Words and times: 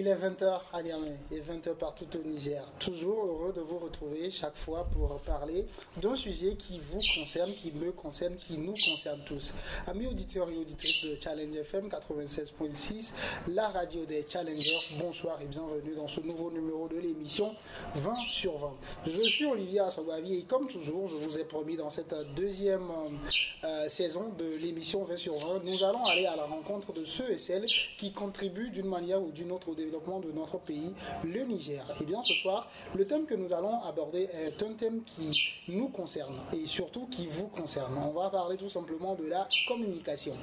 Il 0.00 0.06
est 0.06 0.14
20h 0.14 0.60
à 0.72 0.80
Niamey 0.80 1.16
et 1.32 1.40
20h 1.40 1.74
partout 1.74 2.06
au 2.14 2.22
Niger. 2.22 2.62
Toujours 2.78 3.26
heureux 3.26 3.52
de 3.52 3.60
vous 3.60 3.78
retrouver 3.78 4.30
chaque 4.30 4.54
fois 4.54 4.86
pour 4.92 5.18
parler 5.22 5.66
d'un 6.00 6.14
sujet 6.14 6.54
qui 6.54 6.78
vous 6.78 7.00
concerne, 7.16 7.52
qui 7.52 7.72
me 7.72 7.90
concerne, 7.90 8.36
qui 8.36 8.58
nous 8.58 8.74
concerne 8.88 9.18
tous. 9.26 9.54
Amis 9.88 10.06
auditeurs 10.06 10.48
et 10.50 10.56
auditrices 10.56 11.00
de 11.02 11.18
Challenge 11.20 11.52
FM 11.52 11.88
96.6, 11.88 13.12
la 13.48 13.66
radio 13.70 14.04
des 14.04 14.24
challengers, 14.28 14.78
bonsoir 15.00 15.42
et 15.42 15.46
bienvenue 15.46 15.96
dans 15.96 16.06
ce 16.06 16.20
nouveau 16.20 16.52
numéro 16.52 16.86
de 16.86 16.98
l'émission 16.98 17.56
20 17.96 18.14
sur 18.28 18.56
20. 18.56 18.70
Je 19.04 19.22
suis 19.22 19.46
Olivier 19.46 19.80
Assobavi 19.80 20.36
et 20.36 20.42
comme 20.44 20.68
toujours, 20.68 21.08
je 21.08 21.14
vous 21.14 21.38
ai 21.38 21.44
promis 21.44 21.76
dans 21.76 21.90
cette 21.90 22.14
deuxième 22.36 22.86
euh, 23.64 23.88
saison 23.88 24.28
de 24.38 24.44
l'émission 24.60 25.02
20 25.02 25.16
sur 25.16 25.34
20, 25.38 25.64
nous 25.64 25.82
allons 25.82 26.04
aller 26.04 26.26
à 26.26 26.36
la 26.36 26.44
rencontre 26.44 26.92
de 26.92 27.02
ceux 27.02 27.32
et 27.32 27.38
celles 27.38 27.66
qui 27.96 28.12
contribuent 28.12 28.70
d'une 28.70 28.86
manière 28.86 29.20
ou 29.20 29.32
d'une 29.32 29.50
autre 29.50 29.70
au 29.70 29.74
développement 29.74 29.87
de 29.90 30.32
notre 30.32 30.58
pays, 30.58 30.92
le 31.24 31.42
Niger. 31.42 31.84
Et 32.00 32.04
bien 32.04 32.22
ce 32.24 32.34
soir, 32.34 32.68
le 32.94 33.06
thème 33.06 33.26
que 33.26 33.34
nous 33.34 33.52
allons 33.52 33.82
aborder 33.82 34.28
est 34.32 34.62
un 34.62 34.72
thème 34.74 35.02
qui 35.02 35.52
nous 35.68 35.88
concerne 35.88 36.36
et 36.52 36.66
surtout 36.66 37.06
qui 37.06 37.26
vous 37.26 37.48
concerne. 37.48 37.96
On 37.98 38.10
va 38.12 38.30
parler 38.30 38.56
tout 38.56 38.68
simplement 38.68 39.14
de 39.14 39.26
la 39.26 39.48
communication. 39.66 40.34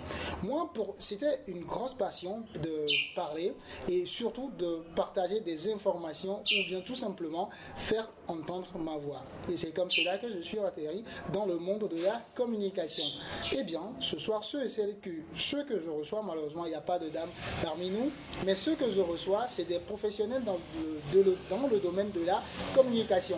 Moi, 0.43 0.71
c'était 0.99 1.41
une 1.47 1.63
grosse 1.63 1.93
passion 1.93 2.43
de 2.61 2.85
parler 3.15 3.53
et 3.87 4.05
surtout 4.05 4.51
de 4.57 4.83
partager 4.95 5.39
des 5.39 5.71
informations 5.71 6.41
ou 6.41 6.67
bien 6.67 6.81
tout 6.81 6.95
simplement 6.95 7.49
faire 7.75 8.09
entendre 8.27 8.77
ma 8.77 8.97
voix. 8.97 9.23
Et 9.51 9.57
c'est 9.57 9.71
comme 9.73 9.89
cela 9.89 10.17
que 10.17 10.29
je 10.29 10.39
suis 10.39 10.59
atterri 10.59 11.03
dans 11.33 11.45
le 11.45 11.57
monde 11.57 11.87
de 11.89 12.03
la 12.03 12.21
communication. 12.33 13.05
Eh 13.51 13.63
bien, 13.63 13.81
ce 13.99 14.17
soir, 14.17 14.43
ceux 14.43 14.63
et 14.63 14.67
celles 14.67 14.99
que, 14.99 15.09
ceux 15.35 15.63
que 15.63 15.79
je 15.79 15.89
reçois, 15.89 16.23
malheureusement, 16.23 16.65
il 16.65 16.69
n'y 16.69 16.75
a 16.75 16.81
pas 16.81 16.99
de 16.99 17.09
dame 17.09 17.29
parmi 17.63 17.89
nous, 17.89 18.11
mais 18.45 18.55
ceux 18.55 18.75
que 18.75 18.89
je 18.89 19.01
reçois, 19.01 19.34
c'est 19.47 19.65
des 19.65 19.79
professionnels 19.79 20.43
dans 20.43 20.57
le, 21.13 21.37
dans 21.49 21.67
le 21.67 21.79
domaine 21.79 22.11
de 22.11 22.25
la 22.25 22.41
communication. 22.73 23.37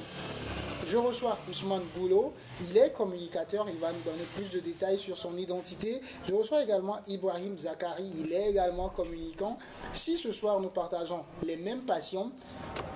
Je 0.89 0.95
reçois 0.95 1.37
Ousmane 1.49 1.84
Boulot, 1.98 2.34
il 2.62 2.77
est 2.77 2.93
communicateur, 2.93 3.67
il 3.70 3.77
va 3.77 3.91
nous 3.91 3.99
donner 4.09 4.23
plus 4.35 4.49
de 4.51 4.62
détails 4.62 4.98
sur 4.98 5.17
son 5.17 5.35
identité. 5.37 5.99
Je 6.26 6.34
reçois 6.34 6.63
également 6.63 6.99
Ibrahim 7.07 7.57
Zakari, 7.57 8.09
il 8.20 8.31
est 8.31 8.51
également 8.51 8.87
communicant. 8.87 9.57
Si 9.91 10.15
ce 10.15 10.31
soir 10.31 10.62
nous 10.62 10.70
partageons 10.70 11.26
les 11.43 11.57
mêmes 11.57 11.81
passions, 11.81 12.32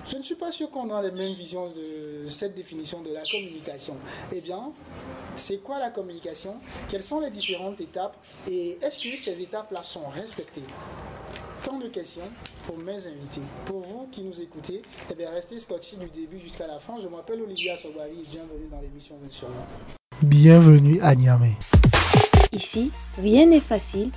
je 0.08 0.16
ne 0.16 0.22
suis 0.22 0.36
pas 0.36 0.50
sûr 0.50 0.70
qu'on 0.70 0.88
a 0.90 1.02
les 1.02 1.10
mêmes 1.10 1.34
visions 1.34 1.66
de 1.68 2.26
cette 2.28 2.54
définition 2.54 3.02
de 3.02 3.12
la 3.12 3.24
communication. 3.24 3.96
Eh 4.32 4.40
bien, 4.40 4.72
c'est 5.36 5.58
quoi 5.58 5.78
la 5.78 5.90
communication? 5.90 6.56
Quelles 6.88 7.04
sont 7.04 7.20
les 7.20 7.30
différentes 7.30 7.78
étapes? 7.82 8.16
Et 8.48 8.78
est-ce 8.80 8.98
que 9.06 9.18
ces 9.18 9.42
étapes-là 9.42 9.82
sont 9.82 10.08
respectées? 10.08 10.64
Tant 11.72 11.78
de 11.78 11.88
questions 11.88 12.20
pour 12.66 12.76
mes 12.76 12.92
invités. 13.06 13.40
Pour 13.64 13.80
vous 13.80 14.06
qui 14.12 14.22
nous 14.22 14.38
écoutez, 14.42 14.82
eh 15.10 15.14
bien, 15.14 15.30
restez 15.30 15.58
scotchés 15.58 15.96
du 15.96 16.06
début 16.10 16.38
jusqu'à 16.38 16.66
la 16.66 16.78
fin. 16.78 16.98
Je 17.02 17.08
m'appelle 17.08 17.40
Olivia 17.40 17.78
Sobari 17.78 18.10
et 18.10 18.30
bienvenue 18.30 18.68
dans 18.70 18.78
l'émission 18.82 19.16
20 19.22 19.32
sur 19.32 19.48
Bienvenue 20.20 21.00
à 21.00 21.14
Niamey. 21.14 21.52
Ici, 22.52 22.90
rien 23.18 23.46
n'est 23.46 23.60
facile. 23.60 24.10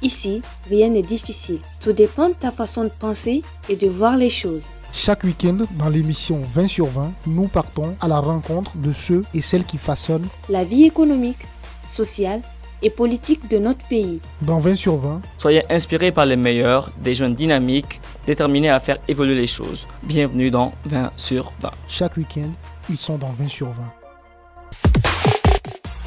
Ici, 0.00 0.42
rien 0.70 0.90
n'est 0.90 1.02
difficile. 1.02 1.58
Tout 1.80 1.92
dépend 1.92 2.28
de 2.28 2.34
ta 2.34 2.52
façon 2.52 2.84
de 2.84 2.90
penser 2.90 3.42
et 3.68 3.74
de 3.74 3.88
voir 3.88 4.16
les 4.16 4.30
choses. 4.30 4.66
Chaque 4.92 5.24
week-end, 5.24 5.56
dans 5.72 5.88
l'émission 5.88 6.40
20 6.54 6.68
sur 6.68 6.86
20, 6.86 7.10
nous 7.26 7.48
partons 7.48 7.96
à 8.00 8.06
la 8.06 8.20
rencontre 8.20 8.76
de 8.76 8.92
ceux 8.92 9.24
et 9.34 9.42
celles 9.42 9.64
qui 9.64 9.78
façonnent 9.78 10.28
la 10.48 10.62
vie 10.62 10.84
économique, 10.84 11.48
sociale 11.84 12.42
et 12.82 12.90
politique 12.90 13.48
de 13.48 13.58
notre 13.58 13.84
pays. 13.86 14.20
Dans 14.42 14.58
20 14.58 14.74
sur 14.74 14.96
20, 14.96 15.22
soyez 15.38 15.62
inspirés 15.72 16.12
par 16.12 16.26
les 16.26 16.36
meilleurs, 16.36 16.90
des 16.98 17.14
jeunes 17.14 17.34
dynamiques, 17.34 18.00
déterminés 18.26 18.70
à 18.70 18.80
faire 18.80 18.98
évoluer 19.08 19.34
les 19.34 19.46
choses. 19.46 19.86
Bienvenue 20.02 20.50
dans 20.50 20.72
20 20.86 21.12
sur 21.16 21.52
20. 21.60 21.70
Chaque 21.88 22.16
week-end, 22.16 22.50
ils 22.90 22.96
sont 22.96 23.18
dans 23.18 23.30
20 23.30 23.48
sur 23.48 23.68
20. 23.68 23.74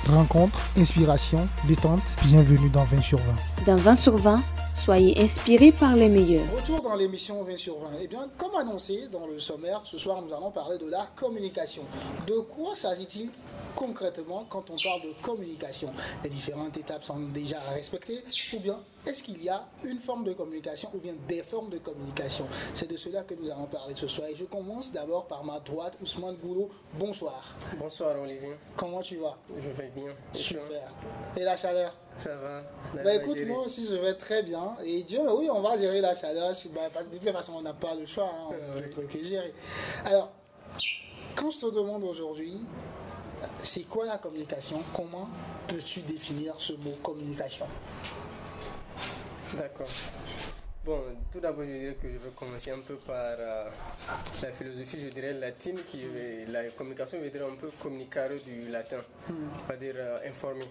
Rencontre, 0.08 0.60
inspiration, 0.78 1.48
détente, 1.68 2.02
bienvenue 2.26 2.70
dans 2.70 2.84
20 2.84 3.02
sur 3.02 3.18
20. 3.18 3.24
Dans 3.66 3.76
20 3.76 3.96
sur 3.96 4.18
20, 4.18 4.42
soyez 4.76 5.20
inspirés 5.22 5.72
par 5.72 5.96
les 5.96 6.10
meilleurs. 6.10 6.46
Retour 6.56 6.82
dans 6.82 6.96
l'émission 6.96 7.42
20 7.42 7.58
sur 7.58 7.80
20. 7.80 7.90
Eh 8.02 8.08
bien, 8.08 8.28
comme 8.38 8.56
annoncé 8.56 9.08
dans 9.12 9.26
le 9.26 9.40
sommaire, 9.40 9.82
ce 9.86 9.98
soir 9.98 10.22
nous 10.22 10.34
allons 10.34 10.52
parler 10.52 10.78
de 10.78 10.90
la 10.90 11.08
communication. 11.16 11.84
De 12.28 12.40
quoi 12.40 12.76
s'agit-il 12.76 13.30
concrètement 13.76 14.46
quand 14.50 14.70
on 14.70 14.76
parle 14.76 15.02
de 15.02 15.14
communication? 15.22 15.92
Les 16.24 16.30
différentes 16.30 16.78
étapes 16.78 17.04
sont 17.04 17.20
déjà 17.34 17.60
respectées 17.74 18.24
ou 18.54 18.60
bien 18.60 18.78
est-ce 19.06 19.24
qu'il 19.24 19.44
y 19.44 19.50
a 19.50 19.66
une 19.84 20.00
forme 20.00 20.24
de 20.24 20.34
communication 20.34 20.90
ou 20.94 21.00
bien 21.00 21.14
des 21.28 21.44
formes 21.44 21.70
de 21.70 21.78
communication? 21.78 22.48
C'est 22.74 22.90
de 22.90 22.98
cela 22.98 23.24
que 23.24 23.36
nous 23.36 23.50
allons 23.50 23.66
parler 23.66 23.94
ce 23.96 24.08
soir. 24.08 24.28
Et 24.28 24.36
je 24.36 24.46
commence 24.46 24.92
d'abord 24.92 25.26
par 25.28 25.44
ma 25.44 25.60
droite, 25.60 25.94
Ousmane 26.02 26.36
Boulot. 26.36 26.70
Bonsoir. 26.94 27.56
Bonsoir 27.78 28.20
Olivier. 28.20 28.56
Comment 28.76 29.02
tu 29.02 29.18
vas? 29.18 29.38
Je 29.60 29.70
vais 29.70 29.92
bien. 29.96 30.14
Super. 30.34 30.92
Et 31.38 31.44
la 31.44 31.56
chaleur? 31.56 31.94
Ça 32.16 32.36
va. 32.36 32.64
Bah 33.04 33.14
écoute, 33.16 33.38
moi 33.46 33.66
aussi 33.66 33.86
je 33.86 33.96
vais 33.96 34.14
très 34.16 34.42
bien. 34.42 34.76
Et 34.84 35.04
Dieu, 35.04 35.20
bah 35.24 35.34
oui, 35.36 35.50
on 35.52 35.62
va 35.62 35.78
gérer 35.78 36.02
la 36.02 36.16
chaleur. 36.16 36.54
Bah, 36.74 37.04
de 37.04 37.18
toute 37.18 37.32
façon, 37.32 37.54
on 37.58 37.62
n'a 37.62 37.74
pas 37.74 37.94
le 37.94 38.06
choix. 38.06 38.30
Hein. 38.32 38.56
on 38.76 38.80
ne 38.80 38.88
peut 38.88 39.04
que 39.04 39.22
gérer. 39.22 39.54
Alors, 40.06 40.32
quand 41.36 41.52
je 41.52 41.60
te 41.60 41.76
demande 41.76 42.04
aujourd'hui, 42.04 42.58
c'est 43.62 43.84
quoi 43.84 44.06
la 44.06 44.18
communication? 44.18 44.82
Comment 44.94 45.28
peux-tu 45.68 46.02
définir 46.02 46.56
ce 46.58 46.74
mot 46.74 46.96
communication? 47.04 47.66
D'accord. 49.58 49.88
Bon, 50.86 51.02
tout 51.32 51.40
d'abord, 51.40 51.66
je 51.66 51.72
dirais 51.72 51.98
que 52.00 52.08
je 52.08 52.18
vais 52.18 52.30
commencer 52.36 52.70
un 52.70 52.80
peu 52.80 52.96
par 52.96 53.16
euh, 53.18 53.66
la 54.44 54.52
philosophie, 54.52 55.00
je 55.00 55.08
dirais 55.08 55.34
latine, 55.34 55.80
qui 55.84 56.06
la 56.48 56.70
communication 56.70 57.20
veut 57.20 57.32
dire 57.32 57.44
un 57.46 57.56
peu 57.56 57.72
communicare 57.82 58.30
du 58.46 58.70
latin, 58.70 59.00
hmm. 59.28 59.34
on 59.64 59.68
va 59.68 59.78
dire 59.78 59.96
euh, 59.98 60.30
informer 60.30 60.66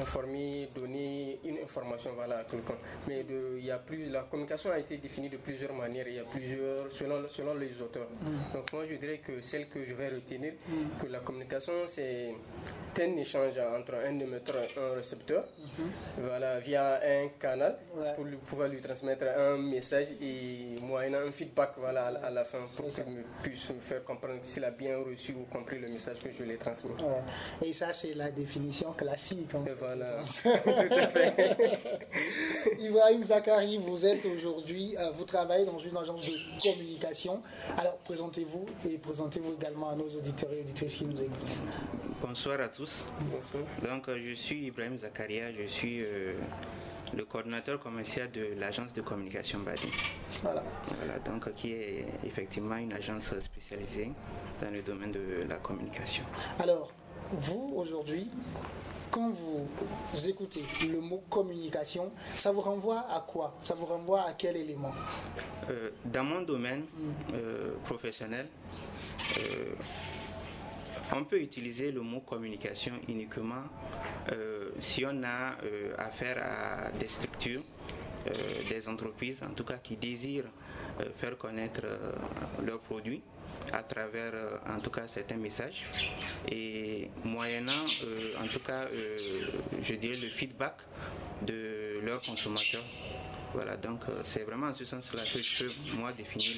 informer, 0.00 0.68
donner 0.74 1.38
une 1.44 1.58
information 1.58 2.10
voilà, 2.14 2.38
à 2.38 2.44
quelqu'un. 2.44 2.76
Mais 3.06 3.24
de, 3.24 3.56
il 3.58 3.64
y 3.64 3.70
a 3.70 3.78
plus, 3.78 4.08
la 4.10 4.22
communication 4.22 4.70
a 4.70 4.78
été 4.78 4.96
définie 4.98 5.28
de 5.28 5.36
plusieurs 5.38 5.74
manières, 5.74 6.06
il 6.08 6.14
y 6.14 6.18
a 6.18 6.24
plusieurs, 6.24 6.90
selon, 6.90 7.28
selon 7.28 7.54
les 7.54 7.80
auteurs. 7.82 8.08
Mm. 8.22 8.54
Donc 8.54 8.72
moi 8.72 8.84
je 8.88 8.94
dirais 8.94 9.18
que 9.18 9.40
celle 9.40 9.68
que 9.68 9.84
je 9.84 9.94
vais 9.94 10.08
retenir, 10.08 10.54
que 11.00 11.06
la 11.06 11.20
communication 11.20 11.72
c'est 11.86 12.34
un 13.00 13.16
échange 13.16 13.58
entre 13.58 13.94
un 13.94 14.18
émetteur 14.18 14.56
et 14.56 14.78
un 14.78 14.94
récepteur, 14.94 15.44
mm-hmm. 15.44 16.22
voilà, 16.22 16.58
via 16.58 17.00
un 17.02 17.28
canal 17.38 17.78
pour 18.14 18.24
pouvoir 18.46 18.68
lui 18.68 18.80
transmettre 18.80 19.24
un 19.36 19.56
message 19.56 20.08
et 20.20 20.78
moyennant 20.82 21.18
un 21.26 21.32
feedback 21.32 21.72
voilà, 21.78 22.06
à, 22.06 22.30
la 22.30 22.44
fin 22.44 22.58
pour 22.76 22.86
qu'il 22.88 23.04
puisse 23.42 23.68
me 23.70 23.80
faire 23.80 24.04
comprendre 24.04 24.40
s'il 24.42 24.64
a 24.64 24.70
bien 24.70 24.98
reçu 24.98 25.32
ou 25.32 25.44
compris 25.52 25.78
le 25.78 25.88
message 25.88 26.18
que 26.18 26.30
je 26.30 26.42
lui 26.42 26.52
ai 26.52 26.56
transmis. 26.56 26.92
Et 27.62 27.72
ça 27.72 27.92
c'est 27.92 28.14
la 28.14 28.30
définition 28.30 28.92
classique. 28.92 29.50
Hein. 29.54 29.64
Voilà, 29.78 30.18
tout 30.42 30.94
à 30.94 31.08
fait. 31.08 31.78
Ibrahim 32.80 33.24
Zakari, 33.24 33.78
vous 33.78 34.06
êtes 34.06 34.24
aujourd'hui, 34.26 34.96
euh, 34.98 35.10
vous 35.10 35.24
travaillez 35.24 35.64
dans 35.64 35.78
une 35.78 35.96
agence 35.96 36.24
de 36.24 36.32
communication. 36.62 37.42
Alors, 37.76 37.96
présentez-vous 37.98 38.66
et 38.88 38.98
présentez-vous 38.98 39.54
également 39.54 39.90
à 39.90 39.94
nos 39.94 40.08
auditeurs 40.08 40.52
et 40.52 40.60
auditrices 40.60 40.96
qui 40.96 41.04
nous 41.04 41.22
écoutent. 41.22 41.60
Bonsoir 42.20 42.60
à 42.60 42.68
tous. 42.68 42.87
Bonsoir. 43.32 43.62
Donc, 43.82 44.08
euh, 44.08 44.18
je 44.22 44.34
suis 44.34 44.66
Ibrahim 44.66 44.96
Zakaria, 44.96 45.52
je 45.52 45.66
suis 45.66 46.00
euh, 46.02 46.34
le 47.14 47.24
coordinateur 47.24 47.78
commercial 47.78 48.30
de 48.30 48.54
l'agence 48.58 48.92
de 48.92 49.00
communication 49.02 49.60
Badi. 49.60 49.88
Voilà. 50.42 50.62
voilà. 50.98 51.18
Donc, 51.20 51.52
qui 51.54 51.72
est 51.72 52.06
effectivement 52.24 52.76
une 52.76 52.92
agence 52.92 53.38
spécialisée 53.40 54.12
dans 54.62 54.70
le 54.70 54.82
domaine 54.82 55.12
de 55.12 55.44
la 55.48 55.56
communication. 55.56 56.24
Alors, 56.58 56.92
vous, 57.32 57.74
aujourd'hui, 57.76 58.30
quand 59.10 59.30
vous 59.30 59.66
écoutez 60.28 60.64
le 60.86 61.00
mot 61.00 61.22
communication, 61.30 62.12
ça 62.34 62.52
vous 62.52 62.60
renvoie 62.60 63.00
à 63.10 63.24
quoi? 63.26 63.54
Ça 63.62 63.74
vous 63.74 63.86
renvoie 63.86 64.22
à 64.22 64.32
quel 64.34 64.56
élément? 64.56 64.92
Euh, 65.70 65.90
Dans 66.04 66.24
mon 66.24 66.42
domaine 66.42 66.84
euh, 67.32 67.72
professionnel, 67.84 68.46
euh, 69.38 69.74
on 71.14 71.24
peut 71.24 71.40
utiliser 71.40 71.90
le 71.92 72.00
mot 72.02 72.20
communication 72.20 72.92
uniquement 73.08 73.64
si 74.80 75.04
on 75.06 75.22
a 75.22 75.56
affaire 75.98 76.38
à 76.38 76.90
des 76.90 77.08
structures, 77.08 77.62
des 78.68 78.88
entreprises 78.88 79.42
en 79.42 79.54
tout 79.54 79.64
cas 79.64 79.78
qui 79.78 79.96
désirent 79.96 80.50
faire 81.16 81.36
connaître 81.38 81.82
leurs 82.64 82.80
produits 82.80 83.22
à 83.72 83.82
travers 83.82 84.32
euh, 84.34 84.56
en 84.68 84.80
tout 84.80 84.90
cas 84.90 85.06
certains 85.06 85.36
messages. 85.36 85.84
Et 86.50 87.08
moyennant 87.24 87.84
euh, 88.02 88.32
en 88.42 88.46
tout 88.48 88.60
cas 88.60 88.84
euh, 88.92 89.50
je 89.82 89.94
dirais 89.94 90.16
le 90.16 90.28
feedback 90.28 90.76
de 91.42 92.00
leurs 92.04 92.22
consommateurs 92.22 92.84
Voilà, 93.54 93.76
donc 93.76 94.00
c'est 94.24 94.44
vraiment 94.44 94.66
en 94.68 94.74
ce 94.74 94.84
sens-là 94.84 95.22
que 95.32 95.40
je 95.40 95.64
peux, 95.64 95.72
moi, 95.94 96.12
définir 96.12 96.48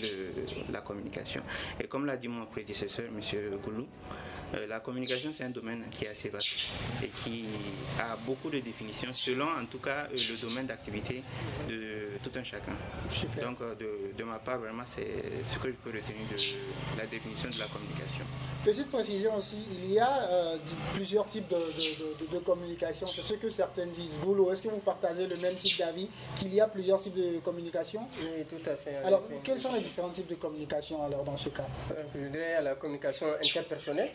la 0.72 0.80
communication. 0.80 1.42
Et 1.78 1.86
comme 1.86 2.06
l'a 2.06 2.16
dit 2.16 2.28
mon 2.28 2.46
prédécesseur, 2.46 3.06
M. 3.06 3.20
Goulou, 3.62 3.86
euh, 4.54 4.66
la 4.66 4.80
communication, 4.80 5.30
c'est 5.32 5.44
un 5.44 5.50
domaine 5.50 5.84
qui 5.92 6.04
est 6.04 6.08
assez 6.08 6.28
vaste 6.28 6.48
et 7.02 7.08
qui 7.22 7.44
a 7.98 8.16
beaucoup 8.16 8.50
de 8.50 8.58
définitions 8.58 9.12
selon, 9.12 9.46
en 9.46 9.64
tout 9.66 9.78
cas, 9.78 10.08
euh, 10.10 10.16
le 10.28 10.40
domaine 10.40 10.66
d'activité 10.66 11.22
de 11.68 12.18
tout 12.22 12.36
un 12.36 12.42
chacun. 12.42 12.72
Donc, 13.40 13.60
euh, 13.60 13.74
de, 14.16 14.24
ma 14.24 14.38
part, 14.38 14.58
vraiment, 14.58 14.82
c'est 14.86 15.06
ce 15.48 15.58
que 15.58 15.68
je 15.68 15.74
peux 15.74 15.90
retenir 15.90 16.26
de 16.30 16.98
la 16.98 17.06
définition 17.06 17.48
de 17.50 17.58
la 17.60 17.66
communication. 17.66 18.24
Petite 18.64 18.90
précision 18.90 19.34
aussi, 19.36 19.56
il 19.82 19.92
y 19.92 19.98
a 19.98 20.28
plusieurs 20.92 21.26
types 21.26 21.48
de, 21.48 22.38
communication. 22.40 23.06
C'est 23.12 23.22
ce 23.22 23.34
que 23.34 23.48
certains 23.48 23.86
disent. 23.86 24.18
Vous, 24.22 24.50
est-ce 24.50 24.62
que 24.62 24.68
vous 24.68 24.78
partagez 24.78 25.26
le 25.26 25.36
même 25.36 25.56
type 25.56 25.78
d'avis 25.78 26.08
qu'il 26.36 26.54
y 26.54 26.60
a 26.60 26.68
plusieurs 26.68 27.00
types 27.00 27.14
de 27.14 27.38
communication? 27.38 28.02
Oui, 28.20 28.44
tout 28.48 28.70
à 28.70 28.76
fait. 28.76 28.96
Alors, 29.04 29.22
quels 29.42 29.58
sont 29.58 29.72
les 29.72 29.80
différents 29.80 30.10
types 30.10 30.28
de 30.28 30.34
communication 30.34 31.02
alors 31.02 31.24
dans 31.24 31.36
ce 31.36 31.48
cas? 31.48 31.66
Je 32.14 32.28
dirais 32.28 32.60
la 32.62 32.74
communication 32.74 33.28
interpersonnelle. 33.42 34.10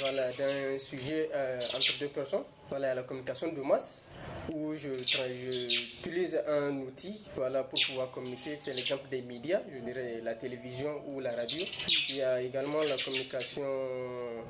Voilà, 0.00 0.32
d'un 0.32 0.78
sujet 0.78 1.28
euh, 1.34 1.60
entre 1.74 1.98
deux 1.98 2.08
personnes, 2.08 2.44
voilà, 2.68 2.94
la 2.94 3.02
communication 3.02 3.52
de 3.52 3.60
masse, 3.60 4.04
où 4.52 4.74
je, 4.74 4.88
j'utilise 5.04 6.42
un 6.46 6.76
outil 6.78 7.20
voilà, 7.36 7.64
pour 7.64 7.78
pouvoir 7.86 8.10
communiquer. 8.10 8.56
C'est 8.56 8.74
l'exemple 8.74 9.08
des 9.10 9.22
médias, 9.22 9.60
je 9.72 9.78
dirais 9.80 10.20
la 10.22 10.34
télévision 10.34 11.02
ou 11.08 11.20
la 11.20 11.34
radio. 11.34 11.64
Il 12.08 12.16
y 12.16 12.22
a 12.22 12.40
également 12.40 12.82
la 12.82 12.96
communication 12.96 13.62
euh, 13.62 14.40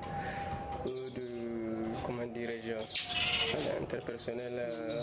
de, 1.17 1.23
comment 2.07 2.27
dirais-je, 2.27 2.73
interpersonnelle. 3.83 4.69
Euh, 4.71 5.03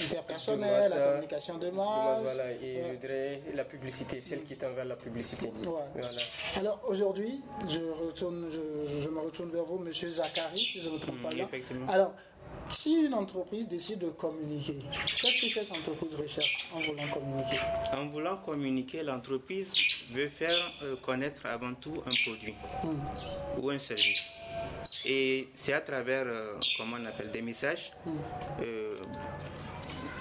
interpersonnelle, 0.00 0.84
la 0.90 1.06
communication 1.06 1.58
de 1.58 1.70
masse. 1.70 2.20
voilà, 2.22 2.52
et 2.52 2.82
je 2.92 2.96
dirais 2.96 3.40
la 3.54 3.64
publicité, 3.64 4.22
celle 4.22 4.44
qui 4.44 4.54
est 4.54 4.64
envers 4.64 4.84
la 4.84 4.96
publicité. 4.96 5.50
Voilà. 5.62 5.88
Alors 6.56 6.80
aujourd'hui, 6.86 7.40
je, 7.68 7.80
retourne, 8.06 8.48
je, 8.50 9.08
me 9.08 9.20
retourne 9.20 9.50
vers 9.50 9.64
vous, 9.64 9.78
monsieur 9.78 10.08
Zachary, 10.08 10.60
si 10.60 10.80
je 10.80 10.88
ne 10.88 10.94
me 10.94 11.00
trompe 11.00 11.22
pas 11.22 11.30
là. 11.30 11.48
Alors, 11.88 12.14
si 12.70 12.94
une 12.94 13.14
entreprise 13.14 13.66
décide 13.68 14.00
de 14.00 14.10
communiquer, 14.10 14.78
qu'est-ce 15.20 15.40
que 15.40 15.48
cette 15.48 15.72
entreprise 15.72 16.14
recherche 16.14 16.66
en 16.74 16.80
voulant 16.80 17.08
communiquer? 17.08 17.60
En 17.92 18.06
voulant 18.06 18.36
communiquer, 18.38 19.02
l'entreprise 19.02 19.72
veut 20.10 20.28
faire 20.28 20.72
euh, 20.82 20.96
connaître 20.96 21.46
avant 21.46 21.74
tout 21.74 22.02
un 22.06 22.14
produit 22.24 22.54
hmm. 22.84 23.60
ou 23.60 23.70
un 23.70 23.78
service. 23.78 24.30
Et 25.04 25.48
c'est 25.54 25.72
à 25.72 25.80
travers, 25.80 26.24
euh, 26.26 26.54
comment 26.76 26.96
on 27.00 27.06
appelle, 27.06 27.30
des 27.30 27.42
messages 27.42 27.92
hmm. 28.04 28.10
euh, 28.62 28.96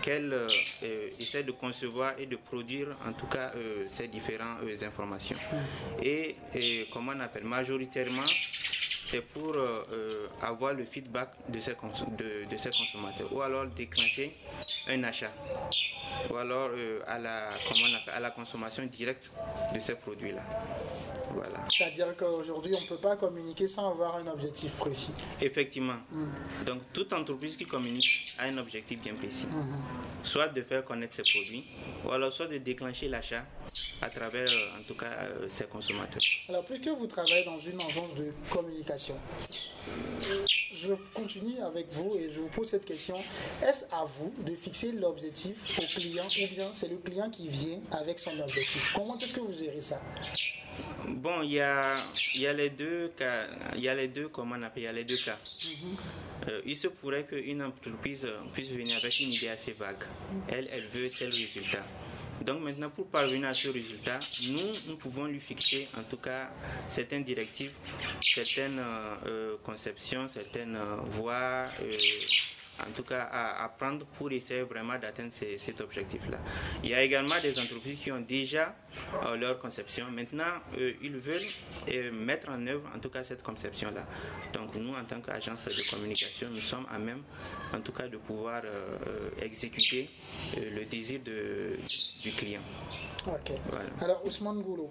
qu'elle 0.02 0.32
euh, 0.34 1.10
essaie 1.20 1.44
de 1.44 1.52
concevoir 1.52 2.14
et 2.20 2.26
de 2.26 2.36
produire 2.36 2.96
en 3.06 3.14
tout 3.14 3.26
cas 3.28 3.52
ces 3.88 4.08
différentes 4.08 4.60
informations. 4.84 5.38
Hmm. 5.52 6.04
Et, 6.04 6.36
comment 6.94 7.14
on 7.16 7.20
appelle, 7.20 7.44
majoritairement, 7.44 8.26
c'est 9.10 9.22
pour 9.22 9.56
avoir 10.42 10.74
le 10.74 10.84
feedback 10.84 11.30
de 11.50 11.60
ces, 11.60 11.72
de, 11.72 12.50
de 12.50 12.58
ces, 12.58 12.70
consommateurs 12.70 13.32
ou 13.32 13.42
alors 13.42 13.66
déclencher 13.68 14.36
un 14.88 15.04
achat 15.04 15.32
ou 16.30 16.36
alors 16.36 16.72
à, 17.08 17.20
la, 17.20 17.50
comment 17.68 17.96
appelle, 17.96 18.14
à 18.14 18.20
la 18.20 18.32
consommation 18.32 18.86
directe 18.86 19.32
de 19.74 19.80
ces 19.80 19.96
produits-là. 19.96 20.44
C'est-à-dire 21.70 22.16
qu'aujourd'hui, 22.16 22.74
on 22.78 22.82
ne 22.82 22.88
peut 22.88 23.02
pas 23.02 23.16
communiquer 23.16 23.68
sans 23.68 23.92
avoir 23.92 24.16
un 24.16 24.28
objectif 24.28 24.72
précis. 24.76 25.12
Effectivement. 25.42 25.98
Hmm. 26.12 26.28
Donc, 26.66 26.82
toute 26.94 27.14
entreprise 27.14 27.58
qui 27.58 27.66
communique 27.66 28.34
a 28.38 28.46
un 28.46 28.58
objectif 28.58 29.00
bien 29.02 29.14
précis. 29.14 29.48
Hmm. 29.48 29.76
Soit 30.24 30.48
de 30.50 30.62
faire 30.62 30.84
connaître 30.84 31.14
ses 31.14 31.24
produits, 31.24 31.66
ou 32.06 32.12
alors 32.12 32.32
soit 32.32 32.48
de 32.48 32.58
déclencher 32.58 33.08
l'achat 33.10 33.46
à 34.02 34.10
travers, 34.10 34.48
euh, 34.50 34.80
en 34.80 34.84
tout 34.84 34.96
cas, 34.96 35.06
euh, 35.06 35.48
ses 35.50 35.66
consommateurs. 35.66 36.22
Alors, 36.50 36.64
puisque 36.64 36.88
vous 36.88 37.08
travaillez 37.08 37.44
dans 37.44 37.60
une 37.60 37.82
agence 37.82 38.16
de 38.16 38.32
communication, 38.50 38.97
je 40.74 40.94
continue 41.14 41.60
avec 41.62 41.88
vous 41.90 42.16
et 42.16 42.30
je 42.32 42.40
vous 42.40 42.50
pose 42.50 42.68
cette 42.68 42.86
question. 42.86 43.18
Est-ce 43.64 43.86
à 43.92 44.06
vous 44.06 44.34
de 44.46 44.54
fixer 44.54 44.92
l'objectif 44.92 45.78
au 45.80 45.84
client 45.84 46.26
ou 46.26 46.48
bien 46.54 46.70
c'est 46.74 46.90
le 46.90 46.98
client 46.98 47.30
qui 47.30 47.48
vient 47.48 47.80
avec 47.92 48.20
son 48.20 48.38
objectif? 48.40 48.92
Comment 48.94 49.18
est-ce 49.18 49.34
que 49.34 49.40
vous 49.40 49.54
gérez 49.54 49.82
ça? 49.82 50.02
Bon, 51.08 51.42
il 51.42 51.54
y 51.54 51.60
a, 51.60 51.96
y 52.36 52.46
a 52.46 52.54
les 52.54 52.70
deux 52.70 53.10
cas, 53.16 53.48
il 53.76 53.82
y 53.82 53.90
a 53.90 53.96
les 53.96 54.10
deux, 54.10 54.28
comment 54.28 54.56
on 54.58 54.64
appelle, 54.64 54.84
il 54.84 54.86
y 54.86 54.90
a 54.90 54.92
les 54.94 55.06
deux 55.06 55.18
cas. 55.18 55.38
Euh, 56.48 56.62
il 56.66 56.78
se 56.78 56.90
pourrait 56.90 57.26
qu'une 57.26 57.64
entreprise 57.64 58.28
puisse 58.54 58.70
venir 58.70 58.98
avec 58.98 59.20
une 59.20 59.32
idée 59.32 59.50
assez 59.50 59.72
vague. 59.72 60.04
Elle, 60.50 60.68
elle 60.72 60.88
veut 60.88 61.10
tel 61.10 61.30
résultat. 61.30 61.86
Donc 62.42 62.62
maintenant, 62.62 62.90
pour 62.90 63.08
parvenir 63.08 63.50
à 63.50 63.54
ce 63.54 63.70
résultat, 63.70 64.20
nous, 64.50 64.72
nous 64.88 64.98
pouvons 64.98 65.26
lui 65.26 65.40
fixer 65.40 65.88
en 65.98 66.04
tout 66.04 66.18
cas 66.18 66.50
certaines 66.88 67.24
directives, 67.24 67.74
certaines 68.22 68.80
euh, 68.80 69.16
euh, 69.26 69.56
conceptions, 69.64 70.28
certaines 70.28 70.78
voies 71.12 71.68
en 72.80 72.92
tout 72.92 73.04
cas 73.04 73.30
à, 73.32 73.70
prendre 73.70 74.06
pour 74.06 74.32
essayer 74.32 74.62
vraiment 74.62 74.98
d'atteindre 74.98 75.32
cet 75.32 75.82
objectif-là. 75.82 76.38
Il 76.84 76.90
y 76.90 76.94
a 76.94 77.02
également 77.02 77.40
des 77.42 77.58
entreprises 77.60 78.00
qui 78.00 78.12
ont 78.12 78.22
déjà 78.22 78.64
euh, 78.68 78.87
leur 79.40 79.60
conception. 79.60 80.06
Maintenant, 80.12 80.44
euh, 80.78 80.94
ils 81.02 81.18
veulent 81.18 81.42
euh, 81.90 82.12
mettre 82.12 82.50
en 82.50 82.66
œuvre 82.68 82.90
en 82.96 83.00
tout 83.00 83.10
cas 83.10 83.24
cette 83.24 83.44
conception-là. 83.44 84.06
Donc 84.54 84.76
nous, 84.76 84.94
en 84.94 85.04
tant 85.04 85.22
qu'agence 85.22 85.66
de 85.66 85.90
communication, 85.90 86.48
nous 86.52 86.62
sommes 86.62 86.86
à 86.92 86.98
même 86.98 87.24
en 87.74 87.82
tout 87.82 87.92
cas 87.92 88.08
de 88.08 88.18
pouvoir 88.18 88.64
exécuter 89.42 90.10
le 90.56 90.86
désir 90.86 91.20
de, 91.24 91.78
du 92.22 92.32
client. 92.34 92.62
Ok. 93.28 93.52
Alors 94.02 94.26
Ousmane 94.26 94.62
Goulou, 94.62 94.90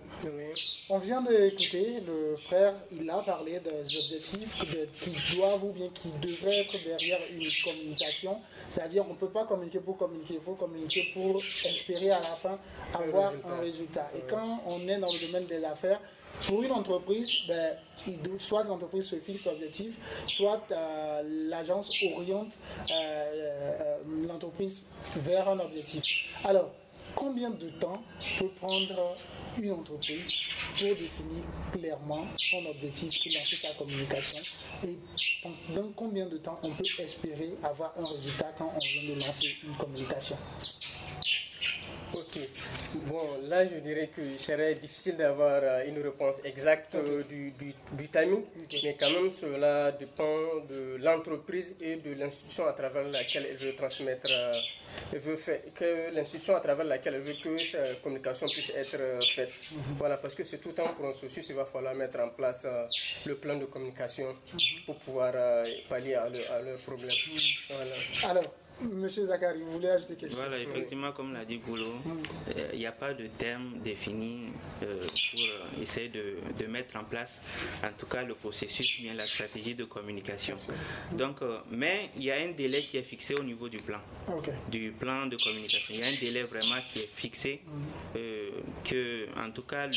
on 0.90 0.98
vient 0.98 1.22
d'écouter 1.22 2.00
le 2.06 2.36
frère, 2.36 2.74
il 2.92 3.08
a 3.08 3.18
parlé 3.18 3.60
des 3.60 3.96
objectifs 3.98 4.54
qui 5.00 5.16
doivent 5.34 5.64
ou 5.64 5.72
bien 5.72 5.88
qui 5.88 6.10
devraient 6.20 6.60
être 6.60 6.76
derrière 6.84 7.20
une 7.30 7.48
communication. 7.64 8.38
C'est-à-dire 8.68 9.04
on 9.08 9.14
ne 9.14 9.18
peut 9.18 9.30
pas 9.30 9.46
communiquer 9.46 9.78
pour 9.78 9.96
communiquer, 9.96 10.34
il 10.34 10.40
faut 10.40 10.54
communiquer 10.54 11.10
pour 11.14 11.40
espérer 11.64 12.10
à 12.10 12.20
la 12.20 12.36
fin 12.36 12.58
avoir 12.92 13.32
un 13.48 13.60
résultat. 13.60 13.95
Et 14.16 14.22
quand 14.28 14.62
on 14.66 14.86
est 14.88 14.98
dans 14.98 15.12
le 15.12 15.26
domaine 15.26 15.46
des 15.46 15.64
affaires, 15.64 16.00
pour 16.46 16.62
une 16.62 16.72
entreprise, 16.72 17.30
ben, 17.48 17.76
soit 18.38 18.64
l'entreprise 18.64 19.06
se 19.06 19.16
fixe 19.16 19.46
l'objectif, 19.46 19.96
soit 20.26 20.62
euh, 20.70 21.22
l'agence 21.48 21.90
oriente 22.14 22.58
euh, 22.90 22.94
euh, 22.94 23.96
l'entreprise 24.28 24.88
vers 25.16 25.48
un 25.48 25.58
objectif. 25.60 26.04
Alors, 26.44 26.70
combien 27.14 27.50
de 27.50 27.70
temps 27.70 28.02
peut 28.38 28.50
prendre 28.60 29.16
une 29.58 29.72
entreprise 29.72 30.30
pour 30.78 30.88
définir 30.88 31.42
clairement 31.72 32.26
son 32.36 32.66
objectif, 32.66 33.34
lancer 33.34 33.56
sa 33.56 33.72
communication? 33.74 34.42
Et 34.84 34.98
dans 35.74 35.90
combien 35.94 36.26
de 36.26 36.36
temps 36.36 36.58
on 36.62 36.70
peut 36.72 36.84
espérer 36.98 37.54
avoir 37.62 37.94
un 37.96 38.04
résultat 38.04 38.52
quand 38.58 38.68
on 38.74 38.78
vient 38.78 39.14
de 39.14 39.20
lancer 39.20 39.56
une 39.64 39.76
communication? 39.76 40.36
Ok. 42.26 42.40
Bon, 43.06 43.38
là, 43.48 43.66
je 43.66 43.76
dirais 43.76 44.08
que 44.08 44.22
ce 44.22 44.38
serait 44.38 44.74
difficile 44.74 45.16
d'avoir 45.16 45.60
euh, 45.62 45.84
une 45.86 46.00
réponse 46.02 46.40
exacte 46.44 46.94
euh, 46.96 47.22
du, 47.24 47.52
du, 47.52 48.08
timing, 48.08 48.42
mais 48.82 48.96
quand 48.98 49.10
même, 49.10 49.30
cela 49.30 49.92
dépend 49.92 50.64
de 50.68 50.96
l'entreprise 50.96 51.76
et 51.80 51.96
de 51.96 52.14
l'institution 52.14 52.66
à 52.66 52.72
travers 52.72 53.04
laquelle 53.08 53.46
elle 53.50 53.56
veut 53.56 53.74
transmettre, 53.76 54.26
euh, 54.30 54.52
elle 55.12 55.18
veut 55.20 55.36
faire, 55.36 55.60
que 55.74 56.12
l'institution 56.14 56.56
à 56.56 56.60
travers 56.60 56.84
laquelle 56.86 57.14
elle 57.14 57.20
veut 57.20 57.34
que 57.34 57.58
sa 57.64 57.94
communication 58.02 58.46
puisse 58.48 58.70
être 58.70 58.98
faite. 59.34 59.62
Mhm. 59.70 59.78
Voilà, 59.98 60.16
parce 60.16 60.34
que 60.34 60.42
c'est 60.42 60.58
tout 60.58 60.74
un 60.78 60.88
processus, 60.94 61.48
il 61.50 61.54
va 61.54 61.64
falloir 61.64 61.94
mettre 61.94 62.18
en 62.20 62.30
place 62.30 62.66
le 63.24 63.36
plan 63.36 63.56
de 63.56 63.66
communication 63.66 64.26
mhm. 64.52 64.58
pour 64.86 64.96
pouvoir 64.96 65.32
pallier 65.88 66.14
à, 66.14 66.28
leurs 66.28 66.62
leur 66.62 66.78
problèmes. 66.80 67.10
Mhm. 67.10 67.40
Voilà. 67.70 67.94
Alors, 68.30 68.44
Monsieur 68.82 69.24
Zakari, 69.24 69.62
vous 69.62 69.72
voulez 69.72 69.88
ajouter 69.88 70.16
quelque 70.16 70.32
chose? 70.32 70.40
Voilà, 70.40 70.58
effectivement, 70.58 71.10
comme 71.12 71.32
l'a 71.32 71.46
dit 71.46 71.58
Goulot, 71.58 71.94
euh, 72.56 72.68
il 72.74 72.78
n'y 72.78 72.86
a 72.86 72.92
pas 72.92 73.14
de 73.14 73.26
terme 73.28 73.78
défini 73.82 74.48
euh, 74.82 75.06
pour 75.06 75.40
euh, 75.40 75.82
essayer 75.82 76.10
de, 76.10 76.66
mettre 76.66 76.96
en 76.96 77.04
place, 77.04 77.40
en 77.82 77.92
tout 77.96 78.06
cas, 78.06 78.22
le 78.22 78.34
processus, 78.34 79.00
bien 79.00 79.14
la 79.14 79.26
stratégie 79.26 79.74
de 79.74 79.84
communication. 79.84 80.56
Donc, 81.12 81.38
mais 81.70 82.10
il 82.16 82.24
y 82.24 82.30
a 82.30 82.36
un 82.36 82.50
délai 82.50 82.82
qui 82.82 82.98
est 82.98 83.02
fixé 83.02 83.34
au 83.34 83.42
niveau 83.42 83.68
du 83.68 83.78
plan, 83.78 84.00
du 84.68 84.90
plan 84.90 85.26
de 85.26 85.36
communication. 85.36 85.94
Il 85.94 86.00
y 86.00 86.02
a 86.02 86.08
un 86.08 86.20
délai 86.20 86.42
vraiment 86.42 86.80
qui 86.92 86.98
est 87.00 87.08
fixé, 87.10 87.62
que, 88.84 89.26
en 89.38 89.50
tout 89.52 89.62
cas, 89.62 89.88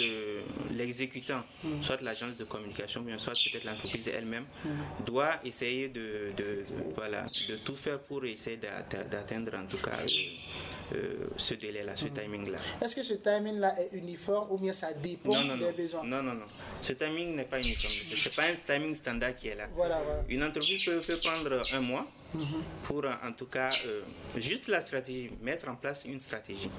l'exécutant, 0.72 1.44
soit 1.82 2.02
l'agence 2.02 2.38
de 2.38 2.44
communication, 2.46 3.02
bien 3.02 3.18
soit 3.18 3.34
peut-être 3.34 3.66
l'entreprise 3.66 4.08
elle-même, 4.08 4.46
doit 5.06 5.40
essayer 5.44 5.90
de, 5.90 6.30
de, 6.38 6.62
voilà, 6.96 7.26
de 7.50 7.56
tout 7.58 7.76
faire 7.76 8.00
pour 8.00 8.24
essayer 8.26 8.58
de 8.58 8.69
d'atteindre 9.10 9.58
en 9.58 9.66
tout 9.66 9.78
cas 9.78 9.98
euh, 10.02 10.96
euh, 10.96 11.28
ce 11.38 11.54
délai-là, 11.54 11.96
ce 11.96 12.06
timing-là. 12.06 12.58
Est-ce 12.82 12.96
que 12.96 13.04
ce 13.04 13.14
timing-là 13.14 13.74
est 13.80 13.96
uniforme 13.96 14.52
ou 14.52 14.58
bien 14.58 14.74
ça 14.74 14.92
dépend 14.94 15.44
des 15.56 15.72
besoins? 15.72 16.04
Non, 16.04 16.24
non, 16.24 16.34
non. 16.34 16.48
Ce 16.82 16.94
timing 16.94 17.36
n'est 17.36 17.44
pas 17.44 17.62
uniforme. 17.62 17.94
Ce 18.16 18.30
n'est 18.30 18.36
pas 18.36 18.46
un 18.46 18.56
timing 18.64 18.96
standard 18.96 19.36
qui 19.36 19.50
est 19.50 19.56
là. 19.56 19.68
Une 20.28 20.44
entreprise 20.44 20.84
peut, 20.84 21.18
prendre 21.24 21.62
un 21.74 21.80
mois 21.80 22.08
pour 22.84 23.06
en 23.06 23.32
tout 23.34 23.48
cas 23.48 23.70
juste 24.36 24.68
la 24.68 24.82
stratégie, 24.82 25.30
mettre 25.42 25.70
en 25.70 25.76
place 25.76 26.06
une 26.06 26.20
stratégie. 26.20 26.70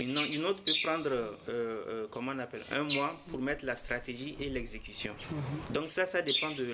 Une, 0.00 0.44
autre 0.44 0.62
peut 0.64 0.72
prendre, 0.82 1.38
comment 2.10 2.32
on 2.34 2.38
appelle, 2.38 2.64
un 2.70 2.82
mois 2.94 3.18
pour 3.28 3.40
mettre 3.40 3.64
la 3.64 3.76
stratégie 3.76 4.36
et 4.40 4.48
l'exécution. 4.48 5.14
Donc 5.70 5.88
ça, 5.88 6.06
ça 6.06 6.22
dépend 6.22 6.50
de 6.50 6.64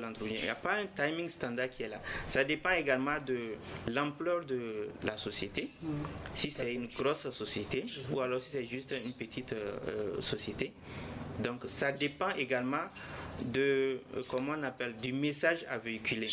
l'entreprise. 0.00 0.32
La, 0.32 0.32
de 0.32 0.36
Il 0.36 0.42
n'y 0.42 0.48
a 0.48 0.54
pas 0.54 0.74
un 0.74 0.86
timing 0.86 1.28
standard 1.28 1.70
qui 1.70 1.82
est 1.82 1.88
là. 1.88 2.00
Ça 2.26 2.44
dépend 2.44 2.70
également 2.70 3.18
de 3.24 3.54
l'ampleur 3.88 4.44
de 4.44 4.88
la 5.02 5.16
société. 5.18 5.70
Si 6.34 6.50
c'est 6.50 6.74
une 6.74 6.86
grosse 6.88 7.30
société 7.30 7.84
ou 8.10 8.20
alors 8.20 8.42
si 8.42 8.50
c'est 8.50 8.66
juste 8.66 8.94
une 9.04 9.12
petite 9.14 9.54
société. 10.20 10.72
Donc 11.40 11.62
ça 11.66 11.92
dépend 11.92 12.30
également 12.30 12.84
de, 13.46 14.00
euh, 14.16 14.22
comment 14.28 14.54
on 14.56 14.62
appelle, 14.62 14.94
du 15.02 15.12
message 15.12 15.64
à 15.68 15.78
véhiculer, 15.78 16.28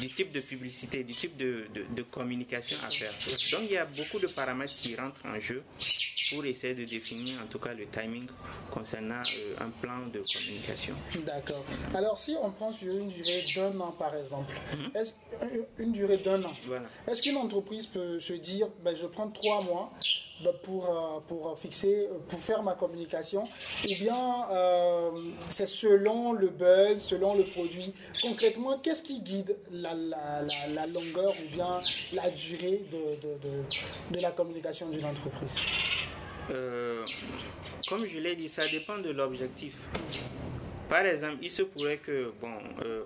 du 0.00 0.12
type 0.12 0.32
de 0.32 0.40
publicité, 0.40 1.04
du 1.04 1.14
type 1.14 1.36
de, 1.36 1.66
de, 1.72 2.02
communication 2.02 2.76
à 2.84 2.88
faire. 2.88 3.12
Donc 3.52 3.60
il 3.62 3.72
y 3.72 3.76
a 3.76 3.84
beaucoup 3.84 4.18
de 4.18 4.26
paramètres 4.26 4.72
qui 4.72 4.96
rentrent 4.96 5.24
en 5.24 5.38
jeu 5.38 5.62
pour 6.30 6.44
essayer 6.44 6.74
de 6.74 6.84
définir 6.84 7.40
en 7.42 7.46
tout 7.46 7.58
cas 7.58 7.72
le 7.72 7.86
timing 7.86 8.26
concernant 8.70 9.20
euh, 9.20 9.64
un 9.64 9.70
plan 9.70 10.06
de 10.12 10.22
communication. 10.32 10.96
D'accord. 11.24 11.64
Alors 11.94 12.18
si 12.18 12.36
on 12.40 12.50
prend 12.50 12.72
sur 12.72 12.92
une 12.96 13.08
durée 13.08 13.42
d'un 13.54 13.78
an 13.80 13.92
par 13.92 14.14
exemple, 14.16 14.54
mhm. 14.76 14.90
est 14.96 15.14
euh, 15.42 15.62
une 15.78 15.92
durée 15.92 16.18
d'un 16.18 16.42
an, 16.44 16.52
voilà. 16.66 16.86
est-ce 17.06 17.22
qu'une 17.22 17.36
entreprise 17.36 17.86
peut 17.86 18.18
se 18.18 18.32
dire, 18.32 18.66
ben, 18.82 18.94
je 18.96 19.06
prends 19.06 19.28
trois 19.30 19.62
mois 19.64 19.92
pour, 20.62 20.84
euh, 20.86 21.20
pour 21.26 21.58
fixer, 21.58 22.08
pour 22.28 22.40
faire 22.40 22.62
ma 22.62 22.74
communication, 22.74 23.44
ou 23.84 23.94
bien 23.94 24.48
euh, 24.50 25.10
c'est 25.48 25.66
selon 25.66 26.32
le 26.32 26.48
buzz, 26.48 27.00
selon 27.00 27.34
le 27.34 27.44
produit. 27.44 27.92
Concrètement, 28.22 28.78
qu'est-ce 28.78 29.02
qui 29.02 29.20
guide 29.20 29.56
la, 29.70 29.94
la, 29.94 30.44
la, 30.68 30.86
longueur 30.86 31.32
ou 31.32 31.54
bien 31.54 31.80
la 32.12 32.30
durée 32.30 32.84
de, 32.90 33.16
de, 33.26 33.34
de, 33.38 34.16
de 34.16 34.20
la 34.20 34.30
communication 34.30 34.88
d'une 34.88 35.04
entreprise? 35.04 35.56
Euh, 36.50 37.02
Comme 37.88 38.06
je 38.06 38.18
l'ai 38.18 38.36
dit, 38.36 38.48
ça 38.48 38.66
dépend 38.66 38.98
de 38.98 39.10
l'objectif. 39.10 39.88
Par 40.88 41.06
exemple, 41.06 41.38
il 41.42 41.50
se 41.50 41.62
pourrait 41.62 41.98
que, 41.98 42.32
bon, 42.40 42.52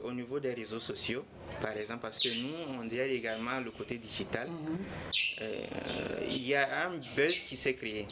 au 0.04 0.12
niveau 0.12 0.40
des 0.40 0.54
réseaux 0.54 0.80
sociaux, 0.80 1.24
par 1.60 1.76
exemple, 1.76 2.00
parce 2.02 2.22
que 2.22 2.28
nous, 2.28 2.80
on 2.80 2.84
dirait 2.84 3.14
également 3.14 3.60
le 3.60 3.70
côté 3.70 3.98
digital. 3.98 4.48
Mhm. 4.48 4.78
Euh, 5.42 5.66
il 6.28 6.46
y 6.46 6.54
a 6.54 6.86
un 6.86 6.98
buzz 7.16 7.34
qui 7.48 7.56
s'est 7.56 7.74
créé, 7.74 8.06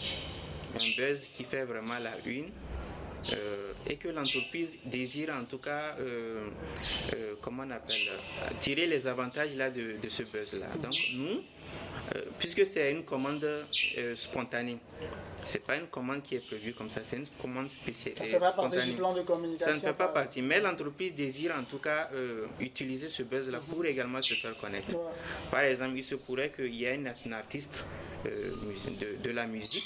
un 0.75 0.97
buzz 0.97 1.29
qui 1.35 1.45
fait 1.45 1.65
vraiment 1.65 1.99
la 1.99 2.13
une. 2.25 2.51
Euh, 3.33 3.73
et 3.87 3.97
que 3.97 4.09
l'entreprise 4.09 4.81
désire 4.85 5.33
en 5.41 5.45
tout 5.45 5.59
cas, 5.59 5.95
euh, 6.01 6.49
comment 7.41 7.63
on 7.65 7.71
appelle, 7.71 8.09
tirer 8.61 8.89
les 8.89 9.07
avantages 9.07 9.55
là 9.55 9.71
de, 9.71 9.97
de 10.03 10.09
ce 10.09 10.25
buzz-là. 10.25 10.67
Mhm. 10.75 10.83
Donc 10.83 10.99
nous, 11.15 11.43
puisque 12.39 12.67
c'est 12.67 12.93
une 12.93 13.05
commande 13.05 13.47
spontanée, 14.15 14.79
c'est 15.45 15.65
pas 15.65 15.77
une 15.77 15.87
commande 15.87 16.23
qui 16.23 16.37
est 16.37 16.47
prévue 16.47 16.75
comme 16.75 16.91
ça, 16.91 17.01
c'est 17.03 17.17
une 17.17 17.27
commande 17.41 17.69
spéciale. 17.69 18.15
Ça 18.17 18.25
ne 18.25 18.31
fait 18.31 18.39
pas 18.39 18.53
partie 18.53 18.83
du 18.85 18.93
plan 18.93 19.13
de 19.15 19.23
communication. 19.23 19.67
Ça 19.67 19.75
ne 19.75 19.81
fait 19.81 19.93
pas 19.93 20.09
partie, 20.09 20.43
mais 20.43 20.61
l'entreprise 20.61 21.15
désire 21.15 21.55
en 21.59 21.65
tout 21.65 21.79
cas 21.79 22.11
euh, 22.15 22.47
utiliser 22.61 23.09
ce 23.11 23.23
buzz-là 23.23 23.61
pour 23.69 23.85
également 23.85 24.21
se 24.21 24.35
faire 24.35 24.57
connaître. 24.59 24.95
Par 25.51 25.61
exemple, 25.61 25.97
il 25.97 26.05
se 26.05 26.15
pourrait 26.17 26.51
qu'il 26.51 26.75
y 26.75 26.85
ait 26.85 26.99
un 27.27 27.33
artiste 27.33 27.87
euh, 28.27 28.53
de, 29.01 29.23
de 29.23 29.31
la 29.31 29.47
musique 29.47 29.85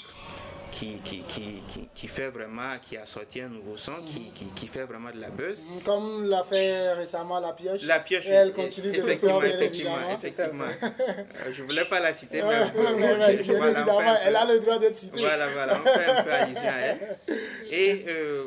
qui, 0.77 0.99
qui, 1.03 1.23
qui, 1.27 1.89
qui, 1.93 2.07
fait 2.07 2.29
vraiment, 2.29 2.77
qui 2.81 2.97
a 2.97 3.05
sorti 3.05 3.41
un 3.41 3.49
nouveau 3.49 3.77
son, 3.77 3.93
qui, 4.05 4.31
qui, 4.55 4.67
fait 4.67 4.83
vraiment 4.83 5.09
de 5.11 5.19
la 5.19 5.29
buzz. 5.29 5.65
Comme 5.83 6.29
l'a 6.29 6.43
fait 6.43 6.93
récemment 6.93 7.39
la 7.39 7.53
pioche. 7.53 7.83
La 7.83 7.99
pioche. 7.99 8.27
Et 8.27 8.29
elle 8.29 8.53
continue 8.53 8.91
de 8.91 9.01
le 9.01 9.15
faire, 9.15 9.43
effectivement, 9.43 9.97
effectivement. 10.15 10.65
Euh, 10.87 11.51
je 11.51 11.63
voulais 11.63 11.85
pas 11.85 11.99
la 11.99 12.13
citer, 12.13 12.41
mais, 12.41 13.33
évidemment, 13.33 14.15
elle 14.25 14.35
a 14.35 14.45
le 14.45 14.59
droit 14.59 14.79
d'être 14.79 14.95
citée. 14.95 15.21
Voilà, 15.21 15.47
voilà, 15.47 15.79
on 15.79 15.87
fait 15.87 16.05
un 16.05 16.23
peu 16.23 16.31
allusion 16.31 16.61
à 16.61 16.79
elle. 16.79 17.17
Et 17.71 18.05
euh, 18.07 18.45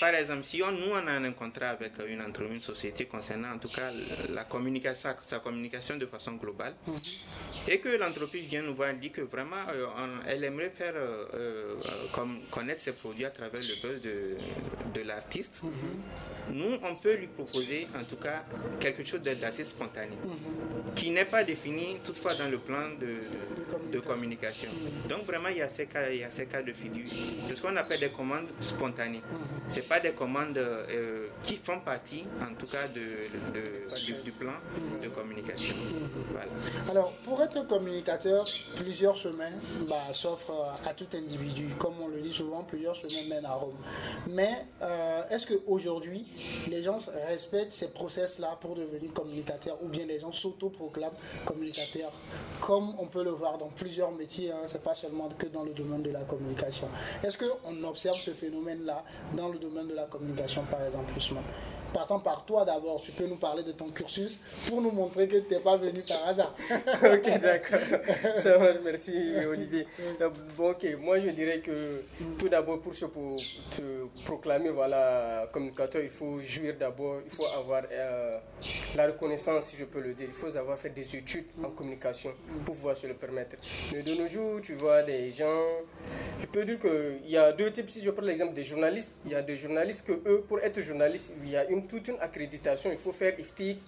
par 0.00 0.14
exemple, 0.14 0.44
si 0.44 0.62
on, 0.62 0.72
nous 0.72 0.90
on 0.92 1.06
a 1.06 1.12
un 1.12 1.32
contrat 1.32 1.68
avec 1.70 1.92
une 2.08 2.20
entreprise, 2.20 2.56
une 2.56 2.60
société 2.62 3.06
concernant 3.06 3.52
en 3.54 3.58
tout 3.58 3.68
cas 3.68 3.90
la 4.30 4.44
communication, 4.44 5.10
sa 5.22 5.38
communication 5.38 5.96
de 5.96 6.06
façon 6.06 6.32
globale, 6.32 6.74
mhm. 6.86 6.96
et 7.68 7.78
que 7.80 7.88
l'entreprise 7.90 8.46
vient 8.46 8.62
nous 8.62 8.74
voir 8.74 8.90
et 8.90 8.94
dit 8.94 9.10
que 9.10 9.20
vraiment 9.22 9.56
euh, 9.68 9.86
elle 10.26 10.44
aimerait 10.44 10.70
faire 10.70 10.94
euh, 10.96 11.26
euh, 11.34 11.74
comme, 12.12 12.40
connaître 12.50 12.80
ses 12.80 12.92
produits 12.92 13.24
à 13.24 13.30
travers 13.30 13.60
le 13.60 13.82
buzz 13.88 14.00
de, 14.00 14.36
de 14.94 15.06
l'artiste, 15.06 15.62
mhm. 15.62 16.56
nous 16.58 16.78
on 16.82 16.96
peut 16.96 17.14
lui 17.14 17.26
proposer 17.28 17.86
en 17.98 18.04
tout 18.04 18.16
cas 18.16 18.44
quelque 18.80 19.04
chose 19.04 19.20
d'assez 19.22 19.64
spontané, 19.64 20.16
mhm. 20.24 20.94
qui 20.94 21.10
n'est 21.10 21.24
pas 21.24 21.44
défini 21.44 21.98
toutefois 22.04 22.34
dans 22.34 22.48
le 22.50 22.58
plan 22.58 22.90
de, 23.00 23.92
de, 23.92 24.00
communication. 24.00 24.70
Donc 25.08 25.22
vraiment 25.24 25.48
il 25.48 25.58
y 25.58 25.62
a 25.62 25.68
ces 25.68 25.86
cas, 25.86 26.08
il 26.10 26.18
y 26.20 26.24
a 26.24 26.30
ces 26.30 26.46
cas 26.46 26.62
de 26.62 26.72
figure. 26.72 27.06
C'est 27.44 27.54
ce 27.56 27.62
qu'on 27.62 27.76
appelle 27.76 28.00
des 28.00 28.10
commandes 28.10 28.48
spontanées 28.60 29.22
c'est 29.68 29.82
pas 29.82 30.00
des 30.00 30.12
commandes 30.12 30.58
euh, 30.58 31.28
qui 31.44 31.56
font 31.56 31.80
partie, 31.80 32.24
en 32.40 32.54
tout 32.54 32.66
cas, 32.66 32.88
de, 32.88 33.28
du, 34.24 34.32
plan 34.32 34.52
de 35.02 35.08
communication. 35.08 35.74
Alors, 36.90 37.12
pour 37.24 37.42
être 37.42 37.66
communicateur, 37.66 38.44
plusieurs 38.76 39.16
chemins 39.16 39.50
bah, 39.88 40.12
s'offrent 40.12 40.78
à 40.86 40.94
tout 40.94 41.08
individu. 41.14 41.68
Comme 41.78 41.94
on 42.00 42.08
le 42.08 42.20
dit 42.20 42.32
souvent, 42.32 42.62
plusieurs 42.62 42.94
chemins 42.94 43.28
mènent 43.28 43.44
à 43.44 43.54
Rome. 43.54 43.76
Mais 44.28 44.66
euh, 44.82 45.22
est-ce 45.30 45.46
qu'aujourd'hui, 45.46 46.26
les 46.68 46.82
gens 46.82 46.98
respectent 47.26 47.72
ces 47.72 47.88
process-là 47.88 48.58
pour 48.60 48.74
devenir 48.74 49.12
communicateurs 49.12 49.78
ou 49.82 49.88
bien 49.88 50.06
les 50.06 50.20
gens 50.20 50.32
s'autoproclament 50.32 51.16
communicateurs, 51.44 52.12
comme 52.60 52.94
on 52.98 53.06
peut 53.06 53.24
le 53.24 53.30
voir 53.30 53.58
dans 53.58 53.68
plusieurs 53.68 54.12
métiers, 54.12 54.50
hein, 54.52 54.62
c'est 54.66 54.82
pas 54.82 54.94
seulement 54.94 55.28
que 55.38 55.46
dans 55.46 55.64
le 55.64 55.72
domaine 55.72 56.02
de 56.02 56.10
la 56.10 56.24
communication. 56.24 56.88
Est-ce 57.22 57.38
qu'on 57.38 57.84
observe 57.84 58.18
ce 58.18 58.32
phénomène-là 58.32 59.04
dans 59.36 59.48
le 59.48 59.55
domaine 59.58 59.88
de 59.88 59.94
la 59.94 60.04
communication, 60.04 60.62
par 60.70 60.82
exemple, 60.82 61.12
Ousmane. 61.16 61.42
Partant 61.92 62.18
par 62.18 62.44
toi 62.44 62.64
d'abord, 62.64 63.00
tu 63.02 63.12
peux 63.12 63.26
nous 63.26 63.36
parler 63.36 63.62
de 63.62 63.72
ton 63.72 63.88
cursus 63.88 64.40
pour 64.68 64.80
nous 64.80 64.90
montrer 64.90 65.28
que 65.28 65.38
tu 65.38 65.54
n'es 65.54 65.60
pas 65.60 65.76
venu 65.76 66.00
par 66.08 66.26
hasard. 66.26 66.54
ok, 66.70 67.40
d'accord. 67.40 67.78
Ça 68.36 68.58
va, 68.58 68.74
merci 68.84 69.34
Olivier. 69.48 69.86
Bon, 70.56 70.70
ok, 70.70 70.86
moi 71.00 71.20
je 71.20 71.28
dirais 71.28 71.60
que 71.60 72.02
tout 72.38 72.48
d'abord 72.48 72.80
pour 72.80 72.94
se 72.94 73.06
pour 73.06 73.30
te 73.70 74.06
proclamer 74.24 74.70
voilà, 74.70 75.48
communicateur, 75.52 76.02
il 76.02 76.08
faut 76.08 76.40
jouir 76.40 76.74
d'abord, 76.78 77.20
il 77.24 77.30
faut 77.30 77.46
avoir 77.46 77.82
euh, 77.90 78.38
la 78.94 79.06
reconnaissance, 79.06 79.66
si 79.66 79.76
je 79.76 79.84
peux 79.84 80.00
le 80.00 80.14
dire. 80.14 80.26
Il 80.28 80.34
faut 80.34 80.54
avoir 80.56 80.78
fait 80.78 80.90
des 80.90 81.16
études 81.16 81.46
en 81.62 81.70
communication 81.70 82.32
pour 82.64 82.74
pouvoir 82.74 82.96
se 82.96 83.06
le 83.06 83.14
permettre. 83.14 83.56
Mais 83.92 84.02
de 84.02 84.14
nos 84.20 84.28
jours, 84.28 84.60
tu 84.62 84.74
vois 84.74 85.02
des 85.02 85.30
gens, 85.30 85.62
je 86.38 86.46
peux 86.46 86.64
dire 86.64 86.78
qu'il 86.78 87.30
y 87.30 87.36
a 87.36 87.52
deux 87.52 87.72
types, 87.72 87.88
si 87.90 88.02
je 88.02 88.10
prends 88.10 88.24
l'exemple 88.24 88.54
des 88.54 88.64
journalistes, 88.64 89.14
il 89.24 89.32
y 89.32 89.34
a 89.34 89.42
des 89.42 89.56
journalistes 89.56 90.06
que 90.06 90.12
eux, 90.28 90.44
pour 90.48 90.60
être 90.60 90.80
journaliste, 90.80 91.32
il 91.42 91.50
y 91.50 91.56
a 91.56 91.68
une 91.70 91.85
toute 91.86 92.08
une 92.08 92.18
accréditation. 92.20 92.90
Il 92.92 92.98
faut 92.98 93.12
faire 93.12 93.38
IFTIC, 93.38 93.80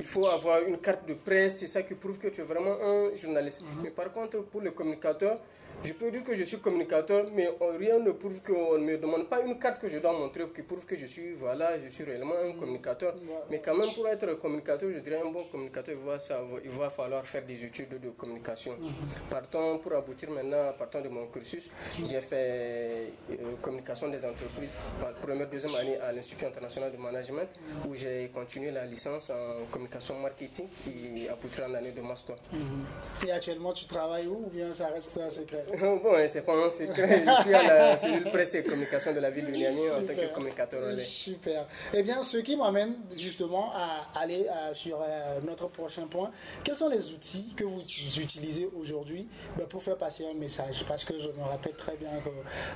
il 0.00 0.06
faut 0.06 0.26
avoir 0.26 0.62
une 0.62 0.78
carte 0.78 1.06
de 1.06 1.14
presse. 1.14 1.58
C'est 1.58 1.66
ça 1.66 1.82
qui 1.82 1.94
prouve 1.94 2.18
que 2.18 2.28
tu 2.28 2.40
es 2.40 2.44
vraiment 2.44 2.76
un 2.82 3.14
journaliste. 3.16 3.62
Mhm. 3.62 3.82
Mais 3.82 3.90
par 3.90 4.12
contre, 4.12 4.42
pour 4.42 4.60
le 4.60 4.70
communicateur, 4.70 5.38
je 5.84 5.92
peux 5.92 6.10
dire 6.10 6.22
que 6.22 6.34
je 6.34 6.44
suis 6.44 6.58
communicateur, 6.58 7.26
mais 7.34 7.48
rien 7.78 7.98
ne 7.98 8.12
prouve 8.12 8.40
qu'on 8.42 8.78
ne 8.78 8.84
me 8.84 8.98
demande 8.98 9.28
pas 9.28 9.40
une 9.40 9.58
carte 9.58 9.80
que 9.80 9.88
je 9.88 9.98
dois 9.98 10.12
montrer 10.12 10.44
qui 10.54 10.62
prouve 10.62 10.84
que 10.86 10.96
je 10.96 11.06
suis, 11.06 11.32
voilà, 11.34 11.78
je 11.80 11.88
suis 11.88 12.04
réellement 12.04 12.34
un 12.44 12.52
communicateur. 12.52 13.14
Mais 13.50 13.60
quand 13.60 13.76
même, 13.76 13.92
pour 13.94 14.08
être 14.08 14.34
communicateur, 14.34 14.90
je 14.94 14.98
dirais 15.00 15.20
un 15.24 15.30
bon 15.30 15.44
communicateur, 15.50 15.94
il 15.98 16.06
va, 16.06 16.16
il 16.64 16.70
va 16.70 16.90
falloir 16.90 17.26
faire 17.26 17.44
des 17.44 17.64
études 17.64 18.00
de 18.00 18.10
communication. 18.10 18.72
Mhm. 18.78 18.92
Partons, 19.30 19.78
pour 19.78 19.92
aboutir 19.94 20.30
maintenant, 20.30 20.72
partant 20.78 21.00
de 21.00 21.08
mon 21.08 21.26
cursus, 21.26 21.70
j'ai 22.02 22.20
fait 22.20 23.12
euh, 23.30 23.34
communication 23.60 24.08
des 24.08 24.24
entreprises, 24.24 24.80
première, 25.20 25.48
deuxième 25.48 25.74
année 25.74 25.96
à 25.98 26.12
l'Institut 26.12 26.44
international 26.46 26.92
de 26.92 26.96
management, 26.96 27.48
où 27.88 27.94
j'ai 27.94 28.30
continué 28.32 28.70
la 28.70 28.84
licence 28.84 29.30
en 29.30 29.64
communication 29.70 30.18
marketing 30.20 30.66
et 30.86 31.28
aboutir 31.28 31.64
en 31.68 31.74
année 31.74 31.92
de 31.92 32.00
master. 32.02 32.36
Mhm. 32.52 33.26
Et 33.28 33.32
actuellement, 33.32 33.72
tu 33.72 33.86
travailles 33.86 34.26
où 34.26 34.42
ou 34.46 34.50
bien 34.50 34.72
ça 34.72 34.88
reste 34.88 35.10
secret? 35.30 35.64
bon, 35.80 36.14
c'est 36.28 36.42
pas. 36.42 36.52
Je 36.68 37.42
suis 37.42 37.54
à 37.54 37.62
la 37.62 37.96
cellule 37.96 38.24
presse 38.24 38.54
et 38.54 38.62
communication 38.62 39.14
de 39.14 39.20
la 39.20 39.30
ville 39.30 39.44
de 39.46 39.50
Niamey 39.50 39.90
en 39.90 40.02
tant 40.06 40.14
que 40.14 40.32
communicateur 40.34 40.98
Super. 40.98 41.66
Eh 41.94 42.02
bien, 42.02 42.22
ce 42.22 42.38
qui 42.38 42.56
m'amène 42.56 42.94
justement 43.16 43.72
à 43.74 44.20
aller 44.20 44.46
euh, 44.48 44.74
sur 44.74 45.00
euh, 45.00 45.40
notre 45.46 45.68
prochain 45.68 46.06
point. 46.06 46.30
Quels 46.64 46.76
sont 46.76 46.88
les 46.88 47.12
outils 47.12 47.54
que 47.56 47.64
vous 47.64 47.80
utilisez 48.20 48.68
aujourd'hui 48.78 49.26
ben, 49.56 49.66
pour 49.66 49.82
faire 49.82 49.96
passer 49.96 50.26
un 50.26 50.34
message? 50.34 50.84
Parce 50.86 51.04
que 51.04 51.18
je 51.18 51.28
me 51.28 51.42
rappelle 51.42 51.74
très 51.74 51.96
bien 51.96 52.10
que 52.22 52.30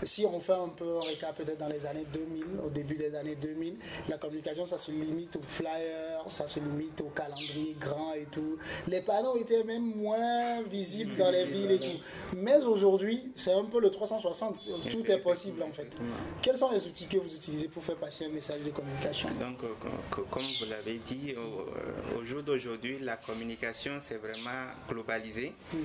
si 0.06 0.24
on 0.24 0.40
fait 0.40 0.52
un 0.52 0.68
peu 0.68 0.90
un 0.90 1.00
récap 1.02 1.36
peut-être 1.36 1.58
dans 1.58 1.68
les 1.68 1.84
années 1.86 2.06
2000, 2.12 2.44
au 2.64 2.70
début 2.70 2.96
des 2.96 3.14
années 3.14 3.34
2000, 3.36 3.76
la 4.08 4.16
communication, 4.18 4.64
ça 4.64 4.78
se 4.78 4.90
limite 4.90 5.36
aux 5.36 5.42
flyers, 5.42 6.24
ça 6.28 6.48
se 6.48 6.60
limite 6.60 7.00
au 7.00 7.10
calendrier 7.10 7.76
grand 7.78 8.14
et 8.14 8.26
tout. 8.30 8.56
Les 8.88 9.02
panneaux 9.02 9.36
étaient 9.36 9.64
même 9.64 9.94
moins 9.96 10.62
visibles 10.62 11.16
dans 11.16 11.30
les 11.30 11.46
villes 11.46 11.72
et 11.72 11.78
tout. 11.78 12.00
Mais 12.36 12.56
aujourd'hui, 12.56 12.75
qu'aujourd'hui, 12.76 13.32
c'est 13.34 13.52
un 13.52 13.64
peu 13.64 13.80
le 13.80 13.90
360, 13.90 14.68
tout 14.90 15.10
est 15.10 15.18
possible 15.18 15.62
en 15.62 15.72
fait. 15.72 15.96
Quels 16.42 16.56
sont 16.56 16.70
les 16.70 16.86
outils 16.86 17.06
que 17.06 17.16
vous 17.18 17.34
utilisez 17.34 17.68
pour 17.68 17.82
faire 17.82 17.96
passer 17.96 18.26
un 18.26 18.30
message 18.30 18.60
de 18.60 18.70
communication? 18.70 19.28
Donc, 19.40 19.58
euh, 19.64 20.22
comme 20.30 20.42
vous 20.42 20.66
l'avez 20.68 21.00
dit, 21.06 21.34
au, 21.36 22.24
jour 22.24 22.42
d'aujourd'hui, 22.42 22.98
la 23.00 23.16
communication, 23.16 23.98
c'est 24.00 24.16
vraiment 24.16 24.66
globalisé. 24.88 25.52
Mm. 25.72 25.78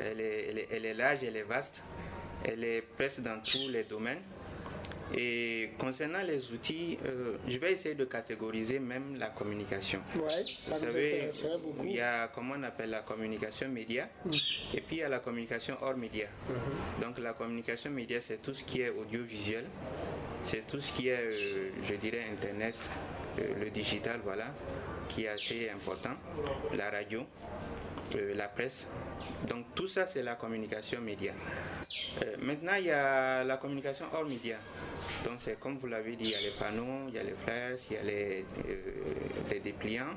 Elle, 0.00 0.20
est, 0.20 0.68
elle 0.70 0.84
est 0.84 0.94
large, 0.94 1.18
elle 1.22 1.36
est 1.36 1.42
vaste, 1.42 1.82
elle 2.44 2.64
est 2.64 2.82
presque 2.82 3.20
dans 3.20 3.40
tous 3.40 3.68
les 3.68 3.84
domaines. 3.84 4.22
Et 5.16 5.70
concernant 5.78 6.22
les 6.22 6.50
outils, 6.52 6.98
euh, 7.06 7.36
je 7.46 7.58
vais 7.58 7.72
essayer 7.72 7.94
de 7.94 8.04
catégoriser 8.04 8.78
même 8.78 9.16
la 9.16 9.28
communication. 9.28 10.00
Oui, 10.16 10.56
ça 10.60 10.74
Vous 10.74 10.80
savez, 10.86 11.28
beaucoup. 11.62 11.84
Il 11.84 11.92
y 11.96 12.00
a 12.00 12.28
comment 12.34 12.54
on 12.58 12.62
appelle 12.64 12.90
la 12.90 13.02
communication 13.02 13.68
média 13.68 14.08
mm. 14.24 14.30
et 14.74 14.80
puis 14.80 14.96
il 14.96 14.98
y 14.98 15.02
a 15.02 15.08
la 15.08 15.20
communication 15.20 15.76
hors 15.82 15.96
média. 15.96 16.26
Mm-hmm. 16.26 17.04
Donc 17.04 17.18
la 17.18 17.32
communication 17.34 17.90
média, 17.90 18.20
c'est 18.20 18.40
tout 18.42 18.54
ce 18.54 18.64
qui 18.64 18.80
est 18.80 18.90
audiovisuel, 18.90 19.66
c'est 20.44 20.66
tout 20.66 20.80
ce 20.80 20.92
qui 20.92 21.08
est, 21.08 21.18
euh, 21.20 21.70
je 21.88 21.94
dirais, 21.94 22.24
Internet, 22.32 22.76
euh, 23.38 23.42
le 23.60 23.70
digital, 23.70 24.20
voilà, 24.24 24.46
qui 25.08 25.24
est 25.24 25.28
assez 25.28 25.70
important, 25.70 26.14
la 26.76 26.90
radio, 26.90 27.24
la 28.34 28.48
presse. 28.48 28.88
Donc 29.48 29.66
tout 29.74 29.88
ça, 29.88 30.06
c'est 30.06 30.22
la 30.22 30.34
communication 30.34 31.00
média. 31.00 31.32
maintenant, 32.40 32.74
il 32.78 32.86
y 32.86 32.90
a 32.90 33.44
la 33.44 33.56
communication 33.56 34.06
hors 34.12 34.24
média. 34.24 34.56
Donc 35.24 35.34
c'est 35.38 35.58
comme 35.58 35.78
vous 35.78 35.86
l'avez 35.86 36.16
dit, 36.16 36.24
il 36.24 36.30
y 36.30 36.34
a 36.34 36.40
les 36.40 36.52
panneaux, 36.58 37.08
il 37.08 37.14
y 37.14 37.18
a 37.18 37.22
les 37.22 37.34
flashs, 37.34 37.80
il 37.90 37.96
y 37.96 37.98
a 37.98 38.02
les, 38.02 38.44
euh, 38.68 39.58
dépliants. 39.62 40.14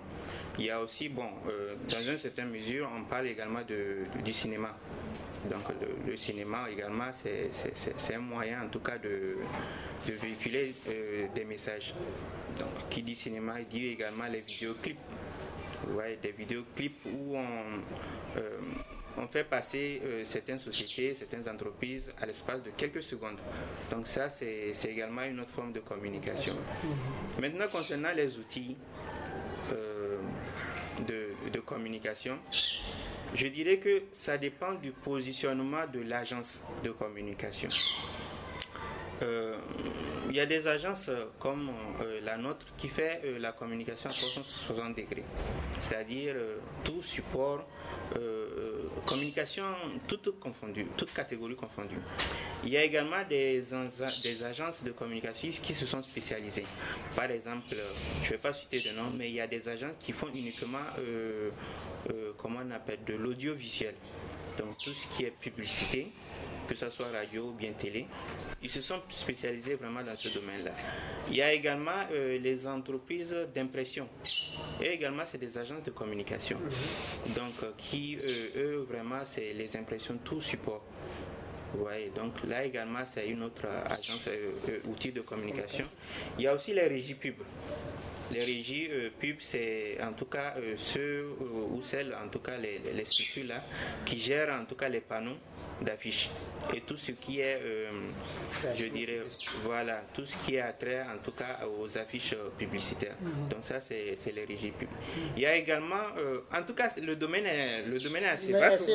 Il 0.58 0.65
y 0.65 0.70
a 0.70 0.82
aussi, 0.82 1.10
bon, 1.10 1.29
euh, 1.48 1.75
dans 1.89 2.01
une 2.01 2.17
certaine 2.17 2.50
mesure, 2.50 2.89
on 2.96 3.03
parle 3.03 3.27
également 3.27 3.62
de, 3.67 4.22
du 4.24 4.34
cinéma. 4.34 4.75
Donc 5.50 5.63
le, 6.06 6.17
cinéma 6.17 6.67
également, 6.70 7.10
c'est 7.13 8.15
un 8.15 8.20
moyen 8.20 8.63
en 8.63 8.67
tout 8.67 8.79
cas 8.79 8.98
de, 8.98 9.38
véhiculer 10.06 10.74
euh, 10.89 11.27
des 11.34 11.46
messages. 11.46 11.94
Donc 12.58 12.89
qui 12.89 13.03
dit 13.03 13.15
cinéma, 13.15 13.60
il 13.60 13.67
dit 13.67 13.88
également 13.88 14.25
les 14.25 14.39
vidéoclips. 14.39 14.98
Ouais, 15.96 16.17
des 16.22 16.32
vidéoclips 16.32 17.06
où 17.06 17.38
on 17.38 17.82
on 19.17 19.27
fait 19.27 19.44
passer 19.44 20.01
euh, 20.06 20.24
certaines 20.24 20.60
sociétés, 20.60 21.13
certaines 21.13 21.50
entreprises 21.50 22.12
à 22.22 22.25
l'espace 22.25 22.62
de 22.63 22.70
quelques 22.72 23.01
secondes. 23.03 23.39
Donc 23.89 24.08
ça, 24.08 24.29
c'est 24.29 24.74
également 24.86 25.24
une 25.24 25.39
autre 25.39 25.50
forme 25.50 25.74
de 25.74 25.79
communication. 25.79 26.56
Maintenant, 27.39 27.65
concernant 27.72 28.12
les 28.13 28.38
outils 28.38 28.77
euh, 29.74 30.17
de, 31.08 31.60
communication, 31.60 32.38
je 33.34 33.48
dirais 33.48 33.77
que 33.77 34.03
ça 34.12 34.38
dépend 34.38 34.74
du 34.75 34.91
positionnement 34.91 35.86
de 35.91 36.01
l'agence 36.01 36.63
de 36.84 36.91
communication. 36.91 37.70
Euh, 39.21 39.55
il 40.29 40.36
y 40.36 40.39
a 40.39 40.45
des 40.45 40.67
agences 40.67 41.09
comme 41.39 41.71
la 42.24 42.38
nôtre 42.38 42.67
qui 42.77 42.88
fait 42.88 43.21
la 43.39 43.51
communication 43.51 44.09
à 44.09 44.13
360 44.13 44.95
degrés, 44.95 45.24
c'est-à-dire 45.79 46.36
tout 46.83 47.01
support 47.01 47.65
communication 49.07 49.63
toute 50.07 50.39
confondue, 50.39 50.86
toute 50.97 51.13
catégorie 51.13 51.55
confondue. 51.55 51.95
Il 52.63 52.69
y 52.69 52.77
a 52.77 52.83
également 52.83 53.24
des, 53.27 53.74
agences 54.43 54.83
de 54.83 54.91
communication 54.91 55.50
qui 55.62 55.74
se 55.74 55.86
sont 55.86 56.03
spécialisées. 56.03 56.65
Par 57.15 57.31
exemple, 57.31 57.75
je 58.21 58.27
ne 58.27 58.31
vais 58.31 58.38
pas 58.38 58.53
citer 58.53 58.81
de 58.81 58.91
nom, 58.91 59.12
mais 59.15 59.29
il 59.29 59.36
y 59.36 59.41
a 59.41 59.47
des 59.47 59.69
agences 59.69 59.95
qui 60.00 60.12
font 60.12 60.27
uniquement, 60.33 60.86
euh, 61.00 61.50
euh, 62.12 62.31
comment 62.38 62.59
on 62.65 62.71
appelle, 62.71 63.00
de 63.05 63.13
l'audiovisuel. 63.13 63.95
Donc 64.57 64.71
tout 64.83 64.93
ce 64.93 65.07
qui 65.15 65.24
est 65.24 65.31
publicité, 65.31 66.12
que 66.67 66.75
ce 66.75 66.89
soit 66.89 67.09
radio 67.09 67.50
ou 67.50 67.51
bien 67.53 67.71
télé. 67.71 68.05
Ils 68.62 68.69
se 68.69 68.81
sont 68.81 69.01
spécialisés 69.09 69.75
vraiment 69.75 70.03
dans 70.03 70.13
ce 70.13 70.29
domaine-là. 70.29 70.71
Il 71.29 71.38
y 71.38 71.41
a 71.41 71.53
également 71.53 71.91
euh, 72.12 72.38
les 72.38 72.67
entreprises 72.67 73.36
d'impression. 73.53 74.07
Et 74.81 74.88
également, 74.89 75.24
c'est 75.25 75.38
des 75.38 75.57
agences 75.57 75.83
de 75.83 75.91
communication. 75.91 76.59
Donc, 77.36 77.63
euh, 77.63 77.71
qui, 77.77 78.17
euh, 78.21 78.50
eux, 78.57 78.88
vraiment, 78.89 79.21
c'est 79.25 79.53
les 79.53 79.75
impressions, 79.77 80.17
tout 80.24 80.41
support. 80.41 80.83
Ouais, 81.75 82.09
donc 82.15 82.33
là 82.47 82.63
également, 82.63 83.03
c'est 83.05 83.27
une 83.27 83.43
autre 83.43 83.65
agence, 83.86 84.29
outil 84.86 85.12
de 85.12 85.19
communication. 85.21 85.86
Il 86.38 86.45
y 86.45 86.47
a 86.47 86.53
aussi 86.53 86.74
les 86.74 86.88
régies 86.88 87.15
pub. 87.15 87.36
Les 88.31 88.43
régies 88.45 88.89
pub, 89.19 89.36
c'est 89.39 89.97
en 90.01 90.13
tout 90.13 90.25
cas 90.25 90.55
ceux 90.77 91.27
ou 91.71 91.81
celles, 91.81 92.15
en 92.15 92.29
tout 92.29 92.39
cas 92.39 92.57
les, 92.57 92.79
les 92.93 93.05
structures 93.05 93.45
là, 93.45 93.63
qui 94.05 94.17
gèrent 94.17 94.57
en 94.59 94.63
tout 94.65 94.75
cas 94.75 94.88
les 94.88 95.01
panneaux 95.01 95.38
d'affiches. 95.81 96.29
Et 96.74 96.81
tout 96.81 96.98
ce 96.98 97.12
qui 97.13 97.39
est, 97.39 97.60
euh, 97.63 97.89
je 98.75 98.86
dirais, 98.88 99.22
voilà, 99.63 100.01
tout 100.13 100.25
ce 100.25 100.36
qui 100.46 100.57
a 100.60 100.74
trait 100.74 101.01
en 101.01 101.17
tout 101.24 101.31
cas 101.31 101.60
aux 101.79 101.98
affiches 101.98 102.35
publicitaires. 102.57 103.16
Mhm. 103.22 103.50
Donc 103.50 103.59
ça, 103.61 103.79
c'est 103.79 104.18
les 104.35 104.46
régies 104.46 104.72
publiques. 104.72 104.98
Il 105.35 105.44
y 105.44 105.46
a 105.46 105.55
également, 105.55 105.96
euh, 106.18 106.42
en 106.53 106.63
tout 106.63 106.74
cas, 106.74 106.90
le 107.01 107.16
domaine 107.16 107.46
est, 107.46 107.83
le 107.85 108.00
domaine 108.00 108.24
est 108.24 108.29
assez 108.29 108.51
vaste. 108.51 108.90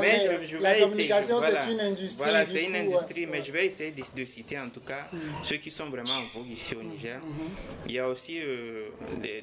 mais, 0.00 0.46
je, 0.46 0.56
la 0.58 0.74
communication, 0.78 1.40
c'est 1.42 1.72
une 1.72 1.80
industrie. 1.80 2.24
Voilà, 2.30 2.46
c'est 2.46 2.64
une 2.64 2.76
industrie, 2.76 3.26
mais 3.26 3.42
je 3.42 3.52
vais 3.52 3.66
essayer 3.66 3.92
de, 3.92 4.24
citer 4.24 4.58
en 4.58 4.68
tout 4.68 4.80
cas 4.80 5.06
mhm. 5.12 5.20
ceux 5.42 5.56
qui 5.56 5.70
sont 5.70 5.88
vraiment 5.88 6.14
en 6.14 6.26
vogue 6.28 6.48
ici 6.50 6.74
au 6.74 6.82
mhm. 6.82 6.90
Niger. 6.90 7.20
Il 7.86 7.92
y 7.92 7.98
a 7.98 8.08
aussi 8.08 8.40
euh, 8.40 8.86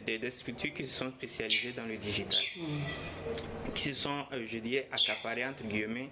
des, 0.05 0.17
des, 0.17 0.31
structures 0.31 0.73
qui 0.73 0.83
se 0.85 0.93
sont 0.93 1.11
spécialisées 1.11 1.73
dans 1.75 1.85
le 1.85 1.97
digital, 1.97 2.39
qui 3.73 3.89
se 3.89 3.93
sont, 3.95 4.23
je 4.31 4.57
dirais, 4.59 4.87
accaparées 4.91 5.45
entre 5.45 5.63
guillemets 5.63 6.09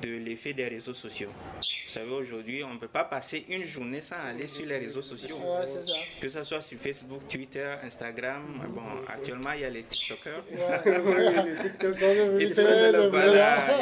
de 0.00 0.11
l'effet 0.18 0.52
des 0.52 0.68
réseaux 0.68 0.94
sociaux. 0.94 1.30
Vous 1.60 1.92
savez, 1.92 2.10
aujourd'hui, 2.10 2.64
on 2.64 2.74
ne 2.74 2.78
peut 2.78 2.88
pas 2.88 3.04
passer 3.04 3.44
une 3.48 3.64
journée 3.64 4.00
sans 4.00 4.16
aller 4.16 4.48
sur 4.48 4.66
les 4.66 4.78
réseaux 4.78 5.02
sociaux. 5.02 5.36
Que 6.20 6.28
ce 6.28 6.42
soit 6.44 6.60
sur 6.62 6.78
Facebook, 6.78 7.26
Twitter, 7.28 7.72
Instagram. 7.84 8.42
Bon, 8.70 8.82
actuellement, 9.08 9.52
il 9.52 9.60
y 9.60 9.64
a 9.64 9.70
les 9.70 9.82
TikTokers. 9.84 10.42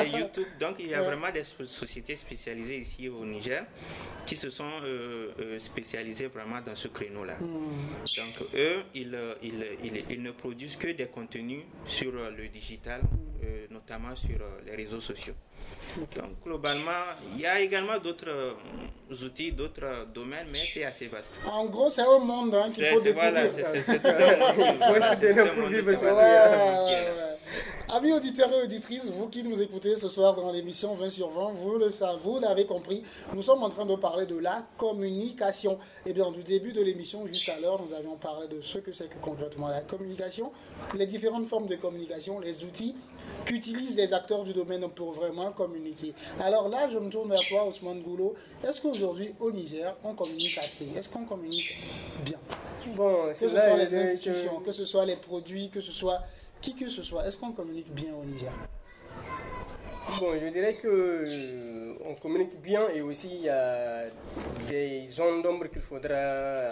et 0.05 0.09
YouTube. 0.19 0.47
Donc, 0.59 0.77
il 0.79 0.88
y 0.88 0.95
a 0.95 1.03
vraiment 1.03 1.31
des 1.31 1.45
sociétés 1.45 2.16
spécialisées 2.16 2.79
ici 2.79 3.09
au 3.09 3.25
Niger 3.25 3.64
qui 4.27 4.37
se 4.37 4.51
sont 4.51 4.71
euh, 4.85 5.33
euh, 5.40 5.59
spécialisées 5.59 6.29
vraiment 6.29 6.61
dans 6.64 6.75
ce 6.75 6.88
créneau-là. 6.88 7.37
Hmm. 7.40 7.95
Donc, 8.16 8.49
eux, 8.55 8.83
ils, 8.95 9.19
ils, 9.43 9.64
ils, 9.85 10.05
ils, 10.11 10.23
ne 10.23 10.31
produisent 10.33 10.77
que 10.77 10.88
des 10.88 11.07
contenus 11.07 11.62
sur 11.87 12.12
le 12.12 12.49
digital, 12.49 13.01
euh, 13.45 13.66
notamment 13.71 14.14
sur 14.16 14.38
les 14.66 14.77
réseaux 14.77 15.01
sociaux. 15.01 15.35
Donc, 16.20 16.42
globalement, 16.44 17.04
il 17.35 17.40
y 17.40 17.46
a 17.46 17.61
également 17.61 17.98
d'autres 17.98 18.28
euh, 18.28 19.24
outils, 19.24 19.52
d'autres 19.52 20.06
domaines, 20.14 20.46
mais 20.52 20.64
c'est 20.72 20.85
assez 20.85 21.06
vaste. 21.06 21.40
En 21.46 21.66
gros, 21.66 21.90
c'est 21.90 22.02
un 22.02 22.18
monde 22.18 22.54
hein, 22.54 22.68
qu'il 22.72 22.85
faut 22.87 23.00
découvrir. 23.00 23.30
Voilà, 23.33 23.48
c'est 23.48 24.00
tout 24.00 24.09
Il 24.59 24.76
faut 24.76 24.96
être 24.96 25.54
pour 25.54 25.68
vivre 25.68 25.94
Amis 27.88 28.12
auditeurs 28.12 28.52
et 28.52 28.62
auditrices, 28.62 29.10
vous 29.10 29.28
qui 29.28 29.42
nous 29.42 29.60
écoutez 29.60 29.96
ce 29.96 30.08
soir 30.08 30.36
dans 30.36 30.52
l'émission 30.52 30.94
20 30.94 31.10
sur 31.10 31.30
20, 31.30 31.50
vous 31.52 31.76
le 31.76 31.90
savez, 31.90 32.18
vous 32.20 32.38
l'avez 32.38 32.64
compris, 32.64 33.02
nous 33.34 33.42
sommes 33.42 33.62
en 33.64 33.68
train 33.68 33.84
de 33.84 33.96
parler 33.96 34.26
de 34.26 34.38
la 34.38 34.64
communication. 34.76 35.72
Et 36.06 36.10
eh 36.10 36.12
bien, 36.12 36.30
du 36.30 36.44
début 36.44 36.72
de 36.72 36.80
l'émission 36.80 37.26
jusqu'à 37.26 37.58
l'heure, 37.58 37.80
nous 37.82 37.92
avions 37.94 38.16
parlé 38.16 38.46
de 38.46 38.60
ce 38.60 38.78
que 38.78 38.92
c'est 38.92 39.08
que 39.08 39.18
concrètement 39.20 39.68
la 39.68 39.80
communication, 39.80 40.52
les 40.96 41.06
différentes 41.06 41.46
formes 41.46 41.66
de 41.66 41.74
communication, 41.74 42.38
les 42.38 42.64
outils 42.64 42.94
qu'utilisent 43.44 43.96
les 43.96 44.14
acteurs 44.14 44.44
du 44.44 44.52
domaine 44.52 44.88
pour 44.88 45.10
vraiment 45.12 45.50
communiquer. 45.50 46.14
Alors 46.38 46.68
là, 46.68 46.88
je 46.88 46.98
me 46.98 47.10
tourne 47.10 47.30
vers 47.30 47.46
toi, 47.48 47.66
Ousmane 47.66 48.02
Goulot. 48.02 48.34
Est-ce 48.66 48.80
qu'aujourd'hui, 48.80 49.34
au 49.40 49.50
Niger, 49.50 49.96
on 50.04 50.14
communique 50.14 50.58
assez? 50.58 50.88
Est-ce 50.96 51.08
qu'on 51.08 51.24
communique 51.24 51.74
bien? 52.24 52.38
Bon, 52.94 53.26
que 53.28 53.34
ce 53.34 53.48
soit 53.48 53.76
les 53.76 53.94
institutions, 53.96 54.60
que 54.60 54.72
ce 54.72 54.84
soit 54.84 55.04
les 55.04 55.16
produits, 55.16 55.70
que 55.70 55.80
ce 55.80 55.92
soit 55.92 56.20
qui 56.61 56.75
que 56.75 56.88
ce 56.88 57.03
soit, 57.03 57.27
est-ce 57.27 57.37
qu'on 57.37 57.53
communique 57.53 57.92
bien 57.92 58.12
au 58.14 58.25
Niger? 58.25 58.53
Bon, 60.18 60.33
je 60.40 60.49
dirais 60.53 60.75
que 60.75 61.89
on 62.05 62.14
communique 62.14 62.61
bien 62.61 62.88
et 62.88 63.03
aussi 63.03 63.29
il 63.29 63.42
y 63.42 63.48
a 63.48 64.05
des 64.68 65.07
zones 65.07 65.42
d'ombre 65.42 65.68
qu'il 65.68 65.83
faudra 65.83 66.70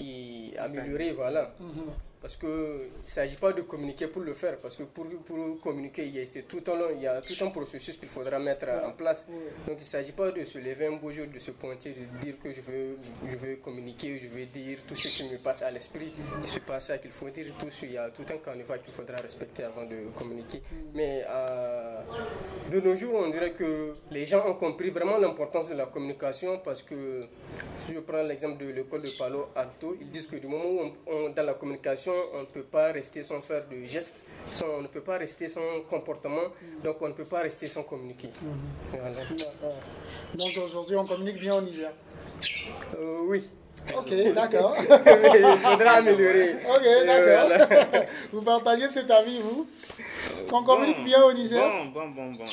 y, 0.00 0.54
améliorer, 0.58 1.12
voilà. 1.12 1.54
Mhm. 1.60 1.92
Parce 2.22 2.36
qu'il 2.36 2.48
ne 2.48 2.88
s'agit 3.02 3.34
pas 3.34 3.52
de 3.52 3.62
communiquer 3.62 4.06
pour 4.06 4.22
le 4.22 4.32
faire, 4.32 4.56
parce 4.58 4.76
que 4.76 4.84
pour, 4.84 5.08
pour 5.24 5.60
communiquer, 5.60 6.06
il 6.06 6.14
y, 6.16 6.20
a, 6.20 6.42
tout 6.42 6.62
un, 6.70 6.92
il 6.94 7.02
y 7.02 7.06
a 7.08 7.20
tout 7.20 7.34
un 7.44 7.50
processus 7.50 7.96
qu'il 7.96 8.08
faudra 8.08 8.38
mettre 8.38 8.68
en 8.86 8.92
place. 8.92 9.26
Donc 9.66 9.76
il 9.78 9.80
ne 9.80 9.84
s'agit 9.84 10.12
pas 10.12 10.30
de 10.30 10.44
se 10.44 10.58
lever 10.58 10.86
un 10.86 10.92
beau 10.92 11.10
jour, 11.10 11.26
de 11.26 11.38
se 11.40 11.50
pointer, 11.50 11.90
de 11.90 12.18
dire 12.24 12.38
que 12.38 12.52
je 12.52 12.60
veux, 12.60 12.96
je 13.26 13.36
veux 13.36 13.56
communiquer, 13.56 14.20
je 14.20 14.28
veux 14.28 14.46
dire 14.46 14.78
tout 14.86 14.94
ce 14.94 15.08
qui 15.08 15.24
me 15.24 15.36
passe 15.38 15.62
à 15.62 15.72
l'esprit. 15.72 16.12
Ce 16.44 16.54
n'est 16.54 16.60
pas 16.60 16.78
ça 16.78 16.98
qu'il 16.98 17.10
faut 17.10 17.28
dire. 17.28 17.52
Tout, 17.58 17.66
il 17.82 17.92
y 17.92 17.98
a 17.98 18.08
tout 18.10 18.24
un 18.32 18.36
carnaval 18.38 18.80
qu'il 18.82 18.92
faudra 18.92 19.16
respecter 19.16 19.64
avant 19.64 19.84
de 19.84 20.06
communiquer. 20.16 20.62
Mais 20.94 21.24
à, 21.24 22.04
de 22.70 22.80
nos 22.80 22.94
jours, 22.94 23.16
on 23.16 23.30
dirait 23.30 23.50
que 23.52 23.94
les 24.12 24.26
gens 24.26 24.46
ont 24.48 24.51
compris 24.54 24.90
vraiment 24.90 25.18
l'importance 25.18 25.68
de 25.68 25.74
la 25.74 25.86
communication 25.86 26.58
parce 26.58 26.82
que 26.82 27.26
si 27.76 27.94
je 27.94 28.00
prends 28.00 28.22
l'exemple 28.22 28.64
de 28.64 28.70
l'école 28.70 29.02
de 29.02 29.10
Palo 29.18 29.48
Alto, 29.54 29.96
ils 30.00 30.10
disent 30.10 30.26
que 30.26 30.36
du 30.36 30.46
moment 30.46 30.64
où 30.64 30.92
on, 31.06 31.28
dans 31.30 31.44
la 31.44 31.54
communication, 31.54 32.12
on 32.34 32.40
ne 32.40 32.46
peut 32.46 32.62
pas 32.62 32.92
rester 32.92 33.22
sans 33.22 33.40
faire 33.40 33.64
de 33.68 33.84
gestes, 33.86 34.24
on 34.64 34.82
ne 34.82 34.88
peut 34.88 35.00
pas 35.00 35.18
rester 35.18 35.48
sans 35.48 35.80
comportement, 35.88 36.48
donc 36.82 37.00
on 37.02 37.08
ne 37.08 37.12
peut 37.12 37.24
pas 37.24 37.40
rester 37.40 37.68
sans 37.68 37.82
communiquer. 37.82 38.30
Mhm. 38.42 39.02
Donc 40.34 40.56
aujourd'hui, 40.62 40.96
on 40.96 41.06
communique 41.06 41.38
bien 41.38 41.54
en 41.54 41.64
hiver 41.64 41.90
euh, 42.98 43.18
Oui. 43.26 43.48
Ok, 43.96 44.32
d'accord. 44.34 44.76
Il 44.88 45.58
faudra 45.60 45.90
améliorer. 45.94 46.56
Ok, 46.68 46.84
d'accord. 47.04 48.04
Vous 48.32 48.42
partagez 48.42 48.88
cet 48.88 49.10
avis, 49.10 49.40
vous? 49.40 49.66
Qu'on 50.48 50.62
communique 50.62 51.02
bien 51.04 51.22
au 51.22 51.32
Niger 51.32 51.62
Bon, 51.94 52.06
bon, 52.06 52.08
bon, 52.10 52.32
bon. 52.32 52.44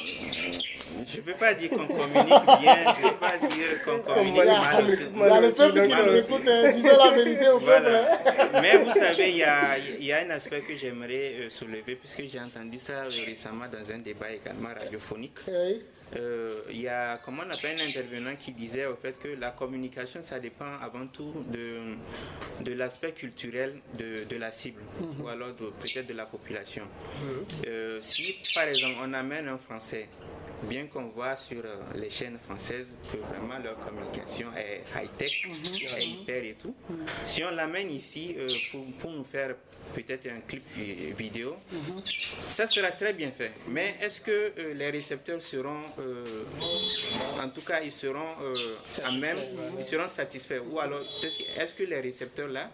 Je 1.08 1.18
ne 1.18 1.22
peux 1.22 1.34
pas 1.34 1.54
dire 1.54 1.70
qu'on 1.70 1.86
communique 1.88 2.60
bien, 2.62 2.78
je 2.98 3.06
ne 3.06 3.10
peux 3.10 3.16
pas 3.18 3.38
dire 3.38 3.84
qu'on 3.86 4.00
communique 4.00 4.36
mal. 4.36 4.86
Il 4.88 5.20
y 5.20 5.32
a 5.32 5.42
le 5.42 5.50
peuple 5.56 5.88
qui 5.88 5.96
nous 5.96 6.16
écoute, 6.16 6.48
hein. 6.48 6.72
disons 6.74 6.98
la 6.98 7.12
vérité 7.12 7.50
au 7.50 7.60
peuple. 7.60 7.88
Hein. 7.90 8.50
Mais 8.62 8.78
vous 8.78 8.92
savez, 8.94 9.30
il 9.30 9.38
y 9.38 9.44
a, 9.44 9.78
il 10.00 10.06
y 10.06 10.12
a 10.14 10.20
un 10.20 10.30
aspect 10.32 10.62
que 10.62 10.76
j'aimerais 10.76 11.34
euh, 11.40 11.50
soulever, 11.50 11.96
puisque 11.96 12.24
j'ai 12.32 12.40
entendu 12.40 12.80
ça 12.80 13.04
récemment 13.26 13.66
dans 13.72 13.94
un 13.94 14.00
débat 14.00 14.32
également 14.32 14.70
radiophonique. 14.78 15.40
Euh, 16.16 16.62
il 16.72 16.82
y 16.82 16.88
a, 16.88 17.20
comment 17.24 17.44
on 17.48 17.52
appelle 17.52 17.80
un 17.80 17.86
intervenant 17.86 18.36
qui 18.36 18.52
disait 18.52 18.86
au 18.86 18.96
fait 18.96 19.18
que 19.20 19.28
la 19.28 19.52
communication, 19.52 20.22
ça 20.24 20.40
dépend 20.40 20.80
avant 20.82 21.06
tout 21.08 21.46
de, 21.50 21.96
de 22.64 22.74
l'aspect 22.74 23.12
culturel 23.12 23.80
de, 23.98 24.24
de, 24.24 24.36
la 24.38 24.52
cible, 24.52 24.82
mhm. 25.00 25.22
ou 25.22 25.28
alors 25.28 25.54
peut-être 25.54 26.08
de 26.08 26.14
la 26.14 26.26
population. 26.26 26.84
Mhm. 26.84 27.46
Euh, 27.68 28.00
si, 28.02 28.38
par 28.56 28.64
exemple, 28.64 28.96
on 29.02 29.14
amène 29.14 29.48
un 29.48 29.58
Français 29.58 30.10
bien 30.64 30.88
qu'on 30.88 31.08
voit 31.10 31.38
sur 31.38 31.60
euh, 31.64 31.78
les 31.96 32.10
chaînes 32.10 32.38
françaises 32.48 32.88
que 33.12 33.18
vraiment 33.18 33.58
leur 33.64 33.78
communication 33.80 34.48
est 34.58 34.84
high-tech, 34.96 35.48
mhm. 35.48 35.98
est 35.98 36.06
hyper 36.06 36.44
et 36.44 36.56
tout. 36.62 36.76
Si 37.26 37.44
on 37.44 37.52
l'amène 37.52 37.92
ici 37.92 38.36
pour, 38.72 38.86
pour, 39.00 39.12
nous 39.12 39.24
faire 39.24 39.56
peut-être 39.96 40.28
un 40.28 40.42
clip 40.42 40.64
vidéo, 41.18 41.56
ça 42.48 42.68
sera 42.68 42.92
très 42.92 43.14
bien 43.14 43.32
fait. 43.32 43.52
Mais 43.70 43.96
est-ce 44.02 44.22
que 44.22 44.54
les 44.74 44.90
récepteurs 44.90 45.42
seront 45.42 45.84
euh, 46.00 47.42
en 47.42 47.50
tout 47.50 47.62
cas, 47.62 47.82
ils 47.82 47.92
seront 47.92 48.36
euh, 48.42 48.76
à 49.04 49.12
même, 49.12 49.38
ils 49.78 49.86
seront 49.86 50.08
satisfaits? 50.08 50.60
Ou 50.72 50.80
alors, 50.80 51.02
est-ce 51.58 51.74
que 51.74 51.84
les 51.84 52.00
récepteurs 52.00 52.48
là, 52.48 52.70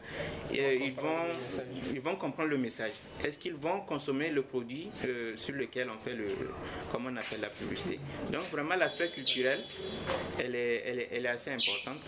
euh, 0.54 0.78
ils 0.82 0.94
vont, 0.94 1.26
ils 1.94 2.02
vont 2.02 2.16
comprendre 2.16 2.50
le 2.50 2.58
message? 2.58 2.92
Est-ce 3.24 3.38
qu'ils 3.38 3.56
vont 3.56 3.82
consommer 3.82 4.30
le 4.30 4.42
produit 4.44 4.90
sur 5.38 5.54
lequel 5.56 5.90
on 5.90 5.98
fait 6.00 6.16
le, 6.16 6.26
comment 6.92 7.10
on 7.12 7.18
appelle 7.18 7.42
la 7.42 7.50
publicité 7.50 7.75
Donc 8.32 8.44
vraiment, 8.52 8.76
l'aspect 8.76 9.10
culturel, 9.10 9.60
elle 10.40 10.56
est, 10.56 10.84
elle 10.86 11.00
est, 11.00 11.10
elle 11.12 11.26
est 11.26 11.30
assez 11.30 11.52
importante. 11.52 12.02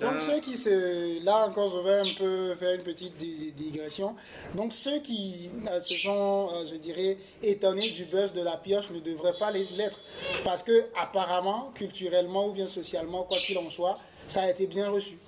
Donc 0.00 0.20
ceux 0.20 0.40
qui 0.40 0.56
se... 0.56 1.22
Là 1.24 1.46
encore, 1.46 1.68
je 1.68 1.82
vais 1.82 2.10
un 2.10 2.14
peu 2.14 2.54
faire 2.54 2.74
une 2.74 2.82
petite 2.82 3.16
digression. 3.16 4.16
Donc 4.54 4.72
ceux 4.72 4.98
qui 5.00 5.50
euh, 5.70 5.80
se 5.80 5.94
sont, 5.94 6.48
euh, 6.52 6.64
je 6.64 6.76
dirais, 6.76 7.18
étonnés 7.42 7.90
du 7.90 8.06
buzz 8.06 8.32
de 8.32 8.40
la 8.42 8.56
pioche 8.56 8.90
ne 8.90 9.00
devraient 9.00 9.36
pas 9.38 9.50
l'être. 9.50 10.02
Parce 10.42 10.62
que 10.62 10.86
apparemment, 10.98 11.70
culturellement 11.74 12.48
ou 12.48 12.52
bien 12.52 12.66
socialement, 12.66 13.24
quoi 13.24 13.38
qu'il 13.38 13.58
en 13.58 13.68
soit, 13.68 13.98
ça 14.26 14.42
a 14.42 14.50
été 14.50 14.66
bien 14.66 14.88
reçu. 14.88 15.18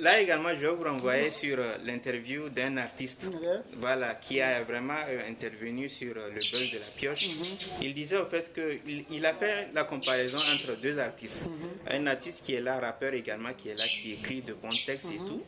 Là 0.00 0.20
également, 0.20 0.50
je 0.50 0.66
vais 0.66 0.72
vous 0.72 0.84
renvoyer 0.84 1.30
sur 1.30 1.58
euh, 1.58 1.76
l'interview 1.84 2.48
d'un 2.48 2.76
artiste 2.76 3.30
voilà, 3.76 4.14
qui 4.14 4.40
a 4.40 4.62
vraiment 4.62 4.94
euh, 5.08 5.28
intervenu 5.28 5.88
sur 5.88 6.14
euh, 6.16 6.28
le 6.28 6.40
buzz 6.40 6.70
de 6.72 6.78
la 6.78 6.86
pioche. 6.96 7.28
Mhm. 7.28 7.44
Il 7.82 7.94
disait 7.94 8.18
au 8.18 8.26
fait 8.26 8.52
qu'il 8.52 9.04
il 9.10 9.24
a 9.24 9.32
fait 9.34 9.68
la 9.74 9.84
comparaison 9.84 10.38
entre 10.52 10.78
deux 10.80 10.98
artistes. 10.98 11.48
Mhm. 11.48 12.02
Un 12.02 12.06
artiste 12.08 12.44
qui 12.44 12.54
est 12.54 12.60
là, 12.60 12.78
rappeur 12.78 13.14
également, 13.14 13.52
qui 13.56 13.68
est 13.68 13.78
là, 13.78 13.84
qui 13.84 14.12
écrit 14.12 14.42
de 14.42 14.54
bons 14.54 14.68
textes 14.86 15.06
et 15.14 15.18
mhm. 15.18 15.26
tout. 15.26 15.42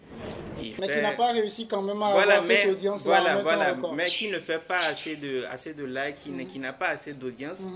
mais 0.81 0.89
qui 0.89 1.01
n'a 1.01 1.13
pas 1.13 1.33
réussi 1.33 1.67
quand 1.67 1.83
même 1.83 2.03
à 2.03 2.09
avoir 2.09 2.43
cette 2.43 2.69
audience 2.69 3.05
Voilà, 3.05 3.43
voilà, 3.43 3.77
mais 3.95 4.07
qui 4.07 4.29
ne 4.29 4.39
fait 4.41 4.61
pas 4.61 4.85
assez 4.87 5.17
de, 5.17 5.45
assez 5.51 5.75
de 5.75 5.85
likes, 5.85 6.49
qui 6.49 6.59
n'a 6.59 6.73
pas 6.73 6.89
assez 6.89 7.13
d'audience. 7.13 7.67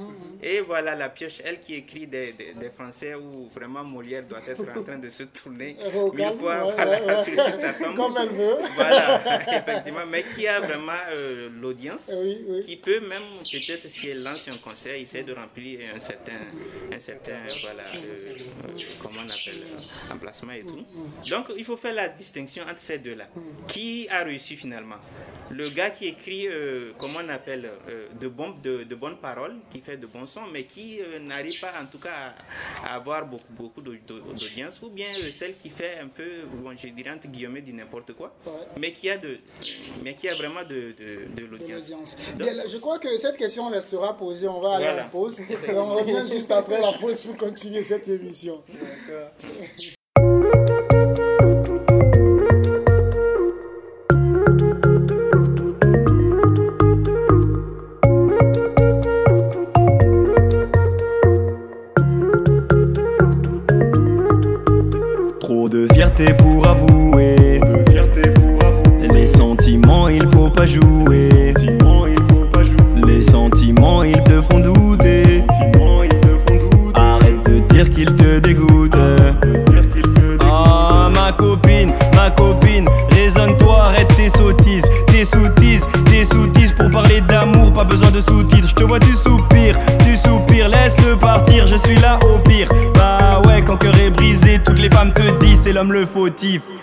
Et 0.42 0.60
voilà 0.60 0.94
la 0.94 1.08
pioche, 1.08 1.40
elle 1.44 1.60
qui 1.60 1.74
écrit 1.74 2.06
des, 2.06 2.32
des, 2.32 2.54
des 2.54 2.70
Français 2.70 3.14
où 3.14 3.48
vraiment 3.48 3.84
Molière 3.84 4.24
doit 4.24 4.40
être 4.46 4.66
en 4.76 4.82
train 4.82 4.98
de 4.98 5.08
se 5.10 5.24
tourner 5.24 5.51
mille 5.58 6.38
fois 6.38 6.72
voilà, 6.74 7.24
sur 7.24 7.34
sa 7.60 7.72
tombe. 7.74 7.96
Comme 7.96 8.16
elle 8.20 8.28
veut. 8.28 8.56
Voilà, 8.74 9.22
effectivement, 9.58 10.06
mais 10.08 10.22
qui 10.34 10.46
a 10.46 10.60
vraiment 10.60 10.92
euh, 11.10 11.48
l'audience, 11.60 12.10
qui 12.66 12.76
peut 12.76 13.00
même, 13.00 13.22
peut-être 13.50 13.88
si 13.88 14.08
elle 14.08 14.22
lance 14.22 14.48
un 14.48 14.56
concert, 14.56 14.94
essayer 14.94 15.24
de 15.24 15.32
remplir 15.32 15.80
un 15.94 16.00
certain, 16.00 16.32
un 16.92 16.98
certain 16.98 17.38
voilà, 17.62 17.84
euh, 17.94 18.16
euh, 18.16 18.72
comment 19.00 19.20
on 19.24 19.30
appelle, 19.30 19.62
emplacement 20.12 20.52
et 20.52 20.64
tout. 20.64 20.84
Donc, 21.30 21.46
il 21.56 21.64
faut 21.64 21.76
faire 21.76 21.94
la 21.94 22.08
distinction 22.08 22.64
entre 22.64 22.78
ces 22.80 22.98
deux-là. 22.98 23.28
Qui 23.68 24.08
a 24.10 24.24
réussi 24.24 24.56
finalement? 24.56 24.96
Le 25.50 25.68
gars 25.68 25.90
qui 25.90 26.06
écrit, 26.08 26.48
comment 26.98 27.20
on 27.24 27.28
appelle, 27.28 27.70
de, 28.20 28.28
bon, 28.28 28.54
de, 28.62 28.84
de, 28.84 28.94
bonnes 28.94 29.18
paroles, 29.18 29.56
qui 29.70 29.80
fait 29.80 29.96
de 29.96 30.06
bons 30.06 30.26
sons, 30.26 30.46
mais 30.52 30.64
qui 30.64 31.00
n'arrive 31.20 31.60
pas 31.60 31.72
en 31.80 31.86
tout 31.86 31.98
cas 31.98 32.34
à, 32.84 32.94
avoir 32.94 33.26
beaucoup, 33.26 33.52
beaucoup 33.52 33.82
d'audience, 33.82 34.80
ou 34.82 34.88
bien 34.90 35.10
celle 35.42 35.56
qui 35.56 35.70
fait 35.70 35.98
un 36.00 36.06
peu, 36.06 36.44
bon, 36.62 36.70
je 36.76 36.86
dirais 36.88 37.10
entre 37.10 37.26
guillemets, 37.26 37.62
du 37.62 37.72
n'importe 37.72 38.12
quoi, 38.12 38.32
mais, 38.78 38.92
qui 38.92 39.10
a 39.10 39.18
de, 39.18 39.38
mais 40.04 40.14
qui 40.14 40.28
a 40.28 40.36
vraiment 40.36 40.62
de, 40.62 40.94
de, 41.36 41.44
l'audience. 41.44 42.16
Je 42.38 42.78
crois 42.78 43.00
que 43.00 43.18
cette 43.18 43.36
question 43.36 43.68
restera 43.68 44.16
posée. 44.16 44.46
On 44.46 44.60
va 44.60 44.76
aller 44.76 45.00
en 45.00 45.08
pause. 45.08 45.40
Et 45.40 45.74
on 45.74 45.94
revient 45.96 46.24
juste 46.30 46.52
après 46.52 46.80
la 46.80 46.92
pause 46.92 47.20
pour 47.22 47.36
continuer 47.36 47.82
cette 47.82 48.06
émission. 48.06 48.62
pour 48.66 50.01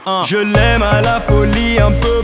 Hein. 0.05 0.21
Je 0.25 0.37
l'aime 0.37 0.83
à 0.83 1.01
la 1.01 1.19
folie, 1.19 1.79
un 1.79 1.91
peu 1.91 2.18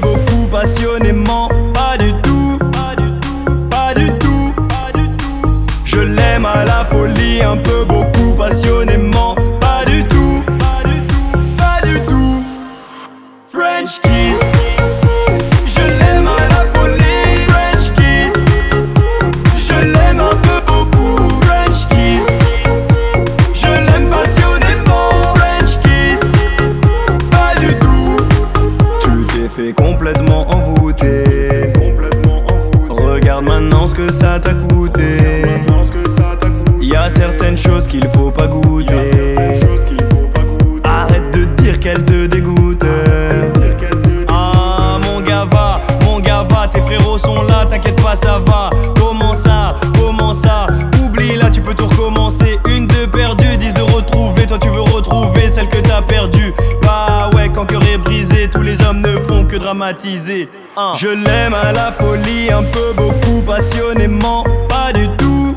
Je 60.96 61.08
l'aime 61.10 61.54
à 61.54 61.72
la 61.72 61.92
folie, 61.92 62.52
un 62.52 62.64
peu 62.64 62.94
beaucoup 62.96 63.42
passionnément. 63.44 64.44
Pas 64.68 64.92
du 64.92 65.08
tout, 65.18 65.54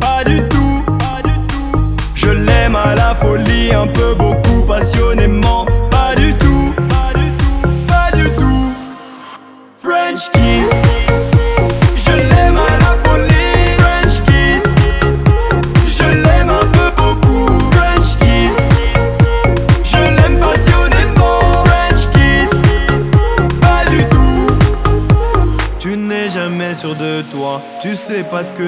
pas 0.00 0.24
du 0.24 0.48
tout. 0.48 0.84
Je 2.14 2.30
l'aime 2.30 2.76
à 2.76 2.94
la 2.94 3.14
folie, 3.14 3.72
un 3.74 3.86
peu 3.86 4.14
beaucoup 4.14 4.62
passionnément. 4.66 5.66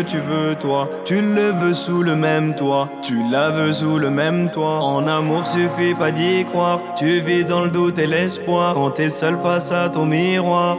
Tu 0.00 0.18
veux, 0.18 0.54
toi. 0.54 0.88
Tu 1.04 1.20
le 1.20 1.50
veux 1.50 1.74
sous 1.74 2.02
le 2.02 2.16
même 2.16 2.54
toit. 2.54 2.88
Tu 3.02 3.22
la 3.30 3.50
veux 3.50 3.72
sous 3.72 3.98
le 3.98 4.08
même 4.08 4.50
toit. 4.50 4.80
En 4.82 5.06
amour, 5.06 5.46
suffit 5.46 5.94
pas 5.94 6.10
d'y 6.10 6.44
croire. 6.44 6.80
Tu 6.96 7.20
vis 7.20 7.44
dans 7.44 7.64
le 7.64 7.70
doute 7.70 7.98
et 7.98 8.06
l'espoir. 8.06 8.74
Quand 8.74 8.90
t'es 8.90 9.10
seul 9.10 9.36
face 9.42 9.70
à 9.70 9.90
ton 9.90 10.06
miroir. 10.06 10.78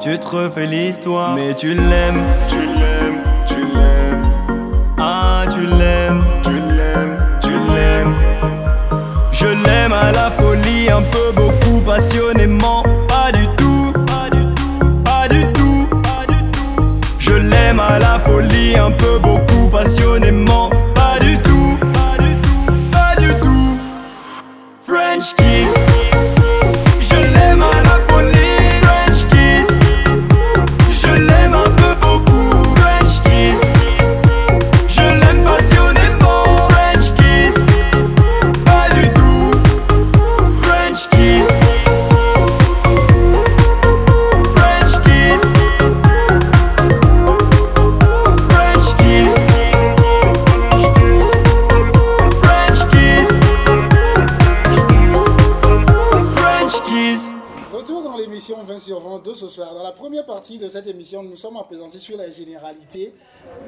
Tu 0.00 0.18
te 0.18 0.26
refais 0.26 0.66
l'histoire, 0.66 1.34
mais 1.34 1.54
tu 1.54 1.68
l'aimes, 1.68 2.22
tu 2.48 2.56
l'aimes, 2.58 3.22
tu 3.46 3.56
l'aimes. 3.56 4.30
Ah, 4.98 5.44
tu 5.50 5.66
l'aimes, 5.66 6.22
tu 6.42 6.50
l'aimes, 6.50 7.18
tu 7.40 7.50
l'aimes. 7.50 8.14
Je 9.32 9.46
l'aime 9.46 9.92
à 9.92 10.12
la 10.12 10.30
folie, 10.30 10.90
un 10.90 11.02
peu 11.02 11.32
beaucoup 11.34 11.80
passionnément. 11.80 12.82
La 17.98 18.18
folie, 18.18 18.76
un 18.76 18.90
peu 18.90 19.18
beaucoup 19.18 19.68
passionnément. 19.68 20.75
De 60.58 60.68
cette 60.68 60.86
émission, 60.86 61.22
nous 61.22 61.36
sommes 61.36 61.58
présentés 61.66 61.98
sur 61.98 62.16
la 62.16 62.28
généralité 62.28 63.12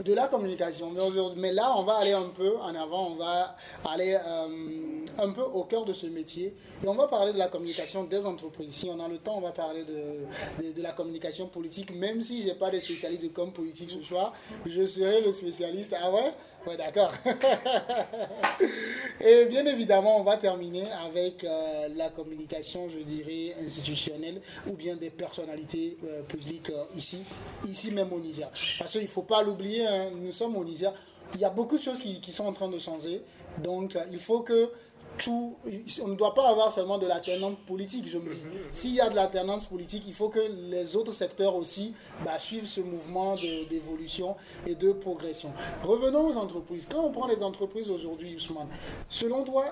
de 0.05 0.15
la 0.15 0.29
communication. 0.29 0.91
Mais, 1.37 1.53
là, 1.53 1.75
on 1.77 1.83
va 1.85 1.97
aller 1.97 2.13
un 2.13 2.29
peu 2.35 2.57
en 2.59 2.75
avant, 2.75 3.09
on 3.13 3.17
va 3.17 3.57
aller 3.89 4.15
euh, 4.15 5.05
un 5.19 5.31
peu 5.31 5.43
au 5.43 5.65
cœur 5.65 5.85
de 5.85 5.93
ce 5.93 6.07
métier 6.07 6.55
et 6.83 6.89
on 6.89 6.95
va 6.95 7.09
parler 7.09 7.33
de 7.33 7.39
la 7.39 7.49
communication 7.49 8.05
des 8.05 8.27
entreprises. 8.27 8.73
Si 8.73 8.89
on 8.89 9.01
a 9.01 9.09
le 9.09 9.19
temps, 9.19 9.37
on 9.39 9.41
va 9.41 9.53
parler 9.53 9.85
de, 9.85 10.73
de, 10.73 10.83
la 10.83 10.93
communication 10.93 11.47
politique, 11.47 11.95
même 11.95 12.21
si 12.21 12.43
je 12.43 12.49
n'ai 12.49 12.55
pas 12.55 12.71
de 12.71 12.79
spécialiste 12.79 13.23
de 13.23 13.29
com 13.29 13.53
politique 13.53 13.91
ce 13.91 14.01
soir, 14.01 14.33
je 14.67 14.87
serai 14.87 15.21
le 15.21 15.33
spécialiste. 15.33 15.95
Ah 16.01 16.11
ouais? 16.11 16.33
Ouais, 16.67 16.77
d'accord. 16.77 17.13
Et 19.21 19.45
bien 19.47 19.65
évidemment, 19.67 20.21
on 20.21 20.25
va 20.25 20.37
terminer 20.37 20.85
avec 21.07 21.45
euh, 21.45 21.89
la 21.97 22.11
communication, 22.11 22.89
je 22.89 22.99
dirais, 22.99 23.55
institutionnelle 23.65 24.41
ou 24.69 24.73
bien 24.75 24.97
des 24.97 25.11
personnalités 25.11 25.97
euh, 26.05 26.23
publiques 26.23 26.71
ici, 26.97 27.23
ici 27.69 27.91
même 27.91 28.13
au 28.13 28.21
Niger. 28.21 28.49
Parce 28.79 28.93
qu'il 28.93 29.03
ne 29.03 29.07
faut 29.07 29.23
pas 29.23 29.43
l'oublier, 29.43 29.87
hein, 29.87 30.11
nous 30.15 30.33
sommes 30.33 30.57
au 30.57 30.65
Niger. 30.65 30.93
Il 31.35 31.41
y 31.41 31.45
a 31.45 31.51
beaucoup 31.51 31.77
de 31.77 31.83
choses 31.83 32.01
qui, 32.01 32.33
sont 32.33 32.47
en 32.47 32.53
train 32.53 32.69
de 32.69 32.79
changer. 32.79 33.23
Donc, 33.63 33.97
euh, 33.97 34.05
il 34.13 34.19
faut 34.19 34.41
que 34.41 34.71
tout, 35.19 35.57
on 36.03 36.09
ne 36.09 36.15
doit 36.15 36.33
pas 36.33 36.49
avoir 36.49 36.71
seulement 36.73 36.97
de 36.97 37.07
l'alternance 37.07 37.57
politique, 37.67 38.07
je 38.09 38.19
me 38.19 38.31
dis. 38.31 38.45
S'il 38.73 38.95
y 38.95 39.01
a 39.01 39.09
de 39.11 39.17
l'alternance 39.17 39.67
politique, 39.67 40.05
il 40.07 40.15
faut 40.15 40.29
que 40.29 40.39
les 40.71 40.95
autres 40.97 41.13
secteurs 41.13 41.57
aussi 41.57 41.93
bah, 42.25 42.39
suivent 42.39 42.67
ce 42.67 42.81
mouvement 42.81 43.35
d'évolution 43.69 44.37
et 44.67 44.75
de 44.75 44.93
progression. 44.93 45.53
Revenons 45.83 46.27
aux 46.29 46.37
entreprises. 46.37 46.87
Quand 46.91 47.01
on 47.05 47.11
prend 47.11 47.27
les 47.27 47.43
entreprises 47.43 47.91
aujourd'hui, 47.91 48.37
Ousmane, 48.37 48.69
selon 49.09 49.43
toi, 49.45 49.65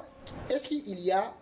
est-ce 0.50 0.68
qu'il 0.68 1.00
y 1.00 1.12
a 1.12 1.32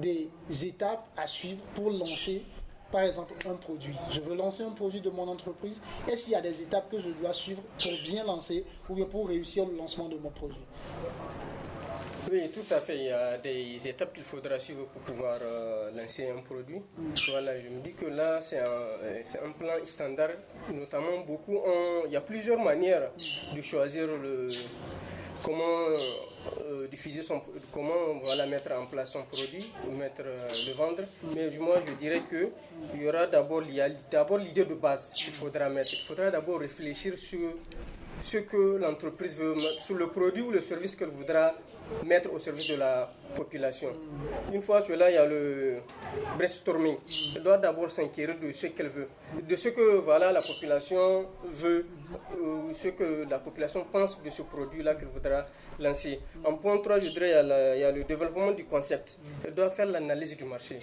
des 0.00 0.30
étapes 0.64 1.08
à 1.16 1.26
suivre 1.26 1.62
pour 1.74 1.90
lancer 1.90 2.44
par 2.90 3.02
exemple, 3.02 3.32
un 3.48 3.54
produit. 3.54 3.94
Je 4.10 4.20
veux 4.20 4.34
lancer 4.34 4.62
un 4.62 4.70
produit 4.70 5.00
de 5.00 5.10
mon 5.10 5.28
entreprise. 5.28 5.80
Est-ce 6.08 6.24
qu'il 6.24 6.32
y 6.32 6.36
a 6.36 6.40
des 6.40 6.62
étapes 6.62 6.90
que 6.90 6.98
je 6.98 7.10
dois 7.10 7.32
suivre 7.32 7.62
pour 7.82 7.92
bien 8.02 8.24
lancer 8.24 8.64
ou 8.88 8.94
bien 8.94 9.06
pour 9.06 9.28
réussir 9.28 9.66
le 9.66 9.76
lancement 9.76 10.08
de 10.08 10.16
mon 10.16 10.30
produit? 10.30 10.64
Oui, 12.30 12.48
tout 12.50 12.74
à 12.74 12.80
fait. 12.80 12.96
Il 12.96 13.04
y 13.04 13.10
a 13.10 13.38
des 13.38 13.88
étapes 13.88 14.12
qu'il 14.12 14.22
faudra 14.22 14.58
suivre 14.60 14.86
pour 14.86 15.00
pouvoir 15.02 15.38
euh, 15.42 15.90
lancer 15.92 16.28
un 16.30 16.40
produit. 16.42 16.80
Voilà, 17.30 17.58
je 17.58 17.68
me 17.68 17.80
dis 17.80 17.92
que 17.94 18.06
là, 18.06 18.40
c'est 18.40 18.58
un, 18.60 18.82
c'est 19.24 19.40
un 19.42 19.50
plan 19.52 19.72
standard. 19.84 20.30
Notamment, 20.72 21.20
beaucoup 21.26 21.56
ont- 21.56 22.02
il 22.06 22.12
y 22.12 22.16
a 22.16 22.20
plusieurs 22.20 22.58
manières 22.60 23.10
de 23.56 23.60
choisir 23.62 24.06
le, 24.06 24.46
comment 25.42 25.88
euh, 26.62 26.86
diffuser 26.88 27.22
son, 27.22 27.42
comment 27.72 28.18
voilà, 28.22 28.46
mettre 28.46 28.72
en 28.72 28.86
place 28.86 29.12
son 29.12 29.22
produit, 29.24 29.70
ou 29.88 29.92
mettre, 29.96 30.22
euh, 30.24 30.48
le 30.66 30.72
vendre. 30.72 31.02
Mais 31.34 31.48
moi, 31.58 31.78
je 31.86 31.92
dirais 31.94 32.22
que 32.30 32.50
il 32.94 33.02
y 33.02 33.08
aura 33.08 33.26
d'abord, 33.26 33.62
d'abord 34.10 34.38
l'idée 34.38 34.64
de 34.64 34.74
base 34.74 35.12
qu'il 35.12 35.32
faudra 35.32 35.68
mettre. 35.68 35.92
Il 35.92 36.02
faudra 36.02 36.30
d'abord 36.30 36.60
réfléchir 36.60 37.16
sur 37.16 37.54
ce 38.20 38.38
que 38.38 38.76
l'entreprise 38.76 39.34
veut 39.34 39.54
mettre, 39.54 39.82
sur 39.82 39.96
le 39.96 40.08
produit 40.08 40.42
ou 40.42 40.50
le 40.50 40.60
service 40.60 40.96
qu'elle 40.96 41.08
voudra 41.08 41.52
mettre 42.04 42.32
au 42.32 42.38
service 42.38 42.68
de 42.68 42.76
la 42.76 43.10
population. 43.34 43.88
Une 44.52 44.62
fois 44.62 44.80
cela, 44.80 45.10
il 45.10 45.14
y 45.14 45.18
a 45.18 45.26
le 45.26 45.78
brainstorming. 46.36 46.96
Elle 47.36 47.42
doit 47.42 47.58
d'abord 47.58 47.90
s'inquiéter 47.90 48.34
de 48.34 48.52
ce 48.52 48.66
qu'elle 48.68 48.88
veut, 48.88 49.08
de 49.48 49.56
ce 49.56 49.68
que 49.68 49.98
voilà, 49.98 50.32
la 50.32 50.42
population 50.42 51.26
veut, 51.44 51.86
ou 52.40 52.72
ce 52.72 52.88
que 52.88 53.26
la 53.28 53.38
population 53.38 53.84
pense 53.90 54.20
de 54.22 54.30
ce 54.30 54.42
produit-là 54.42 54.94
qu'elle 54.94 55.08
voudra 55.08 55.46
lancer. 55.78 56.20
En 56.44 56.54
point 56.54 56.78
3, 56.78 56.98
je 57.00 57.08
dirais, 57.08 57.30
il 57.30 57.48
y, 57.48 57.52
a 57.52 57.76
il 57.76 57.80
y 57.80 57.84
a 57.84 57.92
le 57.92 58.04
développement 58.04 58.50
du 58.52 58.64
concept. 58.64 59.18
Elle 59.44 59.54
doit 59.54 59.70
faire 59.70 59.86
l'analyse 59.86 60.36
du 60.36 60.44
marché. 60.44 60.78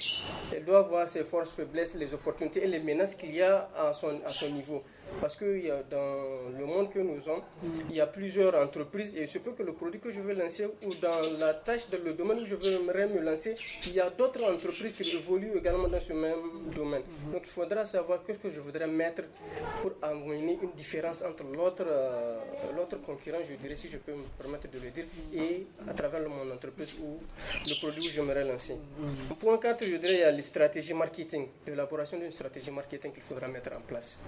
Elle 0.54 0.64
doit 0.64 0.82
voir 0.84 1.08
ses 1.10 1.24
forces, 1.24 1.52
faiblesses, 1.52 1.96
les 1.96 2.14
opportunités 2.14 2.64
et 2.64 2.68
les 2.68 2.80
menaces 2.80 3.16
qu'il 3.16 3.36
y 3.36 3.42
a 3.42 3.70
à 3.78 3.94
son, 3.94 4.20
à 4.26 4.32
son 4.32 4.50
niveau. 4.50 4.84
Parce 5.22 5.36
que 5.36 5.46
dans 5.90 6.50
le 6.58 6.66
monde 6.66 6.90
que 6.90 7.00
nous 7.00 7.20
sommes, 7.22 7.42
il 7.90 7.96
y 7.96 8.02
a 8.02 8.08
plusieurs 8.08 8.56
entreprises 8.56 9.14
et 9.16 9.22
il 9.22 9.28
se 9.28 9.40
peut 9.40 9.54
que 9.54 9.64
le 9.64 9.74
produit 9.74 10.00
que 10.00 10.12
je 10.12 10.22
veux 10.22 10.34
lancer 10.34 10.66
ou 10.86 10.94
dans 10.96 11.22
la 11.40 11.54
tâche, 11.54 11.90
dans 11.90 12.04
le 12.04 12.14
domaine 12.14 12.40
où 12.40 12.46
je 12.46 12.56
voudrais 12.56 13.08
me 13.08 13.20
lancer, 13.22 13.56
il 13.86 13.94
y 13.94 14.00
a 14.00 14.10
d'autres 14.10 14.44
entreprises 14.44 14.94
qui 14.94 15.10
évoluent 15.10 15.58
également 15.58 15.88
dans 15.88 16.00
ce 16.00 16.14
même 16.14 16.72
domaine. 16.76 17.04
Donc 17.32 17.42
il 17.44 17.50
faudra 17.50 17.86
savoir 17.86 18.24
qu'est-ce 18.24 18.40
que 18.40 18.50
je 18.50 18.60
voudrais 18.60 18.88
mettre 18.88 19.24
pour 19.82 19.94
amener 20.02 20.60
une 20.62 20.72
différence 20.72 21.24
entre 21.24 21.44
l'autre 21.44 21.86
euh, 21.88 22.38
concurrent, 23.06 23.40
je 23.48 23.56
dirais, 23.56 23.76
si 23.76 23.88
je 23.90 23.98
peux 23.98 24.14
me 24.14 24.24
permettre 24.40 24.70
de 24.70 24.80
le 24.80 24.90
dire, 24.92 25.06
et 25.34 25.66
à 25.90 25.94
travers 25.94 26.28
mon 26.30 26.52
entreprise 26.52 26.96
ou 27.02 27.20
le 27.68 27.80
produit 27.80 28.08
où 28.08 28.10
j'aimerais 28.12 28.44
lancer. 28.44 28.78
Point 29.40 29.58
4, 29.58 29.86
je 29.86 29.96
dirais, 29.96 30.14
il 30.14 30.20
y 30.20 30.24
a 30.24 30.32
les 30.32 30.42
stratégies 30.42 30.94
marketing, 30.94 31.48
l'élaboration 31.66 32.18
d'une 32.20 32.32
stratégie 32.32 32.72
marketing 32.72 33.12
qu'il 33.12 33.24
faudra 33.24 33.48
mettre 33.48 33.72
en 33.74 33.82
place 33.82 34.20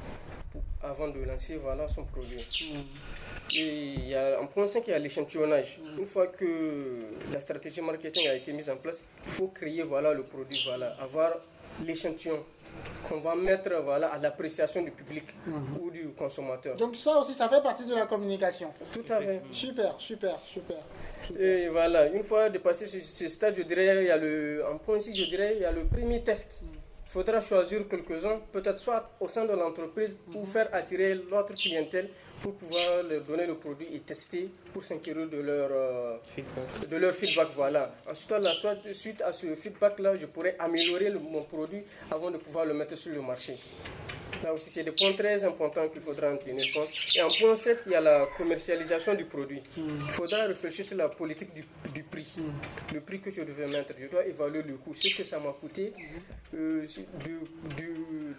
avant 0.82 1.08
de 1.08 1.20
lancer 1.24 1.58
voilà, 1.58 1.88
son 1.88 2.06
produit. 2.06 2.46
Et 3.56 3.94
il 3.94 4.08
y 4.10 4.16
a, 4.16 4.40
en 4.40 4.48
point 4.48 4.68
5, 4.68 4.84
il 4.88 4.92
y 4.92 4.94
a 4.94 5.00
l'échantillonnage. 5.00 5.80
Une 5.98 6.06
fois 6.06 6.28
que 6.28 7.06
la 7.32 7.40
stratégie 7.40 7.82
marketing 7.82 8.28
a 8.28 8.36
été 8.36 8.54
mise 8.54 8.70
en 8.70 8.78
place, 8.78 9.04
il 9.26 9.32
faut 9.32 9.48
créer 9.48 9.84
voilà, 9.84 10.14
le 10.14 10.24
produit, 10.24 10.62
voilà, 10.66 10.96
avoir 11.00 11.34
l'échantillon 11.86 12.44
qu'on 13.08 13.20
va 13.20 13.36
mettre 13.36 13.82
voilà, 13.84 14.08
à 14.08 14.18
l'appréciation 14.20 14.84
du 14.84 14.92
public 14.92 15.26
ou 15.82 15.90
du 15.90 16.10
consommateur. 16.10 16.76
Donc 16.76 16.96
ça 16.96 17.18
aussi, 17.18 17.34
ça 17.34 17.50
fait 17.50 17.62
partie 17.62 17.86
de 17.86 17.96
la 17.96 18.06
communication. 18.06 18.70
Tout 18.92 19.06
à 19.10 19.20
fait. 19.20 19.42
Super, 19.52 19.96
super, 19.98 20.40
super. 20.46 20.78
Et 21.38 21.68
voilà, 21.70 22.08
une 22.08 22.24
fois 22.24 22.50
dépassé 22.50 22.88
ce, 22.88 23.00
ce 23.00 23.28
stade, 23.28 23.56
je 23.56 23.64
dirais, 23.64 24.04
il 24.04 24.08
y 24.08 24.12
a 24.12 24.18
le, 24.18 24.64
en 24.72 24.78
point 24.78 25.00
6, 25.00 25.16
je 25.16 25.26
dirais, 25.26 25.54
il 25.56 25.62
y 25.62 25.66
a 25.66 25.72
le 25.72 25.86
premier 25.86 26.22
test. 26.24 26.66
Il 27.10 27.12
faudra 27.12 27.42
choisir 27.42 27.88
quelques-uns, 27.88 28.40
peut-être 28.52 28.78
soit 28.78 29.04
au 29.20 29.28
sein 29.28 29.44
de 29.44 29.54
l'entreprise 29.54 30.16
ou 30.36 30.46
faire 30.46 30.70
attirer 30.72 31.16
l'autre 31.16 31.56
clientèle 31.56 32.08
pour 32.40 32.54
pouvoir 32.54 33.02
leur 33.02 33.22
donner 33.24 33.48
le 33.48 33.56
produit 33.56 33.88
et 33.92 34.00
tester 34.02 34.48
pour 34.72 34.84
s'inquiéter 34.84 35.26
de 35.26 35.40
leur, 35.40 35.70
euh, 35.72 36.18
feedback. 36.36 36.88
de 36.88 36.98
leur 36.98 37.14
feedback. 37.16 37.48
Voilà. 37.56 37.96
Ensuite, 38.08 38.30
là, 38.30 38.54
suite 38.94 39.24
à 39.24 39.34
ce 39.34 39.56
feedback-là, 39.56 40.18
je 40.18 40.28
pourrais 40.28 40.56
améliorer 40.60 41.10
mon 41.10 41.42
produit 41.46 41.82
avant 42.12 42.30
de 42.30 42.38
pouvoir 42.38 42.66
le 42.66 42.76
mettre 42.76 42.96
sur 42.96 43.12
le 43.12 43.24
marché. 43.24 43.58
Là 44.44 44.54
aussi, 44.54 44.70
c'est 44.70 44.84
des 44.84 44.92
points 44.92 45.14
très 45.14 45.44
importants 45.44 45.88
qu'il 45.90 46.02
faudra 46.02 46.32
en 46.32 46.38
tenir 46.38 46.66
compte. 46.74 46.90
Et 47.16 47.22
en 47.22 47.30
point 47.30 47.56
7, 47.56 47.82
il 47.88 47.92
y 47.92 47.96
a 47.96 48.02
la 48.02 48.28
commercialisation 48.38 49.14
du 49.16 49.26
produit. 49.26 49.62
Il 49.78 50.12
faudra 50.12 50.46
réfléchir 50.46 50.86
sur 50.86 50.98
la 50.98 51.10
politique 51.10 51.54
du, 51.54 51.64
du 51.94 52.04
prix. 52.04 52.36
Le 52.94 53.02
prix 53.02 53.20
que 53.20 53.32
je 53.32 53.42
devais 53.42 53.68
mettre. 53.68 53.94
Je 54.00 54.08
dois 54.08 54.26
évaluer 54.26 54.62
le 54.64 54.78
coût, 54.78 54.94
ce 54.96 55.16
que 55.16 55.24
ça 55.24 55.40
m'a 55.40 55.52
coûté 55.54 55.94
euh, 56.56 56.86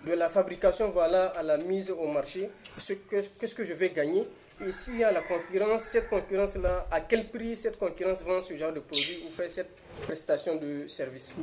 de 0.07 0.13
la 0.13 0.29
fabrication 0.29 0.89
voilà, 0.89 1.27
à 1.27 1.43
la 1.43 1.57
mise 1.59 1.91
au 1.91 2.07
marché, 2.09 2.51
ce 2.77 2.95
que, 2.95 3.21
qu'est-ce 3.39 3.55
que 3.55 3.65
je 3.65 3.75
vais 3.75 3.91
gagner? 3.91 4.27
Et 4.67 4.73
s'il 4.73 4.99
y 4.99 5.05
a 5.05 5.11
la 5.13 5.23
concurrence, 5.23 5.85
cette 5.85 6.09
concurrence-là, 6.09 6.87
à 6.91 7.01
quel 7.01 7.29
prix 7.31 7.57
cette 7.57 7.79
concurrence 7.79 8.23
vend 8.23 8.41
ce 8.43 8.55
genre 8.57 8.73
de 8.73 8.81
produit 8.81 9.23
ou 9.27 9.31
fait 9.31 9.49
cette 9.49 9.75
prestation 10.01 10.57
de 10.57 10.87
service 10.87 11.37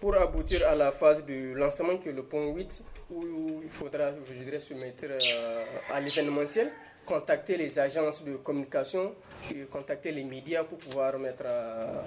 pour 0.00 0.16
aboutir 0.16 0.66
à 0.66 0.74
la 0.74 0.90
phase 0.92 1.24
de 1.26 1.52
lancement 1.54 1.98
qui 1.98 2.08
est 2.08 2.12
le 2.12 2.22
point 2.22 2.46
8 2.46 2.84
où 3.10 3.60
il 3.62 3.68
faudra, 3.68 4.12
je 4.26 4.58
se 4.58 4.74
mettre 4.74 5.04
euh, 5.10 5.64
à 5.92 6.00
l'événementiel, 6.00 6.70
contacter 7.04 7.56
les 7.56 7.78
agences 7.78 8.22
de 8.24 8.36
communication, 8.36 9.14
et 9.52 9.64
contacter 9.66 10.12
les 10.12 10.22
médias 10.24 10.64
pour 10.64 10.78
pouvoir 10.78 11.18
mettre 11.18 11.42
euh, 11.46 12.02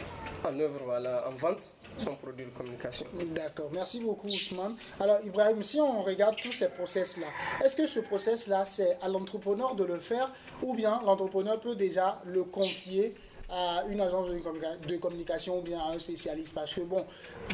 en 0.45 0.57
œuvre, 0.59 0.81
voilà, 0.85 1.27
en 1.27 1.31
vente 1.31 1.73
son 1.97 2.15
produit 2.15 2.45
de 2.45 2.51
communication. 2.51 3.05
D'accord, 3.35 3.67
merci 3.73 3.99
beaucoup 3.99 4.27
Ousmane. 4.27 4.75
Alors 4.99 5.19
Ibrahim, 5.23 5.61
si 5.61 5.79
on 5.79 6.01
regarde 6.01 6.35
tous 6.41 6.53
ces 6.53 6.69
process-là, 6.69 7.27
est-ce 7.63 7.75
que 7.75 7.85
ce 7.85 7.99
process-là, 7.99 8.65
c'est 8.65 8.97
à 9.01 9.09
l'entrepreneur 9.09 9.75
de 9.75 9.83
le 9.83 9.99
faire 9.99 10.31
ou 10.63 10.73
bien 10.73 11.01
l'entrepreneur 11.05 11.59
peut 11.59 11.75
déjà 11.75 12.21
le 12.25 12.43
confier 12.45 13.13
à 13.49 13.83
une 13.89 14.01
agence 14.01 14.27
de 14.29 14.97
communication 14.97 15.59
ou 15.59 15.61
bien 15.61 15.79
à 15.79 15.91
un 15.91 15.99
spécialiste. 15.99 16.53
Parce 16.53 16.73
que 16.73 16.81
bon, 16.81 17.05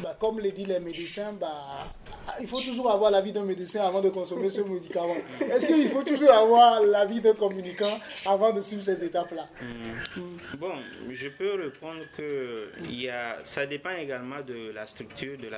bah, 0.02 0.16
comme 0.18 0.40
le 0.40 0.50
dit 0.50 0.64
les 0.64 0.80
médecins, 0.80 1.32
bah, 1.32 1.92
il 2.40 2.46
faut 2.46 2.60
toujours 2.60 2.90
avoir 2.90 3.10
l'avis 3.10 3.32
d'un 3.32 3.44
médecin 3.44 3.82
avant 3.82 4.00
de 4.00 4.08
consommer 4.10 4.50
ce 4.50 4.62
médicament. 4.62 5.16
Est-ce 5.40 5.66
qu'il 5.66 5.88
faut 5.88 6.02
toujours 6.02 6.30
avoir 6.30 6.82
l'avis 6.82 7.20
d'un 7.20 7.34
communicant 7.34 7.98
avant 8.26 8.52
de 8.52 8.60
suivre 8.60 8.82
ces 8.82 9.02
étapes-là? 9.04 9.48
Hmm. 9.60 10.56
Bon, 10.58 10.72
je 11.10 11.28
peux 11.28 11.54
répondre 11.54 12.00
que 12.16 12.70
il 12.84 13.02
y 13.02 13.08
a, 13.08 13.38
ça 13.42 13.66
dépend 13.66 13.90
également 13.90 14.40
de 14.46 14.72
la 14.74 14.86
structure 14.86 15.36
de 15.38 15.48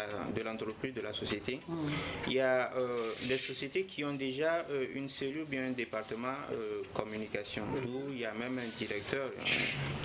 l'entreprise, 0.43 0.95
de, 0.95 1.01
de, 1.01 1.05
la 1.07 1.13
société. 1.13 1.61
Hmm. 1.69 1.89
Il 2.27 2.35
y 2.35 2.41
a 2.41 2.73
euh, 2.77 3.13
des 3.29 3.39
sociétés 3.39 3.85
qui 3.85 4.05
ont 4.05 4.15
déjà 4.15 4.65
euh, 4.71 4.87
une 4.95 5.09
cellule 5.09 5.43
ou 5.43 5.47
bien 5.47 5.67
un 5.67 5.71
département 5.73 6.35
euh, 6.53 6.83
communication 6.95 7.65
où 7.87 8.11
il 8.11 8.21
y 8.21 8.25
a 8.25 8.33
même 8.33 8.59
un 8.59 8.79
directeur 8.79 9.31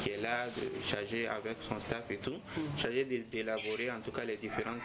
qui 0.04 0.12
est 0.12 0.22
là 0.22 0.46
de 0.48 0.84
charger 0.84 1.28
avec 1.28 1.58
son 1.68 1.80
staff 1.80 2.04
et 2.10 2.18
tout, 2.18 2.40
chargé 2.78 3.06
d'élaborer 3.06 3.92
en 3.92 4.02
tout 4.02 4.12
cas 4.12 4.24
les 4.24 4.38
différentes 4.38 4.78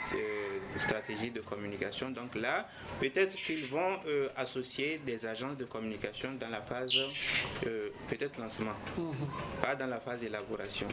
stratégies 0.77 1.31
de 1.31 1.41
communication. 1.41 1.52
Donc 2.15 2.35
là, 2.35 2.67
peut-être 3.01 3.37
qu'ils 3.37 3.67
vont 3.67 3.99
euh, 4.07 4.29
associer 4.37 5.01
des 5.05 5.27
agences 5.27 5.57
de 5.57 5.65
communication 5.65 6.31
dans 6.41 6.49
la 6.49 6.63
phase 6.63 6.97
euh, 7.67 7.89
peut-être 8.09 8.39
lancement, 8.41 8.75
pas 9.61 9.75
dans 9.75 9.87
la 9.87 10.01
phase 10.01 10.23
élaboration. 10.25 10.87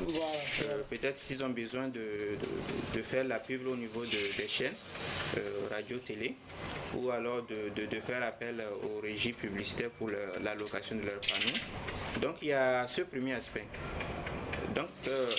peut-être 0.90 1.18
s'ils 1.18 1.44
ont 1.44 1.50
besoin 1.50 1.88
de, 1.88 2.38
de, 2.94 3.02
faire 3.02 3.24
la 3.24 3.40
pub 3.40 3.68
au 3.68 3.76
niveau 3.76 4.04
des 4.06 4.48
chaînes, 4.48 4.76
radio, 5.72 5.98
télé, 6.00 6.36
ou 6.96 7.10
alors 7.12 7.46
de, 7.46 7.86
de, 7.86 8.00
faire 8.00 8.24
appel 8.24 8.64
aux 8.84 9.00
régies 9.02 9.34
publicitaires 9.34 9.92
pour 9.92 10.10
l'allocation 10.42 10.96
de 10.96 11.02
leurs 11.04 11.22
panneaux. 11.22 11.58
Donc 12.22 12.36
il 12.42 12.50
y 12.50 12.54
a 12.54 12.88
ce 12.88 13.02
premier 13.02 13.34
aspect. 13.34 13.66
Donc, 14.76 14.88
euh, 15.08 15.32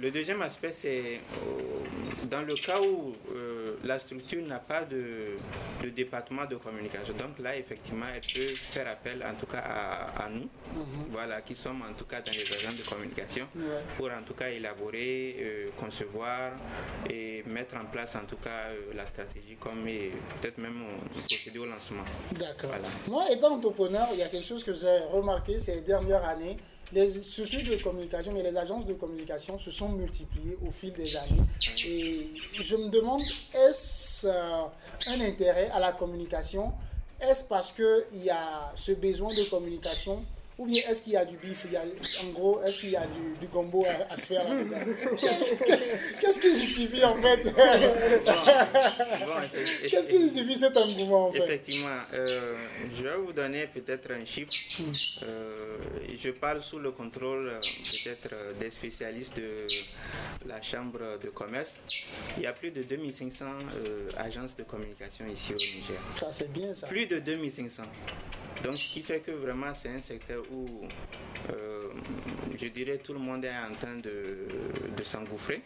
le 0.00 0.10
deuxième 0.10 0.42
aspect, 0.42 0.72
c'est 0.72 1.20
euh, 1.20 2.26
dans 2.28 2.42
le 2.42 2.54
cas 2.54 2.80
où 2.80 3.14
euh, 3.32 3.55
la 3.86 3.98
structure 3.98 4.42
n'a 4.46 4.58
pas 4.58 4.84
de, 4.84 5.38
département 5.90 6.44
de 6.44 6.56
communication. 6.56 7.14
Donc 7.14 7.38
là, 7.38 7.56
effectivement, 7.56 8.06
elle 8.14 8.20
peut 8.20 8.54
faire 8.72 8.88
appel, 8.88 9.24
en 9.24 9.34
tout 9.38 9.46
cas, 9.46 9.58
à, 9.60 10.28
nous, 10.28 10.48
mhm. 10.74 11.06
voilà, 11.10 11.40
qui 11.42 11.54
sommes 11.54 11.82
en 11.82 11.94
tout 11.94 12.04
cas 12.04 12.20
dans 12.20 12.32
les 12.32 12.52
agents 12.52 12.72
de 12.76 12.82
communication, 12.88 13.46
pour 13.96 14.06
en 14.10 14.22
tout 14.26 14.34
cas 14.34 14.48
élaborer, 14.48 15.70
concevoir 15.78 16.52
et 17.08 17.42
mettre 17.46 17.76
en 17.76 17.84
place, 17.86 18.16
en 18.16 18.26
tout 18.26 18.36
cas, 18.36 18.68
la 18.94 19.06
stratégie, 19.06 19.56
comme 19.58 19.84
peut-être 19.84 20.58
même 20.58 20.82
procéder 21.12 21.58
au 21.58 21.66
lancement. 21.66 22.04
D'accord. 22.32 22.70
Moi, 23.08 23.30
étant 23.30 23.52
entrepreneur, 23.54 24.08
il 24.12 24.18
y 24.18 24.22
a 24.22 24.28
quelque 24.28 24.46
chose 24.46 24.64
que 24.64 24.72
j'ai 24.72 24.98
remarqué 25.12 25.58
ces 25.58 25.80
dernières 25.80 26.24
années 26.24 26.56
les 26.92 27.22
structures 27.22 27.64
de 27.64 27.82
communication 27.82 28.36
et 28.36 28.42
les 28.42 28.56
agences 28.56 28.86
de 28.86 28.94
communication 28.94 29.58
se 29.58 29.70
sont 29.70 29.88
multipliées 29.88 30.56
au 30.66 30.70
fil 30.70 30.92
des 30.92 31.16
années. 31.16 31.42
Et 31.84 32.28
je 32.54 32.76
me 32.76 32.88
demande, 32.90 33.22
est-ce 33.54 34.26
euh, 34.26 34.62
un 35.08 35.20
intérêt 35.20 35.68
à 35.70 35.80
la 35.80 35.92
communication? 35.92 36.72
Est-ce 37.20 37.44
parce 37.44 37.72
qu'il 37.72 38.22
y 38.22 38.30
a 38.30 38.72
ce 38.74 38.92
besoin 38.92 39.34
de 39.34 39.44
communication 39.44 40.24
ou 40.58 40.64
bien 40.66 40.82
est-ce 40.88 41.02
qu'il 41.02 41.12
y 41.12 41.16
a 41.16 41.24
du 41.24 41.36
bif 41.36 41.66
En 42.22 42.30
gros, 42.30 42.62
est-ce 42.62 42.78
qu'il 42.80 42.90
y 42.90 42.96
a 42.96 43.06
du, 43.40 43.46
gombo 43.48 43.84
à, 44.08 44.16
se 44.16 44.26
faire 44.28 44.46
Qu'est-ce 46.20 46.40
qui 46.40 46.58
justifie 46.58 47.04
en 47.04 47.14
fait? 47.16 47.42
Qu'est-ce 49.88 50.10
qui 50.10 50.22
justifie 50.22 50.56
cet 50.56 50.76
engouement 50.78 51.28
en 51.28 51.32
fait? 51.32 51.44
Effectivement, 51.44 52.00
euh, 52.14 52.54
je 52.96 53.02
vais 53.02 53.16
vous 53.16 53.32
donner 53.32 53.66
peut-être 53.66 54.10
un 54.12 54.24
chiffre. 54.24 54.52
Euh, 55.22 55.76
je 56.18 56.30
parle 56.30 56.62
sous 56.62 56.78
le 56.78 56.90
contrôle 56.90 57.48
euh, 57.48 57.58
peut-être 57.58 58.34
des 58.58 58.70
spécialistes 58.70 59.36
de 59.36 59.64
la 60.46 60.62
Chambre 60.62 61.18
de 61.22 61.28
commerce. 61.28 61.78
Il 62.38 62.44
y 62.44 62.46
a 62.46 62.52
plus 62.54 62.70
de 62.70 62.82
2500 62.82 63.44
agences 64.16 64.56
de 64.56 64.62
communication 64.62 65.26
ici 65.26 65.52
au 65.52 65.56
Niger. 65.56 66.00
Ça, 66.18 66.32
c'est 66.32 66.50
bien 66.50 66.72
ça. 66.72 66.86
Plus 66.86 67.06
de 67.06 67.18
2500. 67.18 67.82
Donc, 68.62 68.74
ce 68.74 68.90
qui 68.90 69.02
fait 69.02 69.20
que 69.20 69.30
vraiment, 69.30 69.72
c'est 69.74 69.90
un 69.90 70.00
secteur 70.00 70.42
où, 70.52 70.86
euh, 71.52 71.88
je 72.60 72.66
dirais, 72.68 72.98
tout 72.98 73.12
le 73.12 73.18
monde 73.18 73.44
est 73.44 73.50
en 73.50 73.74
train 73.74 73.96
de, 73.96 74.48
de 74.96 75.02
s'engouffrer. 75.02 75.62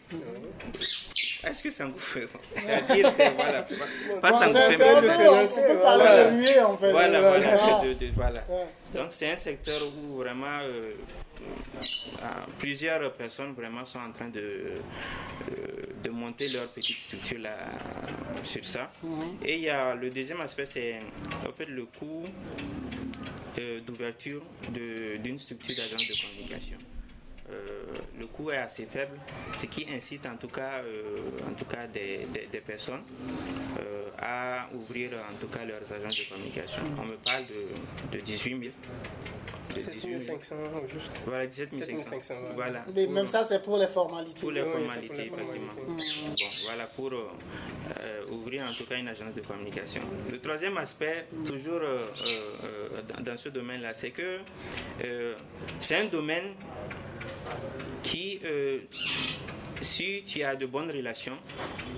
Est-ce 1.43 1.63
que 1.63 1.71
s'engouffrer 1.71 2.27
C'est-à-dire, 2.55 3.11
c'est, 3.15 3.29
voilà, 3.31 3.67
pas, 4.21 4.33
s'engouffrer, 4.33 4.77
mais 5.01 5.07
de 5.07 5.73
Voilà, 5.77 6.69
en 6.69 6.77
fait. 6.77 6.91
Voilà, 6.91 7.19
voilà. 7.19 7.57
voilà. 8.15 8.43
Donc, 8.93 9.07
c'est 9.11 9.31
un 9.31 9.37
secteur 9.37 9.81
où 9.83 10.17
vraiment. 10.17 10.59
Euh, 10.63 10.93
plusieurs 12.59 13.13
personnes 13.13 13.53
vraiment 13.53 13.85
sont 13.85 13.99
en 13.99 14.11
train 14.11 14.29
de, 14.29 14.39
euh, 14.39 14.81
de 16.03 16.09
monter 16.09 16.49
leur 16.49 16.69
petite 16.69 16.99
structure 16.99 17.39
là, 17.39 17.57
sur 18.43 18.63
ça. 18.63 18.91
Et 19.43 19.55
il 19.55 19.63
y 19.63 19.69
a 19.69 19.95
le 19.95 20.09
deuxième 20.09 20.41
aspect, 20.41 20.65
c'est 20.65 20.99
en 21.47 21.51
fait 21.51 21.65
le 21.65 21.85
coût 21.85 22.25
euh, 23.59 23.79
d'ouverture 23.81 24.43
d'une 24.69 25.39
structure 25.39 25.75
d'agence 25.75 26.07
de 26.07 26.21
communication. 26.21 26.77
Euh, 27.49 27.83
le 28.17 28.27
coût 28.27 28.51
est 28.51 28.57
assez 28.57 28.85
faible, 28.85 29.17
ce 29.59 29.65
qui 29.65 29.85
incite 29.91 30.25
en 30.25 30.37
tout 30.37 30.47
cas, 30.47 30.81
en 31.49 31.53
tout 31.53 31.65
cas 31.65 31.85
des, 31.87 32.27
des, 32.51 32.61
personnes 32.61 33.01
à 34.17 34.69
ouvrir 34.73 35.11
en 35.29 35.35
tout 35.39 35.47
cas 35.47 35.65
leurs 35.65 35.91
agences 35.91 36.17
de 36.17 36.23
communication. 36.29 36.81
On 36.97 37.05
me 37.05 37.15
parle 37.15 37.45
de, 37.47 38.17
de 38.17 38.21
18 38.21 38.59
000. 38.61 38.71
17 39.69 40.19
500 40.19 40.55
juste. 40.87 41.11
Voilà, 41.25 41.47
17 41.47 41.73
500. 41.99 42.33
Voilà. 42.55 42.85
Mais 42.93 43.07
même 43.07 43.27
ça, 43.27 43.43
c'est 43.43 43.61
pour 43.61 43.77
les 43.77 43.87
formalités. 43.87 44.39
Pour 44.39 44.51
les 44.51 44.63
formalités, 44.63 45.27
effectivement. 45.27 45.73
Bon, 45.87 46.47
voilà, 46.65 46.87
pour 46.87 47.11
euh, 47.13 48.25
ouvrir 48.31 48.63
en 48.63 48.73
tout 48.73 48.85
cas 48.85 48.97
une 48.97 49.07
agence 49.07 49.33
de 49.33 49.41
communication. 49.41 50.01
Le 50.31 50.39
troisième 50.39 50.77
aspect, 50.77 51.27
toujours 51.45 51.81
euh, 51.81 52.01
euh, 52.63 53.01
dans 53.21 53.37
ce 53.37 53.49
domaine-là, 53.49 53.93
c'est 53.93 54.11
que 54.11 54.39
c'est 55.79 55.97
un 55.97 56.05
domaine 56.05 56.53
qui 58.03 58.39
si 59.81 60.23
tu 60.25 60.43
as 60.43 60.55
de 60.55 60.65
bonnes 60.65 60.91
relations, 60.91 61.37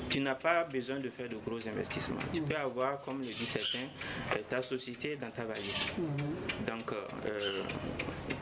tu 0.09 0.19
n'as 0.19 0.35
pas 0.35 0.63
besoin 0.63 0.99
de 0.99 1.09
faire 1.09 1.29
de 1.29 1.35
gros 1.35 1.67
investissements. 1.67 2.19
Tu 2.33 2.41
peux 2.41 2.55
avoir, 2.55 2.99
comme 3.01 3.19
le 3.21 3.33
dit 3.33 3.45
certains, 3.45 3.87
euh, 4.33 4.39
ta 4.49 4.61
société 4.61 5.15
dans 5.15 5.31
ta 5.31 5.45
valise. 5.45 5.85
Mhm. 5.97 6.65
Donc, 6.67 6.91
euh, 6.91 7.01
euh, 7.25 7.63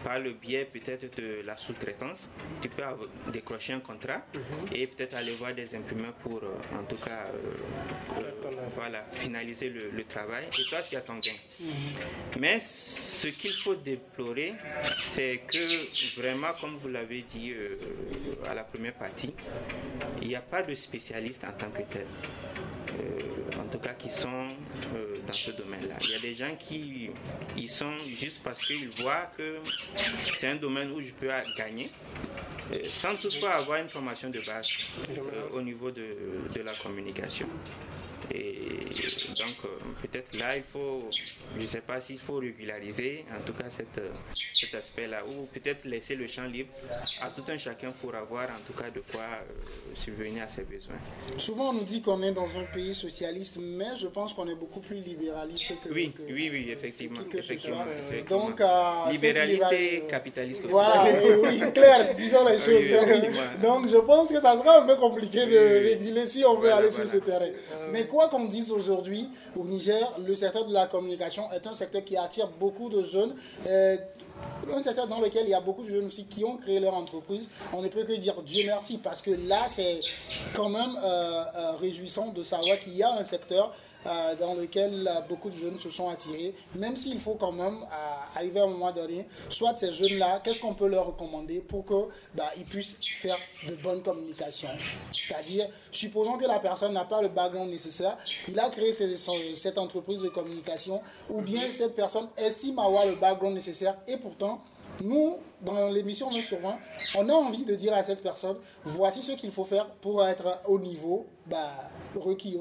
par 0.04 0.20
le 0.20 0.34
biais 0.34 0.66
peut-être 0.66 1.16
de 1.18 1.42
la 1.46 1.56
sous-traitance, 1.58 2.30
tu 2.62 2.70
peux 2.70 2.84
décrocher 3.32 3.74
un 3.74 3.80
contrat 3.80 4.22
mhm. 4.34 4.42
et 4.74 4.88
peut-être 4.88 5.16
aller 5.16 5.36
voir 5.36 5.54
des 5.54 5.76
imprimeurs 5.76 6.14
pour, 6.14 6.42
en 6.74 6.84
tout 6.84 6.98
cas, 6.98 7.28
voilà, 8.76 9.04
finaliser 9.10 9.70
le, 9.70 10.04
travail. 10.04 10.46
Et 10.60 10.64
toi, 10.70 10.80
tu 10.90 10.96
as 10.96 11.02
ton 11.02 11.18
gain. 11.18 11.32
Mhm. 11.60 11.70
Mais 12.40 12.60
ce 12.60 13.28
qu'il 13.28 13.52
faut 13.54 13.76
déplorer, 13.76 14.54
c'est 15.04 15.42
que 15.48 16.20
vraiment, 16.20 16.54
comme 16.60 16.76
vous 16.78 16.90
l'avez 16.90 17.22
dit 17.22 17.54
à 18.48 18.54
la 18.54 18.64
première 18.64 18.94
partie, 18.94 19.34
il 20.22 20.28
n'y 20.28 20.36
a 20.36 20.42
pas 20.42 20.64
de 20.64 20.74
spécialiste 20.76 21.44
en 21.44 21.52
tant 21.54 21.70
que 21.70 21.84
tel. 21.84 22.08
en 23.60 23.68
tout 23.70 23.80
cas 23.80 23.94
qui 23.94 24.10
sont 24.10 24.50
dans 25.26 25.34
ce 25.34 25.52
domaine-là. 25.52 25.96
Il 26.02 26.10
y 26.12 26.16
a 26.16 26.20
des 26.20 26.34
gens 26.34 26.56
qui 26.56 27.10
y 27.58 27.68
sont 27.68 27.94
juste 28.14 28.42
parce 28.44 28.62
qu'ils 28.66 28.90
voient 29.02 29.32
que 29.38 29.58
c'est 30.34 30.48
un 30.50 30.56
domaine 30.56 30.92
où 30.92 31.02
je 31.02 31.12
peux 31.12 31.30
gagner, 31.58 31.90
sans 32.84 33.16
toutefois 33.16 33.52
avoir 33.56 33.80
une 33.80 33.90
formation 33.90 34.30
de 34.30 34.40
base 34.42 34.68
au 35.56 35.62
niveau 35.62 35.92
de, 35.92 36.16
de 36.54 36.62
la 36.62 36.74
communication. 36.76 37.48
Et 38.34 38.72
donc, 39.30 39.56
euh, 39.66 39.68
peut-être 40.02 40.34
là, 40.38 40.56
il 40.56 40.64
faut, 40.64 41.08
je 41.58 41.62
ne 41.62 41.68
sais 41.68 41.82
pas 41.82 42.00
s'il 42.02 42.18
faut 42.18 42.36
régulariser, 42.36 43.26
en 43.38 43.44
tout 43.46 43.54
cas, 43.54 43.70
cette, 43.70 43.98
euh, 43.98 44.10
cet 44.52 44.74
aspect-là, 44.74 45.20
ou 45.26 45.46
peut-être 45.46 45.86
laisser 45.86 46.16
le 46.16 46.28
champ 46.28 46.46
libre 46.46 46.70
à 47.22 47.30
tout 47.30 47.44
un 47.48 47.58
chacun 47.58 47.92
pour 47.92 48.14
avoir, 48.16 48.50
en 48.50 48.62
tout 48.66 48.74
cas, 48.74 48.90
de 48.90 49.02
quoi 49.12 49.22
euh, 49.22 49.96
subvenir 49.96 50.44
à 50.44 50.48
ses 50.48 50.64
besoins. 50.64 50.96
Souvent, 51.38 51.70
on 51.70 51.74
nous 51.74 51.84
dit 51.84 52.02
qu'on 52.02 52.22
est 52.24 52.32
dans 52.32 52.58
un 52.58 52.64
pays 52.74 52.94
socialiste, 52.94 53.60
mais 53.62 53.96
je 54.00 54.08
pense 54.08 54.34
qu'on 54.34 54.48
est 54.48 54.56
beaucoup 54.56 54.82
plus 54.82 54.98
libéraliste 54.98 55.74
que. 55.84 55.92
Oui, 55.94 56.14
oui, 56.30 56.50
oui, 56.52 56.70
effectivement. 56.72 57.20
effectivement, 57.34 57.86
Donc, 58.30 58.62
libéraliste 59.12 59.72
et 59.72 60.04
capitaliste 60.08 60.66
aussi. 60.66 60.72
Voilà, 60.72 61.06
oui, 61.44 61.62
clair, 61.74 62.14
disons 62.16 62.46
les 62.48 62.60
choses. 62.60 63.32
Donc, 63.62 63.88
je 63.88 63.98
pense 63.98 64.30
que 64.30 64.40
ça 64.40 64.56
sera 64.58 64.82
un 64.82 64.86
peu 64.86 64.96
compliqué 64.96 65.46
de 65.46 65.58
réguler 65.58 66.28
si 66.28 66.44
on 66.46 66.60
veut 66.60 66.72
aller 66.72 66.92
sur 66.92 67.08
ce 67.08 67.18
terrain. 67.18 67.48
Mais 67.92 68.06
quoi 68.12 68.28
qu'on 68.28 68.44
dise 68.46 68.72
aujourd'hui, 68.74 69.30
au 69.56 69.64
Niger, 69.64 70.14
le 70.28 70.36
secteur 70.36 70.66
de 70.66 70.74
la 70.74 70.86
communication 70.86 71.50
est 71.54 71.66
un 71.66 71.74
secteur 71.74 72.04
qui 72.04 72.18
attire 72.18 72.50
beaucoup 72.60 72.90
de 72.90 73.02
jeunes. 73.02 73.34
Euh, 73.68 73.96
un 74.76 74.84
secteur 74.84 75.08
dans 75.08 75.22
lequel 75.22 75.44
il 75.46 75.52
y 75.52 75.54
a 75.54 75.62
beaucoup 75.62 75.82
de 75.84 75.90
jeunes 75.90 76.06
aussi 76.08 76.26
qui 76.26 76.44
ont 76.44 76.58
créé 76.58 76.80
leur 76.82 76.94
entreprise. 76.94 77.50
On 77.74 77.82
ne 77.82 77.88
peut 77.88 78.04
que 78.04 78.12
dire 78.14 78.42
Dieu 78.44 78.64
merci 78.66 78.98
parce 78.98 79.22
que 79.22 79.32
là, 79.48 79.64
c'est 79.68 80.00
quand 80.54 80.68
même 80.70 80.94
euh, 81.04 81.44
euh, 81.56 81.72
réjouissant 81.80 82.28
de 82.28 82.44
savoir 82.44 82.78
qu'il 82.80 82.96
y 82.98 83.02
a 83.04 83.14
un 83.14 83.24
secteur 83.24 83.72
euh, 84.06 84.36
dans 84.36 84.56
lequel 84.56 85.10
beaucoup 85.30 85.50
de 85.50 85.56
jeunes 85.56 85.80
se 85.80 85.90
sont 85.90 86.10
attirés, 86.10 86.54
même 86.76 86.96
s'il 86.96 87.20
faut 87.20 87.36
quand 87.36 87.52
même 87.52 87.86
arriver 88.36 88.60
à 88.60 88.64
un 88.64 88.68
moment 88.68 88.92
donné, 88.92 89.26
soit 89.50 89.76
ces 89.76 89.92
jeunes-là, 89.92 90.42
qu'est-ce 90.44 90.60
qu'on 90.60 90.74
peut 90.74 90.88
leur 90.88 91.08
recommander 91.08 91.60
pour 91.62 91.86
qu'ils 91.86 91.98
bah, 92.36 92.50
puissent 92.70 92.98
faire 93.14 93.38
de 93.68 93.76
bonnes 93.76 94.02
communications? 94.02 94.70
C'est-à-dire, 95.12 95.68
supposons 95.92 96.38
que 96.38 96.46
la 96.46 96.60
personne 96.60 96.94
n'a 96.94 97.06
pas 97.06 97.22
le 97.22 97.30
background 97.30 97.70
nécessaire, 97.70 98.18
il 98.48 98.60
a 98.60 98.70
créé 98.70 98.92
cette 98.92 99.78
entreprise 99.78 100.22
de 100.22 100.30
communication, 100.30 101.02
ou 101.30 101.42
bien 101.42 101.70
cette 101.70 101.96
personne 101.96 102.30
estime 102.38 102.80
avoir 102.80 103.06
le 103.06 103.16
background 103.16 103.56
nécessaire 103.56 103.98
et 104.08 104.18
pourtant 104.18 104.62
nous, 105.04 105.38
dans 105.62 105.90
l'émission 105.90 106.30
20 106.30 106.42
sur 106.42 106.60
20, 106.60 106.78
on 107.16 107.30
a 107.30 107.34
envie 107.34 107.66
de 107.66 107.76
dire 107.76 107.94
à 107.94 108.04
cette 108.04 108.22
personne, 108.22 108.58
voici 108.84 109.22
ce 109.22 109.34
qu'il 109.34 109.52
faut 109.52 109.66
faire 109.66 109.88
pour 110.02 110.26
être 110.26 110.60
au 110.68 110.80
niveau 110.80 111.28
bah, 111.46 111.90
requis, 112.16 112.58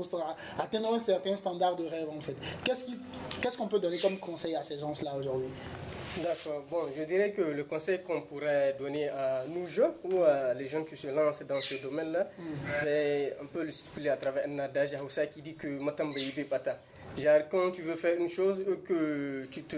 atteindre 0.58 0.94
un 0.94 0.98
certain 0.98 1.36
standard 1.36 1.76
de 1.76 1.84
rêve 1.84 2.08
en 2.08 2.20
fait. 2.20 2.36
Qu'est-ce 2.64 3.56
qu'on 3.56 3.68
peut 3.68 3.78
donner 3.80 3.98
comme 3.98 4.18
conseil 4.18 4.54
à 4.54 4.62
ces 4.62 4.78
gens-là 4.78 5.14
aujourd'hui? 5.16 5.48
D'accord. 6.18 6.64
Bon, 6.68 6.88
je 6.96 7.04
dirais 7.04 7.32
que 7.32 7.42
le 7.42 7.64
conseil 7.64 8.02
qu'on 8.02 8.22
pourrait 8.22 8.74
donner 8.78 9.08
à 9.08 9.44
nous 9.48 9.66
jeunes 9.68 9.92
ou 10.04 10.22
à 10.22 10.54
les 10.54 10.66
jeunes 10.66 10.84
qui 10.84 10.96
se 10.96 11.06
lancent 11.06 11.44
dans 11.44 11.60
ce 11.60 11.74
domaine-là, 11.74 12.30
c'est 12.82 13.36
un 13.40 13.46
peu 13.46 13.62
le 13.62 13.70
stipuler 13.70 14.08
à 14.10 14.16
travers 14.16 14.46
un 14.48 14.58
adage 14.58 14.90
qui 15.32 15.42
dit 15.42 15.54
que 15.54 15.78
Genre, 17.16 17.40
quand 17.48 17.70
tu 17.70 17.82
veux 17.82 17.96
faire 17.96 18.16
une 18.18 18.28
chose, 18.28 18.58
que 18.84 19.46
tu 19.50 19.62
te 19.64 19.76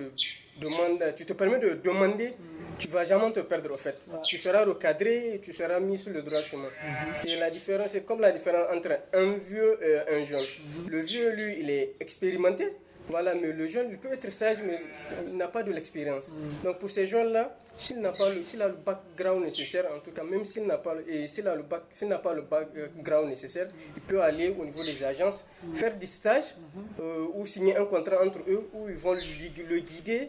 tu 1.16 1.26
te 1.26 1.32
permets 1.32 1.58
de 1.58 1.74
demander, 1.74 2.34
tu 2.78 2.88
vas 2.88 3.04
jamais 3.04 3.32
te 3.32 3.40
perdre 3.40 3.72
au 3.72 3.76
fait. 3.76 3.96
Tu 4.28 4.38
seras 4.38 4.64
recadré, 4.64 5.40
tu 5.42 5.52
seras 5.52 5.80
mis 5.80 5.98
sur 5.98 6.12
le 6.12 6.22
droit 6.22 6.42
chemin. 6.42 6.68
C'est 7.12 7.36
la 7.36 7.50
différence, 7.50 7.90
c'est 7.92 8.04
comme 8.04 8.20
la 8.20 8.32
différence 8.32 8.66
entre 8.74 8.98
un 9.12 9.32
vieux 9.34 9.78
et 9.82 10.14
un 10.14 10.24
jeune. 10.24 10.44
Le 10.88 11.00
vieux, 11.00 11.30
lui, 11.32 11.56
il 11.60 11.70
est 11.70 11.94
expérimenté. 12.00 12.66
Voilà, 13.08 13.34
mais 13.34 13.50
le 13.52 13.66
jeune, 13.66 13.88
il 13.90 13.98
peut 13.98 14.12
être 14.12 14.30
sage, 14.30 14.58
mais 14.64 14.80
il 15.26 15.36
n'a 15.36 15.48
pas 15.48 15.62
de 15.64 15.72
l'expérience. 15.72 16.32
Donc 16.62 16.78
pour 16.78 16.88
ces 16.88 17.04
jeunes-là, 17.04 17.58
s'il 17.76 18.00
n'a 18.00 18.12
pas 18.12 18.28
le, 18.28 18.42
s'il 18.44 18.62
a 18.62 18.68
le 18.68 18.74
background 18.74 19.44
nécessaire, 19.44 19.86
en 19.94 19.98
tout 19.98 20.12
cas, 20.12 20.22
même 20.22 20.44
s'il 20.44 20.66
n'a 20.66 20.78
pas, 20.78 20.94
et 21.08 21.26
s'il 21.26 21.48
a 21.48 21.54
le 21.56 21.62
bac, 21.62 21.82
s'il 21.90 22.06
n'a 22.08 22.18
pas 22.18 22.32
le 22.32 22.42
background 22.42 23.28
nécessaire, 23.28 23.66
il 23.96 24.02
peut 24.02 24.20
aller 24.22 24.54
au 24.56 24.64
niveau 24.64 24.84
des 24.84 25.02
agences, 25.02 25.46
faire 25.74 25.96
des 25.96 26.06
stages 26.06 26.56
euh, 27.00 27.26
ou 27.34 27.44
signer 27.44 27.76
un 27.76 27.86
contrat 27.86 28.24
entre 28.24 28.38
eux 28.48 28.68
où 28.72 28.88
ils 28.88 28.94
vont 28.94 29.14
le 29.14 29.80
guider 29.80 30.28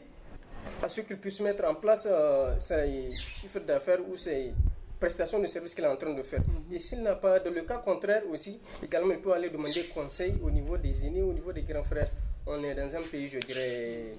à 0.81 0.89
ce 0.89 1.01
qu'il 1.01 1.17
puisse 1.17 1.39
mettre 1.39 1.65
en 1.65 1.75
place 1.75 2.07
euh, 2.11 2.53
ses 2.59 3.11
chiffres 3.33 3.59
d'affaires 3.59 3.99
ou 4.09 4.17
ses 4.17 4.53
prestations 4.99 5.39
de 5.39 5.47
services 5.47 5.73
qu'il 5.75 5.83
est 5.83 5.87
en 5.87 5.95
train 5.95 6.13
de 6.13 6.23
faire. 6.23 6.41
Et 6.71 6.79
s'il 6.79 7.01
n'a 7.03 7.15
pas, 7.15 7.39
dans 7.39 7.51
le 7.51 7.61
cas 7.61 7.77
contraire 7.77 8.23
aussi, 8.31 8.59
également, 8.83 9.11
il 9.13 9.19
peut 9.19 9.33
aller 9.33 9.49
demander 9.49 9.87
conseil 9.93 10.35
au 10.43 10.49
niveau 10.51 10.77
des 10.77 11.05
aînés, 11.05 11.21
au 11.21 11.33
niveau 11.33 11.51
des 11.51 11.63
grands 11.63 11.83
frères 11.83 12.09
on 12.45 12.61
est 12.63 12.75
dans 12.75 12.93
un 12.95 13.01
pays, 13.01 13.29
je 13.29 13.39
dirais, 13.39 14.11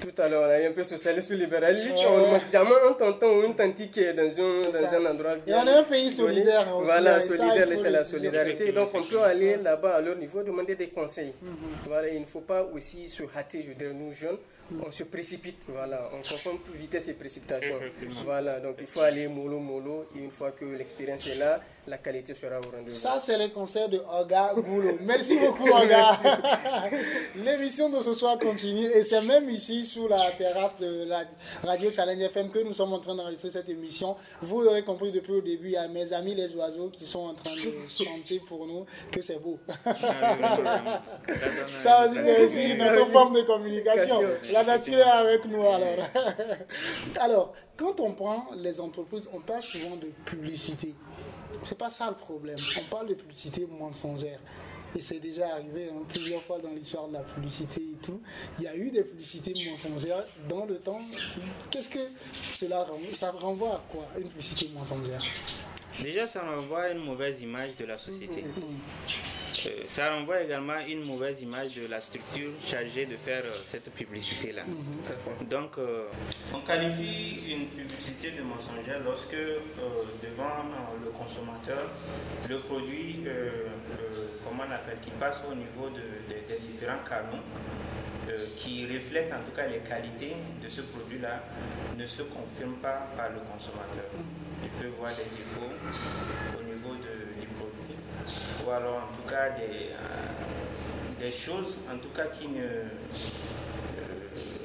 tout 0.00 0.20
à 0.20 0.28
l'heure, 0.28 0.50
a 0.50 0.54
un 0.56 0.72
peu 0.72 0.84
socialiste 0.84 1.30
ou 1.30 1.34
libéraliste. 1.34 1.98
On 2.06 2.18
ne 2.18 2.26
manque 2.32 2.46
jamais 2.50 2.70
un 2.88 2.92
tonton 2.92 3.38
ou 3.38 3.44
une 3.44 3.54
tante 3.54 3.74
qui 3.90 4.00
est 4.00 4.12
dans 4.12 4.22
un, 4.24 4.70
dans 4.70 4.94
un 4.94 5.10
endroit 5.10 5.36
bien. 5.36 5.62
on 5.62 5.66
est 5.66 5.70
un 5.78 5.82
pays 5.84 6.10
solidaire 6.10 6.66
aussi. 6.76 6.86
Voilà, 6.86 7.20
solidaire, 7.20 7.66
c'est 7.76 7.90
la 7.90 8.04
solidarité. 8.04 8.72
Donc 8.72 8.90
on 8.94 9.04
peut 9.04 9.22
aller 9.22 9.56
là-bas 9.56 9.94
à 9.96 10.00
leur 10.02 10.16
niveau 10.16 10.42
demander 10.42 10.74
des 10.74 10.88
conseils. 10.88 11.32
Mhm. 11.40 11.54
Voilà, 11.86 12.08
il 12.10 12.20
ne 12.20 12.26
faut 12.26 12.40
pas 12.42 12.62
aussi 12.74 13.08
se 13.08 13.22
hâter, 13.34 13.64
je 13.66 13.72
dirais, 13.72 13.94
nous 13.94 14.12
jeunes 14.12 14.36
on 14.86 14.90
se 14.90 15.04
précipite, 15.04 15.64
voilà, 15.68 16.10
on 16.12 16.22
confond 16.28 16.58
vitesse 16.74 17.08
et 17.08 17.14
précipitation. 17.14 17.76
Voilà, 18.24 18.60
donc 18.60 18.76
il 18.80 18.86
faut 18.86 19.00
aller 19.00 19.28
mollo 19.28 19.58
mollo 19.60 20.06
et 20.14 20.18
une 20.18 20.30
fois 20.30 20.52
que 20.52 20.64
l'expérience 20.64 21.26
est 21.26 21.34
là, 21.34 21.60
la 21.88 21.98
qualité 21.98 22.34
sera 22.34 22.58
au 22.58 22.62
rendez-vous. 22.62 22.90
Ça, 22.90 23.18
c'est 23.18 23.38
les 23.38 23.50
conseils 23.50 23.88
de 23.88 23.98
Oga 24.20 24.52
Goulou. 24.56 24.98
Merci 25.02 25.38
beaucoup, 25.38 25.68
Oga. 25.68 26.10
L'émission 27.36 27.88
de 27.90 28.00
ce 28.00 28.12
soir 28.12 28.38
continue 28.38 28.86
et 28.86 29.04
c'est 29.04 29.22
même 29.22 29.48
ici, 29.48 29.84
sous 29.86 30.08
la 30.08 30.32
terrasse 30.32 30.76
de 30.78 31.04
la 31.04 31.22
Radio 31.62 31.92
Challenge 31.92 32.20
FM, 32.20 32.50
que 32.50 32.58
nous 32.60 32.72
sommes 32.72 32.92
en 32.92 32.98
train 32.98 33.14
d'enregistrer 33.14 33.50
cette 33.50 33.68
émission. 33.68 34.16
Vous 34.40 34.62
l'aurez 34.62 34.82
compris 34.82 35.12
depuis 35.12 35.34
le 35.34 35.42
début, 35.42 35.68
il 35.68 35.72
y 35.72 35.76
a 35.76 35.86
mes 35.86 36.12
amis 36.12 36.34
les 36.34 36.54
oiseaux 36.56 36.88
qui 36.88 37.04
sont 37.04 37.26
en 37.26 37.34
train 37.34 37.54
de 37.54 37.62
chanter 38.04 38.40
pour 38.40 38.66
nous 38.66 38.84
que 39.12 39.20
c'est 39.22 39.40
beau. 39.40 39.58
Ah 39.84 41.02
Ça 41.76 42.06
aussi, 42.06 42.18
c'est 42.18 42.44
aussi 42.44 42.74
notre 42.76 43.06
forme 43.06 43.34
de 43.34 43.42
communication. 43.42 44.20
La 44.56 44.64
nature 44.64 44.96
est 44.96 45.02
avec 45.02 45.44
nous 45.44 45.60
alors. 45.60 46.08
alors, 47.20 47.54
quand 47.76 48.00
on 48.00 48.12
prend 48.12 48.46
les 48.56 48.80
entreprises, 48.80 49.28
on 49.34 49.40
parle 49.40 49.62
souvent 49.62 49.96
de 49.96 50.06
publicité. 50.24 50.94
C'est 51.66 51.76
pas 51.76 51.90
ça 51.90 52.08
le 52.08 52.16
problème. 52.16 52.58
On 52.80 52.90
parle 52.90 53.08
de 53.08 53.14
publicité 53.14 53.66
mensongère. 53.66 54.38
Et 54.94 55.00
c'est 55.02 55.20
déjà 55.20 55.48
arrivé 55.52 55.90
hein, 55.92 56.00
plusieurs 56.08 56.40
fois 56.42 56.58
dans 56.58 56.70
l'histoire 56.70 57.06
de 57.08 57.12
la 57.12 57.20
publicité 57.20 57.82
et 57.82 57.96
tout. 58.02 58.18
Il 58.58 58.64
y 58.64 58.68
a 58.68 58.74
eu 58.74 58.90
des 58.90 59.04
publicités 59.04 59.52
mensongères 59.68 60.24
dans 60.48 60.64
le 60.64 60.78
temps. 60.78 61.02
Qu'est-ce 61.70 61.90
que 61.90 62.08
cela 62.48 62.82
renvoie 62.82 63.12
Ça 63.12 63.32
renvoie 63.32 63.74
à 63.74 63.84
quoi 63.90 64.06
une 64.16 64.28
publicité 64.28 64.70
mensongère? 64.72 65.20
Déjà, 66.02 66.26
ça 66.26 66.40
renvoie 66.40 66.84
à 66.84 66.88
une 66.92 67.04
mauvaise 67.04 67.42
image 67.42 67.76
de 67.76 67.84
la 67.84 67.98
société. 67.98 68.40
Mm, 68.40 68.46
mm, 68.46 68.50
mm. 68.50 68.78
Euh, 69.04 69.25
ça 69.88 70.10
renvoie 70.14 70.42
également 70.42 70.74
à 70.74 70.82
une 70.82 71.04
mauvaise 71.04 71.40
image 71.42 71.74
de 71.74 71.86
la 71.86 72.00
structure 72.00 72.50
chargée 72.64 73.06
de 73.06 73.14
faire 73.14 73.42
euh, 73.44 73.60
cette 73.64 73.90
publicité-là. 73.92 74.62
Mhm. 74.66 75.46
Donc, 75.48 75.78
euh, 75.78 76.04
on 76.54 76.60
qualifie 76.60 77.52
une 77.54 77.66
publicité 77.68 78.32
de 78.32 78.42
mensongère 78.42 79.00
lorsque, 79.04 79.36
devant 79.36 80.64
le 81.04 81.10
consommateur, 81.10 81.90
le 82.48 82.58
produit, 82.60 83.24
comment 84.44 84.64
on 84.68 84.72
appelle, 84.72 84.98
qui 85.00 85.10
passe 85.12 85.42
au 85.50 85.54
niveau 85.54 85.90
des 86.28 86.58
différents 86.58 87.02
canaux, 87.08 87.42
qui 88.56 88.86
reflète 88.86 89.32
en 89.32 89.42
tout 89.44 89.54
cas 89.54 89.66
les 89.68 89.78
qualités 89.78 90.34
de 90.62 90.68
ce 90.68 90.82
produit-là, 90.82 91.42
ne 91.96 92.06
se 92.06 92.22
confirme 92.22 92.74
pas 92.76 93.06
par 93.16 93.30
le 93.30 93.40
consommateur. 93.40 94.10
Mhm. 94.14 94.46
Il 94.64 94.70
peut 94.70 94.88
voir 94.98 95.12
des 95.14 95.24
défauts 95.36 95.70
ou 98.66 98.70
alors 98.70 98.96
en 98.96 99.16
tout 99.16 99.28
cas 99.28 99.50
des, 99.50 99.90
euh, 99.90 101.18
des 101.20 101.32
choses 101.32 101.78
en 101.92 101.98
tout 101.98 102.10
cas 102.10 102.26
qui 102.26 102.48
ne 102.48 102.62
euh, 102.62 102.84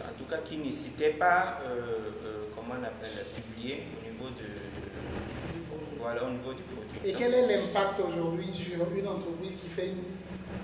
en 0.09 0.13
tout 0.17 0.25
cas 0.29 0.37
qui 0.43 0.57
n'hésitaient 0.57 1.11
pas 1.11 1.59
euh, 1.65 2.45
comment 2.55 2.75
on 2.79 2.83
appelle 2.83 3.25
publier 3.35 3.83
au 3.99 4.11
niveau 4.11 4.29
au 6.03 6.29
niveau 6.31 6.53
du 6.53 6.63
produit. 6.63 6.99
Et 7.05 7.13
quel 7.13 7.33
est 7.33 7.47
l'impact 7.47 7.99
aujourd'hui 7.99 8.49
sur 8.53 8.91
une 8.95 9.07
entreprise 9.07 9.55
qui 9.55 9.67
fait 9.69 9.87
une 9.87 10.03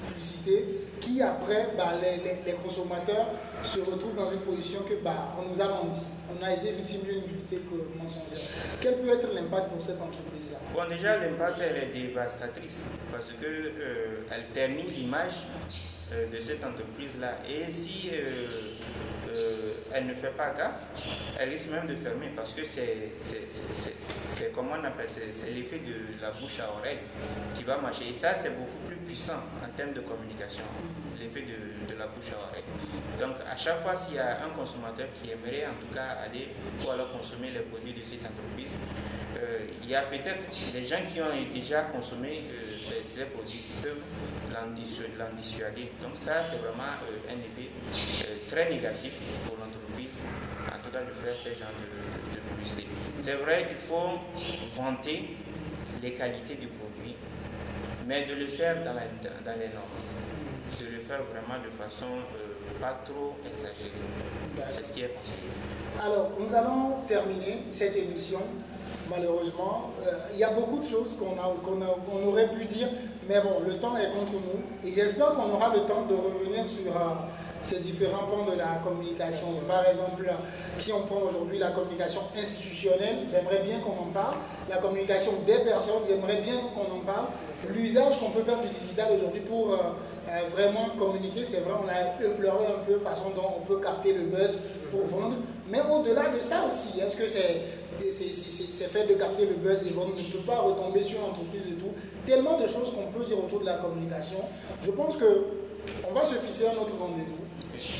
publicité 0.07 0.65
qui 0.99 1.21
après 1.21 1.69
bah, 1.77 1.93
les, 2.01 2.53
consommateurs 2.53 3.27
se 3.63 3.79
retrouvent 3.79 4.15
dans 4.15 4.31
une 4.31 4.39
position 4.41 4.81
que 4.81 4.95
bah, 5.03 5.35
on 5.39 5.49
nous 5.53 5.61
a 5.61 5.67
menti, 5.67 6.01
on 6.29 6.43
a 6.43 6.53
été 6.53 6.71
victime 6.71 7.01
d'une 7.01 7.21
publicité 7.21 7.61
mensongère. 7.95 8.47
Quel 8.81 8.97
peut 8.97 9.09
être 9.09 9.33
l'impact 9.33 9.69
pour 9.69 9.81
cette 9.81 10.01
entreprise-là? 10.01 10.57
Bon 10.73 10.89
déjà 10.89 11.17
l'impact 11.17 11.59
elle 11.61 11.77
est 11.77 11.93
dévastatrice 11.93 12.89
parce 13.11 13.31
qu'elle 13.33 13.73
euh, 13.79 14.25
elle 14.31 14.45
termine 14.53 14.87
l'image 14.95 15.45
de 16.11 16.39
cette 16.39 16.63
entreprise-là. 16.63 17.39
Et 17.49 17.69
si 17.69 18.09
euh, 18.13 19.73
elle 19.93 20.07
ne 20.07 20.13
fait 20.13 20.35
pas 20.35 20.51
gaffe, 20.51 20.87
elle 21.39 21.49
risque 21.49 21.71
même 21.71 21.87
de 21.87 21.95
fermer 21.95 22.31
parce 22.35 22.53
que 22.53 22.65
c'est, 22.65 23.11
c'est, 23.17 24.51
comment 24.53 24.73
on 24.79 24.83
appelle, 24.83 25.07
c'est, 25.07 25.51
l'effet 25.51 25.79
de 25.79 26.21
la 26.21 26.31
bouche 26.31 26.59
à 26.59 26.71
oreille 26.71 26.99
qui 27.55 27.63
va 27.63 27.77
marcher. 27.77 28.09
Et 28.09 28.13
ça, 28.13 28.35
c'est 28.35 28.49
beaucoup 28.49 28.77
plus 28.87 28.97
puissant 28.97 29.41
en 29.63 29.69
termes 29.75 29.93
de 29.93 30.01
communication, 30.01 30.63
l'effet 31.19 31.41
de, 31.41 31.95
la 31.97 32.07
bouche 32.07 32.31
à 32.33 32.49
oreille. 32.49 32.63
Donc, 33.19 33.35
à 33.49 33.57
chaque 33.57 33.81
fois, 33.81 33.95
s'il 33.95 34.15
y 34.15 34.19
a 34.19 34.43
un 34.43 34.49
consommateur 34.49 35.07
qui 35.13 35.31
aimerait 35.31 35.65
en 35.65 35.73
tout 35.81 35.93
cas 35.93 36.17
aller 36.23 36.49
ou 36.85 36.89
alors 36.89 37.11
consommer 37.11 37.51
les 37.51 37.61
produits 37.61 37.93
de 37.93 38.03
cette 38.03 38.25
entreprise, 38.25 38.77
euh, 39.37 39.67
il 39.83 39.89
y 39.89 39.95
a 39.95 40.01
peut-être 40.03 40.45
des 40.71 40.83
gens 40.83 41.01
qui 41.11 41.21
ont 41.21 41.25
déjà 41.53 41.83
consommé 41.83 42.43
euh, 42.51 42.77
ces, 42.79 43.25
produits 43.25 43.61
qui 43.61 43.73
peuvent 43.81 44.01
l'en 44.53 44.71
dissuader. 45.35 45.91
Donc 46.01 46.15
ça, 46.15 46.43
c'est 46.43 46.57
vraiment 46.57 46.93
euh, 47.03 47.33
un 47.33 47.39
effet 47.39 47.69
très 48.47 48.69
négatif 48.69 49.13
pour 49.45 49.57
l'entreprise, 49.57 50.21
en 50.67 50.83
tout 50.83 50.91
cas 50.91 51.03
de 51.03 51.13
faire 51.13 51.35
ce 51.35 51.49
genre 51.49 51.73
de, 51.79 52.39
publicité. 52.49 52.87
C'est 53.19 53.35
vrai, 53.35 53.67
il 53.69 53.75
faut 53.75 54.19
vanter 54.73 55.35
les 56.01 56.13
qualités 56.13 56.55
du 56.55 56.67
produit, 56.67 57.15
mais 58.07 58.25
de 58.25 58.33
le 58.33 58.47
faire 58.47 58.81
dans, 58.83 58.93
les 58.93 59.69
normes, 59.69 60.16
faire 61.07 61.21
vraiment 61.31 61.63
de 61.63 61.71
façon 61.71 62.05
pas 62.81 62.99
trop 63.05 63.35
exagérée. 63.49 64.03
C'est 64.69 64.85
ce 64.85 64.91
qui 64.93 65.01
est 65.03 65.07
pensé. 65.07 65.35
Alors, 66.03 66.31
nous 66.37 66.53
allons 66.53 66.97
terminer 67.07 67.63
cette 67.71 67.95
émission 67.95 68.41
malheureusement. 69.09 69.91
Euh, 70.05 70.11
il 70.33 70.39
y 70.39 70.43
a 70.43 70.49
beaucoup 70.49 70.79
de 70.79 70.85
choses 70.85 71.15
qu'on 71.17 72.27
aurait 72.27 72.49
pu 72.49 72.65
dire, 72.65 72.89
mais 73.27 73.39
bon, 73.39 73.61
le 73.65 73.77
temps 73.77 73.95
est 73.95 74.09
contre 74.09 74.33
nous. 74.33 74.87
Et 74.87 74.93
j'espère 74.93 75.33
qu'on 75.33 75.49
aura 75.49 75.73
le 75.73 75.81
temps 75.81 76.05
de 76.09 76.13
revenir 76.13 76.67
sur 76.67 76.91
euh, 76.91 77.15
ces 77.63 77.79
différents 77.79 78.25
pans 78.27 78.51
de 78.51 78.57
la 78.57 78.81
communication. 78.83 79.47
Par 79.65 79.87
exemple, 79.87 80.29
si 80.77 80.91
on 80.91 81.01
prend 81.03 81.21
aujourd'hui 81.21 81.57
la 81.57 81.71
communication 81.71 82.21
institutionnelle, 82.37 83.19
j'aimerais 83.31 83.59
bien 83.63 83.79
qu'on 83.79 84.03
en 84.03 84.11
parle. 84.13 84.35
La 84.69 84.77
communication 84.77 85.31
des 85.45 85.59
personnes, 85.59 86.03
j'aimerais 86.07 86.41
bien 86.41 86.55
qu'on 86.73 86.93
en 86.93 86.99
parle. 87.05 87.27
L'usage 87.69 88.19
qu'on 88.19 88.31
peut 88.31 88.43
faire 88.43 88.59
du 88.59 88.67
digital 88.67 89.13
aujourd'hui 89.15 89.41
pour 89.41 89.73
euh, 90.27 90.49
vraiment 90.53 90.89
communiquer, 90.97 91.43
c'est 91.45 91.61
vrai, 91.61 91.73
on 91.83 91.87
a 91.87 92.25
effleuré 92.25 92.65
un 92.65 92.83
peu 92.85 92.99
la 93.03 93.09
façon 93.11 93.29
dont 93.35 93.49
on 93.57 93.65
peut 93.65 93.79
capter 93.79 94.13
le 94.13 94.23
buzz 94.25 94.59
pour 94.91 95.05
vendre. 95.05 95.35
Mais 95.69 95.79
au-delà 95.81 96.29
de 96.29 96.41
ça 96.41 96.65
aussi, 96.69 96.99
est-ce 96.99 97.15
que 97.15 97.27
c'est 97.27 97.61
c'est 98.11 98.89
fait 98.89 99.07
de 99.07 99.13
capter 99.15 99.45
le 99.45 99.55
buzz 99.55 99.83
et 99.87 99.93
on 99.97 100.07
ne 100.15 100.31
peut 100.31 100.45
pas 100.45 100.59
retomber 100.59 101.01
sur 101.01 101.19
l'entreprise 101.21 101.67
et 101.67 101.73
tout. 101.73 101.91
Tellement 102.25 102.57
de 102.59 102.67
choses 102.67 102.93
qu'on 102.93 103.11
peut 103.11 103.25
dire 103.25 103.37
autour 103.39 103.61
de 103.61 103.65
la 103.65 103.75
communication. 103.77 104.39
Je 104.81 104.91
pense 104.91 105.17
que 105.17 105.45
on 106.09 106.13
va 106.13 106.23
se 106.23 106.35
fixer 106.35 106.67
un 106.67 106.81
autre 106.81 106.93
rendez-vous. 106.99 107.47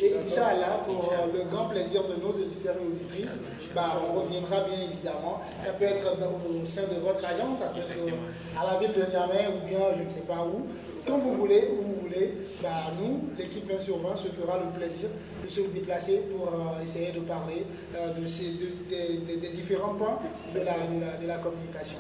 Et 0.02 0.14
Inch'Allah, 0.18 0.82
pour 0.86 1.14
le 1.34 1.44
grand 1.50 1.66
plaisir 1.66 2.04
de 2.04 2.16
nos 2.22 2.34
éditeurs 2.34 2.76
et 2.82 2.86
auditrices, 2.86 3.42
bah, 3.74 4.02
on 4.10 4.20
reviendra 4.20 4.62
bien 4.62 4.80
évidemment. 4.92 5.42
Ça 5.62 5.72
peut 5.72 5.86
être 5.86 6.06
au 6.14 6.66
sein 6.66 6.84
de 6.84 7.00
votre 7.00 7.24
agence, 7.26 7.60
ça 7.60 7.68
peut 7.68 7.80
être 7.80 8.14
à 8.60 8.74
la 8.74 8.80
ville 8.80 8.94
de 8.94 9.10
Niamey 9.10 9.48
ou 9.48 9.68
bien 9.68 9.80
je 9.96 10.04
ne 10.04 10.10
sais 10.10 10.22
pas 10.22 10.46
où. 10.46 10.66
Quand 11.08 11.18
vous 11.20 11.34
voulez, 11.34 11.70
où 11.72 11.82
vous 11.82 11.96
voulez, 12.02 12.34
bah, 12.62 12.92
nous, 13.00 13.30
l'équipe 13.38 13.66
20 13.72 13.80
sur 13.80 13.98
20, 14.00 14.16
se 14.18 14.28
fera 14.28 14.58
le 14.60 14.78
plaisir 14.78 15.08
de 15.42 15.48
se 15.48 15.62
déplacer 15.62 16.24
pour 16.30 16.48
euh, 16.48 16.84
essayer 16.84 17.12
de 17.14 17.22
parler 17.22 17.66
euh, 17.96 18.14
de 18.14 18.28
ces, 18.28 18.52
des 18.90 19.50
différents 19.50 19.94
points 19.94 20.20
de 20.54 20.60
la, 20.60 20.74
de 21.22 21.28
la, 21.28 21.38
communication. 21.38 21.98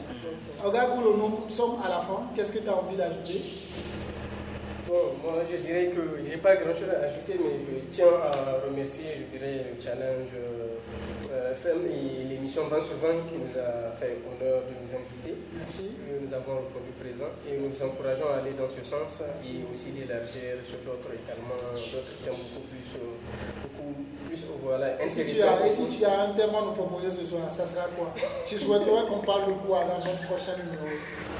Regarde, 0.61 0.91
nous 0.99 1.49
sommes 1.49 1.77
à 1.85 1.87
la 1.87 1.99
fin. 1.99 2.23
Qu'est-ce 2.35 2.51
que 2.51 2.59
tu 2.59 2.67
as 2.67 2.75
envie 2.75 2.97
d'ajouter? 2.97 3.41
Bon, 4.87 5.13
moi 5.21 5.43
je 5.49 5.57
dirais 5.57 5.87
que 5.87 6.23
je 6.23 6.29
n'ai 6.29 6.37
pas 6.37 6.55
grand 6.55 6.73
chose 6.73 6.89
à 6.89 7.05
ajouter, 7.05 7.35
mais 7.37 7.59
je 7.59 7.89
tiens 7.89 8.07
à 8.07 8.65
remercier, 8.67 9.07
je 9.19 9.37
dirais, 9.37 9.65
le 9.73 9.81
challenge 9.81 10.29
euh, 10.35 10.77
FM 11.53 11.85
et 11.85 12.23
l'émission 12.29 12.67
20 12.67 12.81
sur 12.81 12.97
20 12.97 13.27
qui 13.27 13.35
nous 13.35 13.53
a 13.59 13.91
fait 13.91 14.17
honneur 14.25 14.63
de 14.65 14.73
nous 14.81 14.89
inviter. 14.89 15.35
Merci. 15.53 15.91
Nous 16.07 16.33
avons 16.33 16.57
répondu 16.65 16.91
présent 16.99 17.31
et 17.47 17.57
nous 17.57 17.69
vous 17.69 17.83
encourageons 17.83 18.27
à 18.33 18.41
aller 18.41 18.51
dans 18.57 18.67
ce 18.67 18.83
sens 18.83 19.21
et 19.21 19.63
aussi 19.71 19.91
d'élargir 19.91 20.59
sur 20.61 20.79
d'autres 20.85 21.11
également, 21.13 21.57
d'autres 21.91 22.17
thèmes 22.23 22.33
beaucoup 22.33 22.67
plus, 22.67 22.87
beaucoup 23.63 23.93
plus 24.25 24.45
voilà, 24.61 24.95
intéressants. 24.95 25.63
Et 25.63 25.69
si, 25.69 25.97
tu 25.97 26.05
as, 26.05 26.21
un 26.21 26.33
thème 26.33 26.55
à 26.55 26.61
nous 26.61 26.73
proposer 26.73 27.09
ce 27.11 27.25
soir, 27.25 27.51
ça 27.51 27.65
sera 27.65 27.85
quoi? 27.95 28.13
Tu 28.47 28.57
souhaiterais 28.57 29.05
qu'on 29.07 29.19
parle 29.19 29.47
de 29.47 29.53
quoi 29.65 29.85
dans 29.85 29.99
notre 29.99 30.23
prochain 30.27 30.55
numéro? 30.57 30.87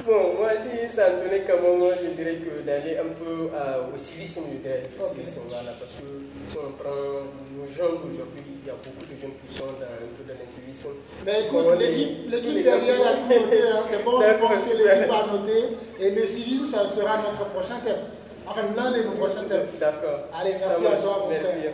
Bon, 0.06 0.40
moi 0.40 0.52
si 0.56 0.88
ça 0.94 1.12
me 1.12 1.24
tenait 1.24 1.42
comme 1.42 1.80
moi, 1.80 1.92
je 2.02 2.12
dirais 2.12 2.38
que 2.38 2.62
d'aller 2.62 2.98
un 2.98 3.12
peu 3.12 3.50
au 3.94 3.98
civisme, 3.98 4.44
je 4.54 4.58
dirais, 4.60 4.84
parce 4.98 5.12
que 5.12 5.26
si 5.26 6.58
on 6.58 6.72
prend 6.72 7.28
nos 7.58 7.66
jeunes 7.68 7.98
d'aujourd'hui, 8.06 8.62
il 8.62 8.68
y 8.68 8.70
a 8.70 8.78
beaucoup 8.78 9.06
de 9.10 9.18
jeunes 9.18 9.34
qui 9.42 9.54
sont 9.54 9.66
dans, 9.66 9.90
un 9.90 10.14
peu 10.14 10.24
dans 10.28 10.38
l'incivisme. 10.40 11.02
Mais 11.26 11.46
écoute, 11.46 11.66
l'équipe 11.80 12.64
derrière 12.64 13.08
a 13.08 13.14
tout 13.18 13.30
noté, 13.30 13.62
hein, 13.66 13.82
c'est 13.84 14.04
bon, 14.04 14.22
je 14.22 14.34
pense 14.38 14.70
que 14.70 14.78
l'équipe 14.78 15.12
a 15.12 15.26
noté, 15.26 15.58
et 16.00 16.12
le 16.12 16.28
civisme, 16.28 16.68
ça 16.68 16.88
sera 16.88 17.18
notre 17.18 17.50
prochain 17.50 17.80
thème. 17.84 18.14
Enfin, 18.48 18.62
l'un 18.76 18.92
de 18.92 19.04
nos 19.04 19.12
prochains 19.12 19.44
thèmes. 19.44 19.68
D'accord. 19.80 20.30
Allez, 20.40 20.56
merci 20.60 20.86
à 20.86 21.02
toi, 21.02 21.20
mon 21.24 21.30
merci. 21.30 21.58
frère. 21.58 21.74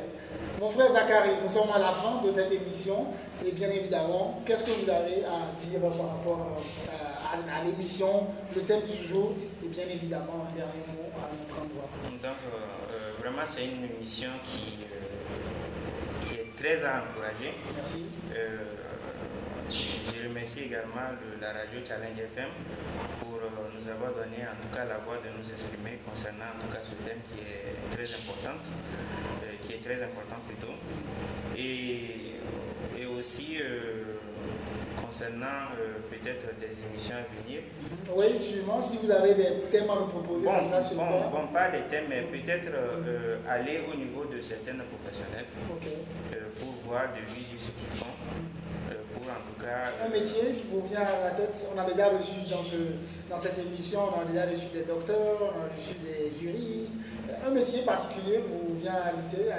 Mon 0.60 0.70
frère 0.70 0.92
Zachary, 0.92 1.32
nous 1.44 1.50
sommes 1.50 1.70
à 1.74 1.80
la 1.80 1.92
fin 1.92 2.26
de 2.26 2.32
cette 2.32 2.52
émission 2.52 3.08
et 3.46 3.52
bien 3.52 3.70
évidemment, 3.70 4.42
qu'est-ce 4.46 4.64
que 4.64 4.72
vous 4.72 4.90
avez 4.90 5.24
à 5.26 5.52
dire 5.58 5.80
par 5.82 6.08
rapport 6.08 6.58
euh, 6.58 7.60
à, 7.60 7.64
l'émission, 7.66 8.28
le 8.56 8.62
thème 8.62 8.82
du 8.82 9.08
jour? 9.08 9.34
Et 9.64 9.68
bien 9.68 9.86
évidemment 9.92 10.48
un 10.50 10.56
dernier 10.56 10.86
mot 10.96 11.10
à 11.18 11.30
notre 11.36 11.62
endroit 11.62 11.90
Donc, 12.06 12.24
euh, 12.24 12.56
euh, 12.94 13.22
vraiment, 13.22 13.44
c'est 13.46 13.66
une 13.66 13.84
émission 13.96 14.30
qui, 14.46 14.86
très 16.64 16.82
à 16.86 17.04
encourager. 17.04 17.54
Merci. 17.76 18.06
je 19.68 20.28
remercie 20.30 20.62
également 20.62 21.12
la 21.42 21.48
radio 21.52 21.80
Challenge 21.86 22.18
FM 22.18 22.50
pour 23.20 23.40
nous 23.76 23.90
avoir 23.92 24.14
donné 24.14 24.48
en 24.48 24.56
tout 24.64 24.74
cas 24.74 24.86
la 24.86 25.00
voix 25.00 25.18
de 25.18 25.28
nous 25.38 25.44
exprimer 25.52 26.00
concernant 26.08 26.56
en 26.56 26.62
tout 26.64 26.72
cas 26.72 26.80
ce 26.82 26.96
thème 27.04 27.20
qui 27.28 27.42
est 27.44 27.76
très 27.92 28.08
important 28.16 28.56
qui 29.62 29.74
est 29.74 29.84
très 29.84 30.02
important 30.04 30.36
plutôt. 30.48 30.74
Et, 31.58 32.36
et 33.00 33.06
aussi 33.06 33.58
euh, 33.62 34.20
concernant 35.06 35.72
euh, 35.80 36.00
peut-être 36.10 36.48
des 36.60 36.74
émissions 36.90 37.16
à 37.16 37.44
venir. 37.44 37.62
Oui, 38.16 38.40
sûrement, 38.40 38.82
si 38.82 38.98
vous 38.98 39.12
avez 39.12 39.34
des 39.36 39.62
thèmes 39.72 39.90
à 39.90 39.96
nous 39.96 40.08
proposer, 40.08 40.46
bon, 40.46 40.62
ça 40.62 40.82
sera 40.82 41.04
bon, 41.04 41.30
bon, 41.32 41.48
pas 41.48 41.70
des 41.70 41.84
thèmes, 41.88 42.06
mais 42.10 42.22
peut-être 42.24 42.70
euh, 42.74 43.38
aller 43.48 43.82
au 43.92 43.96
niveau 43.96 44.26
de 44.26 44.42
certains 44.42 44.74
professionnels 44.74 45.46
de 46.92 47.24
visu 47.34 47.58
ce 47.58 47.72
qu'ils 47.72 47.98
font. 47.98 48.06
Pour 49.14 49.24
en 49.24 49.42
tout 49.48 49.64
cas, 49.64 49.90
un 50.06 50.10
métier 50.10 50.52
qui 50.54 50.64
vous 50.68 50.86
vient 50.88 51.00
à 51.00 51.30
la 51.30 51.32
tête, 51.32 51.56
on 51.74 51.80
a 51.80 51.86
déjà 51.86 52.10
reçu 52.10 52.42
dans, 52.50 52.62
ce, 52.62 52.76
dans 53.30 53.38
cette 53.38 53.58
émission, 53.58 54.02
on 54.14 54.22
a 54.22 54.26
déjà 54.26 54.46
reçu 54.46 54.66
des 54.74 54.84
docteurs, 54.84 55.38
on 55.42 55.62
a 55.62 55.70
reçu 55.74 55.96
des 56.02 56.30
juristes, 56.38 56.96
un 57.46 57.52
métier 57.52 57.84
particulier 57.84 58.44
vous 58.46 58.76
vient 58.82 58.96
à 58.96 59.12
l'idée, 59.12 59.50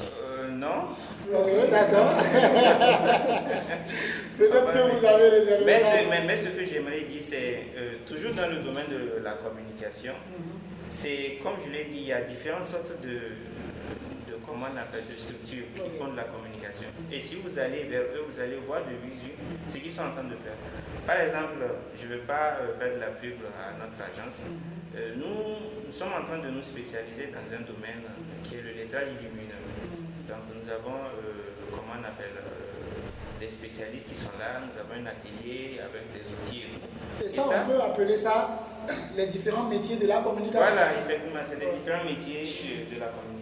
euh, 0.00 0.48
Non. 0.50 0.88
D'accord. 1.70 2.16
Peut-être 4.38 4.72
que 4.72 4.78
vous 4.78 5.04
avez 5.04 5.28
réservé. 5.30 5.64
Mais, 5.64 5.80
ce, 5.80 6.26
mais, 6.26 6.36
ce 6.36 6.48
que 6.48 6.64
j'aimerais 6.64 7.00
dire, 7.02 7.22
c'est 7.22 7.66
euh, 7.76 7.94
toujours 8.06 8.34
dans 8.34 8.48
le 8.48 8.58
domaine 8.58 8.86
de 8.88 9.22
la 9.24 9.32
communication. 9.32 10.12
Mhm. 10.12 10.58
C'est 10.90 11.38
comme 11.42 11.54
je 11.64 11.70
l'ai 11.72 11.84
dit, 11.84 11.98
il 11.98 12.06
y 12.06 12.12
a 12.12 12.20
différentes 12.22 12.64
sortes 12.64 12.92
de 13.02 13.18
comment 14.48 14.66
on 14.72 14.76
appelle, 14.76 15.04
de 15.08 15.14
structures 15.14 15.68
qui 15.74 15.90
font 15.98 16.08
de 16.08 16.16
la 16.16 16.24
communication. 16.24 16.88
Et 17.12 17.20
si 17.20 17.36
vous 17.36 17.52
allez 17.58 17.84
vers 17.84 18.02
eux, 18.16 18.24
vous 18.28 18.40
allez 18.40 18.56
voir 18.66 18.80
de 18.80 18.96
visu 19.04 19.36
ce 19.68 19.76
qu'ils 19.78 19.92
sont 19.92 20.08
en 20.08 20.12
train 20.12 20.24
de 20.24 20.36
faire. 20.40 20.56
Par 21.06 21.20
exemple, 21.20 21.60
je 22.00 22.08
ne 22.08 22.14
veux 22.14 22.24
pas 22.24 22.56
euh, 22.60 22.78
faire 22.78 22.94
de 22.96 23.00
la 23.00 23.12
pub 23.12 23.36
à 23.60 23.76
notre 23.76 24.00
agence. 24.00 24.44
Euh, 24.96 25.14
nous, 25.16 25.84
nous 25.86 25.92
sommes 25.92 26.12
en 26.16 26.24
train 26.24 26.38
de 26.38 26.48
nous 26.48 26.62
spécialiser 26.64 27.28
dans 27.28 27.44
un 27.44 27.60
domaine 27.60 28.02
qui 28.42 28.56
est 28.56 28.62
le 28.62 28.72
lettrage 28.72 29.12
lumineux. 29.20 29.60
Donc 30.26 30.48
nous 30.56 30.68
avons, 30.70 30.96
euh, 30.96 31.52
comment 31.70 32.00
on 32.00 32.04
appelle, 32.04 32.32
des 33.40 33.48
spécialistes 33.50 34.08
qui 34.08 34.16
sont 34.16 34.34
là, 34.38 34.60
nous 34.60 34.74
avons 34.74 34.94
un 35.00 35.06
atelier 35.06 35.78
avec 35.78 36.10
des 36.12 36.26
outils 36.26 36.64
et 36.66 36.70
tout. 36.74 37.24
Et 37.24 37.28
ça, 37.28 37.44
on 37.46 37.68
peut 37.68 37.80
appeler 37.80 38.16
ça 38.16 38.66
les 39.16 39.26
différents 39.26 39.64
métiers 39.64 39.96
de 39.96 40.06
la 40.06 40.20
communication 40.20 40.60
Voilà, 40.60 41.00
effectivement, 41.00 41.40
c'est 41.44 41.60
les 41.60 41.70
différents 41.78 42.04
métiers 42.04 42.86
de, 42.90 42.98
la 42.98 43.06
communication. 43.08 43.37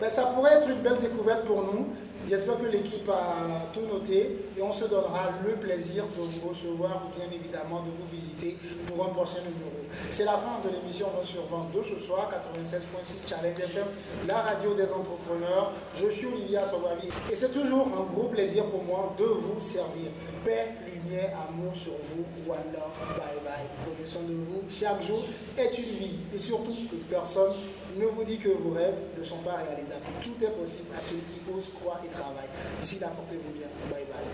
Mais 0.00 0.10
ça 0.10 0.22
pourrait 0.26 0.54
être 0.54 0.68
une 0.68 0.80
belle 0.80 0.98
découverte 0.98 1.44
pour 1.44 1.62
nous. 1.62 1.88
J'espère 2.26 2.58
que 2.58 2.64
l'équipe 2.66 3.06
a 3.10 3.66
tout 3.74 3.82
noté 3.82 4.38
et 4.56 4.62
on 4.62 4.72
se 4.72 4.86
donnera 4.86 5.28
le 5.44 5.52
plaisir 5.56 6.04
de 6.06 6.22
vous 6.22 6.48
recevoir 6.48 7.02
ou 7.04 7.18
bien 7.18 7.26
évidemment 7.30 7.82
de 7.82 7.90
vous 7.90 8.10
visiter 8.10 8.56
pour 8.86 9.04
un 9.04 9.10
prochain 9.10 9.40
numéro. 9.40 9.76
C'est 10.10 10.24
la 10.24 10.32
fin 10.32 10.58
de 10.64 10.70
l'émission 10.74 11.06
20 11.18 11.24
sur 11.24 11.44
22 11.44 11.82
ce 11.82 11.98
soir, 11.98 12.30
96.6 12.32 13.28
Challenge 13.28 13.60
FM, 13.60 13.84
la 14.26 14.36
radio 14.36 14.72
des 14.72 14.90
entrepreneurs. 14.90 15.72
Je 15.94 16.08
suis 16.08 16.26
Olivia 16.26 16.64
Sobavi 16.64 17.08
et 17.30 17.36
c'est 17.36 17.52
toujours 17.52 17.88
un 17.88 18.10
gros 18.10 18.28
plaisir 18.28 18.64
pour 18.66 18.82
moi 18.84 19.14
de 19.18 19.24
vous 19.24 19.60
servir. 19.60 20.08
Paix, 20.46 20.68
lumière, 20.86 21.36
amour 21.48 21.76
sur 21.76 21.92
vous. 21.92 22.24
One 22.50 22.72
love, 22.72 23.18
bye 23.18 23.40
bye. 23.44 23.66
Prenez 23.84 24.06
soin 24.06 24.22
de 24.22 24.32
vous. 24.34 24.62
Chaque 24.70 25.02
jour 25.02 25.24
est 25.58 25.78
une 25.78 25.94
vie 25.96 26.16
et 26.34 26.38
surtout 26.38 26.74
que 26.90 26.96
personne 27.08 27.52
ne 27.96 28.06
vous 28.06 28.24
dit 28.24 28.38
que 28.38 28.48
vos 28.48 28.70
rêves 28.70 28.98
ne 29.16 29.22
sont 29.22 29.38
pas 29.38 29.56
réalisables. 29.56 30.02
Tout 30.22 30.44
est 30.44 30.50
possible 30.50 30.88
à 30.96 31.00
celui 31.00 31.22
qui 31.22 31.40
ose, 31.54 31.70
croit 31.74 32.00
et 32.04 32.08
travaille. 32.08 32.48
D'ici 32.80 32.98
là, 32.98 33.08
portez-vous 33.08 33.52
bien. 33.52 33.68
Bye 33.90 34.04
bye. 34.06 34.24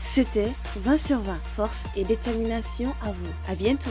C'était 0.00 0.52
20 0.76 0.96
sur 0.98 1.18
20, 1.20 1.34
force 1.44 1.78
et 1.96 2.04
détermination 2.04 2.90
à 3.02 3.12
vous. 3.12 3.32
À 3.48 3.54
bientôt. 3.54 3.90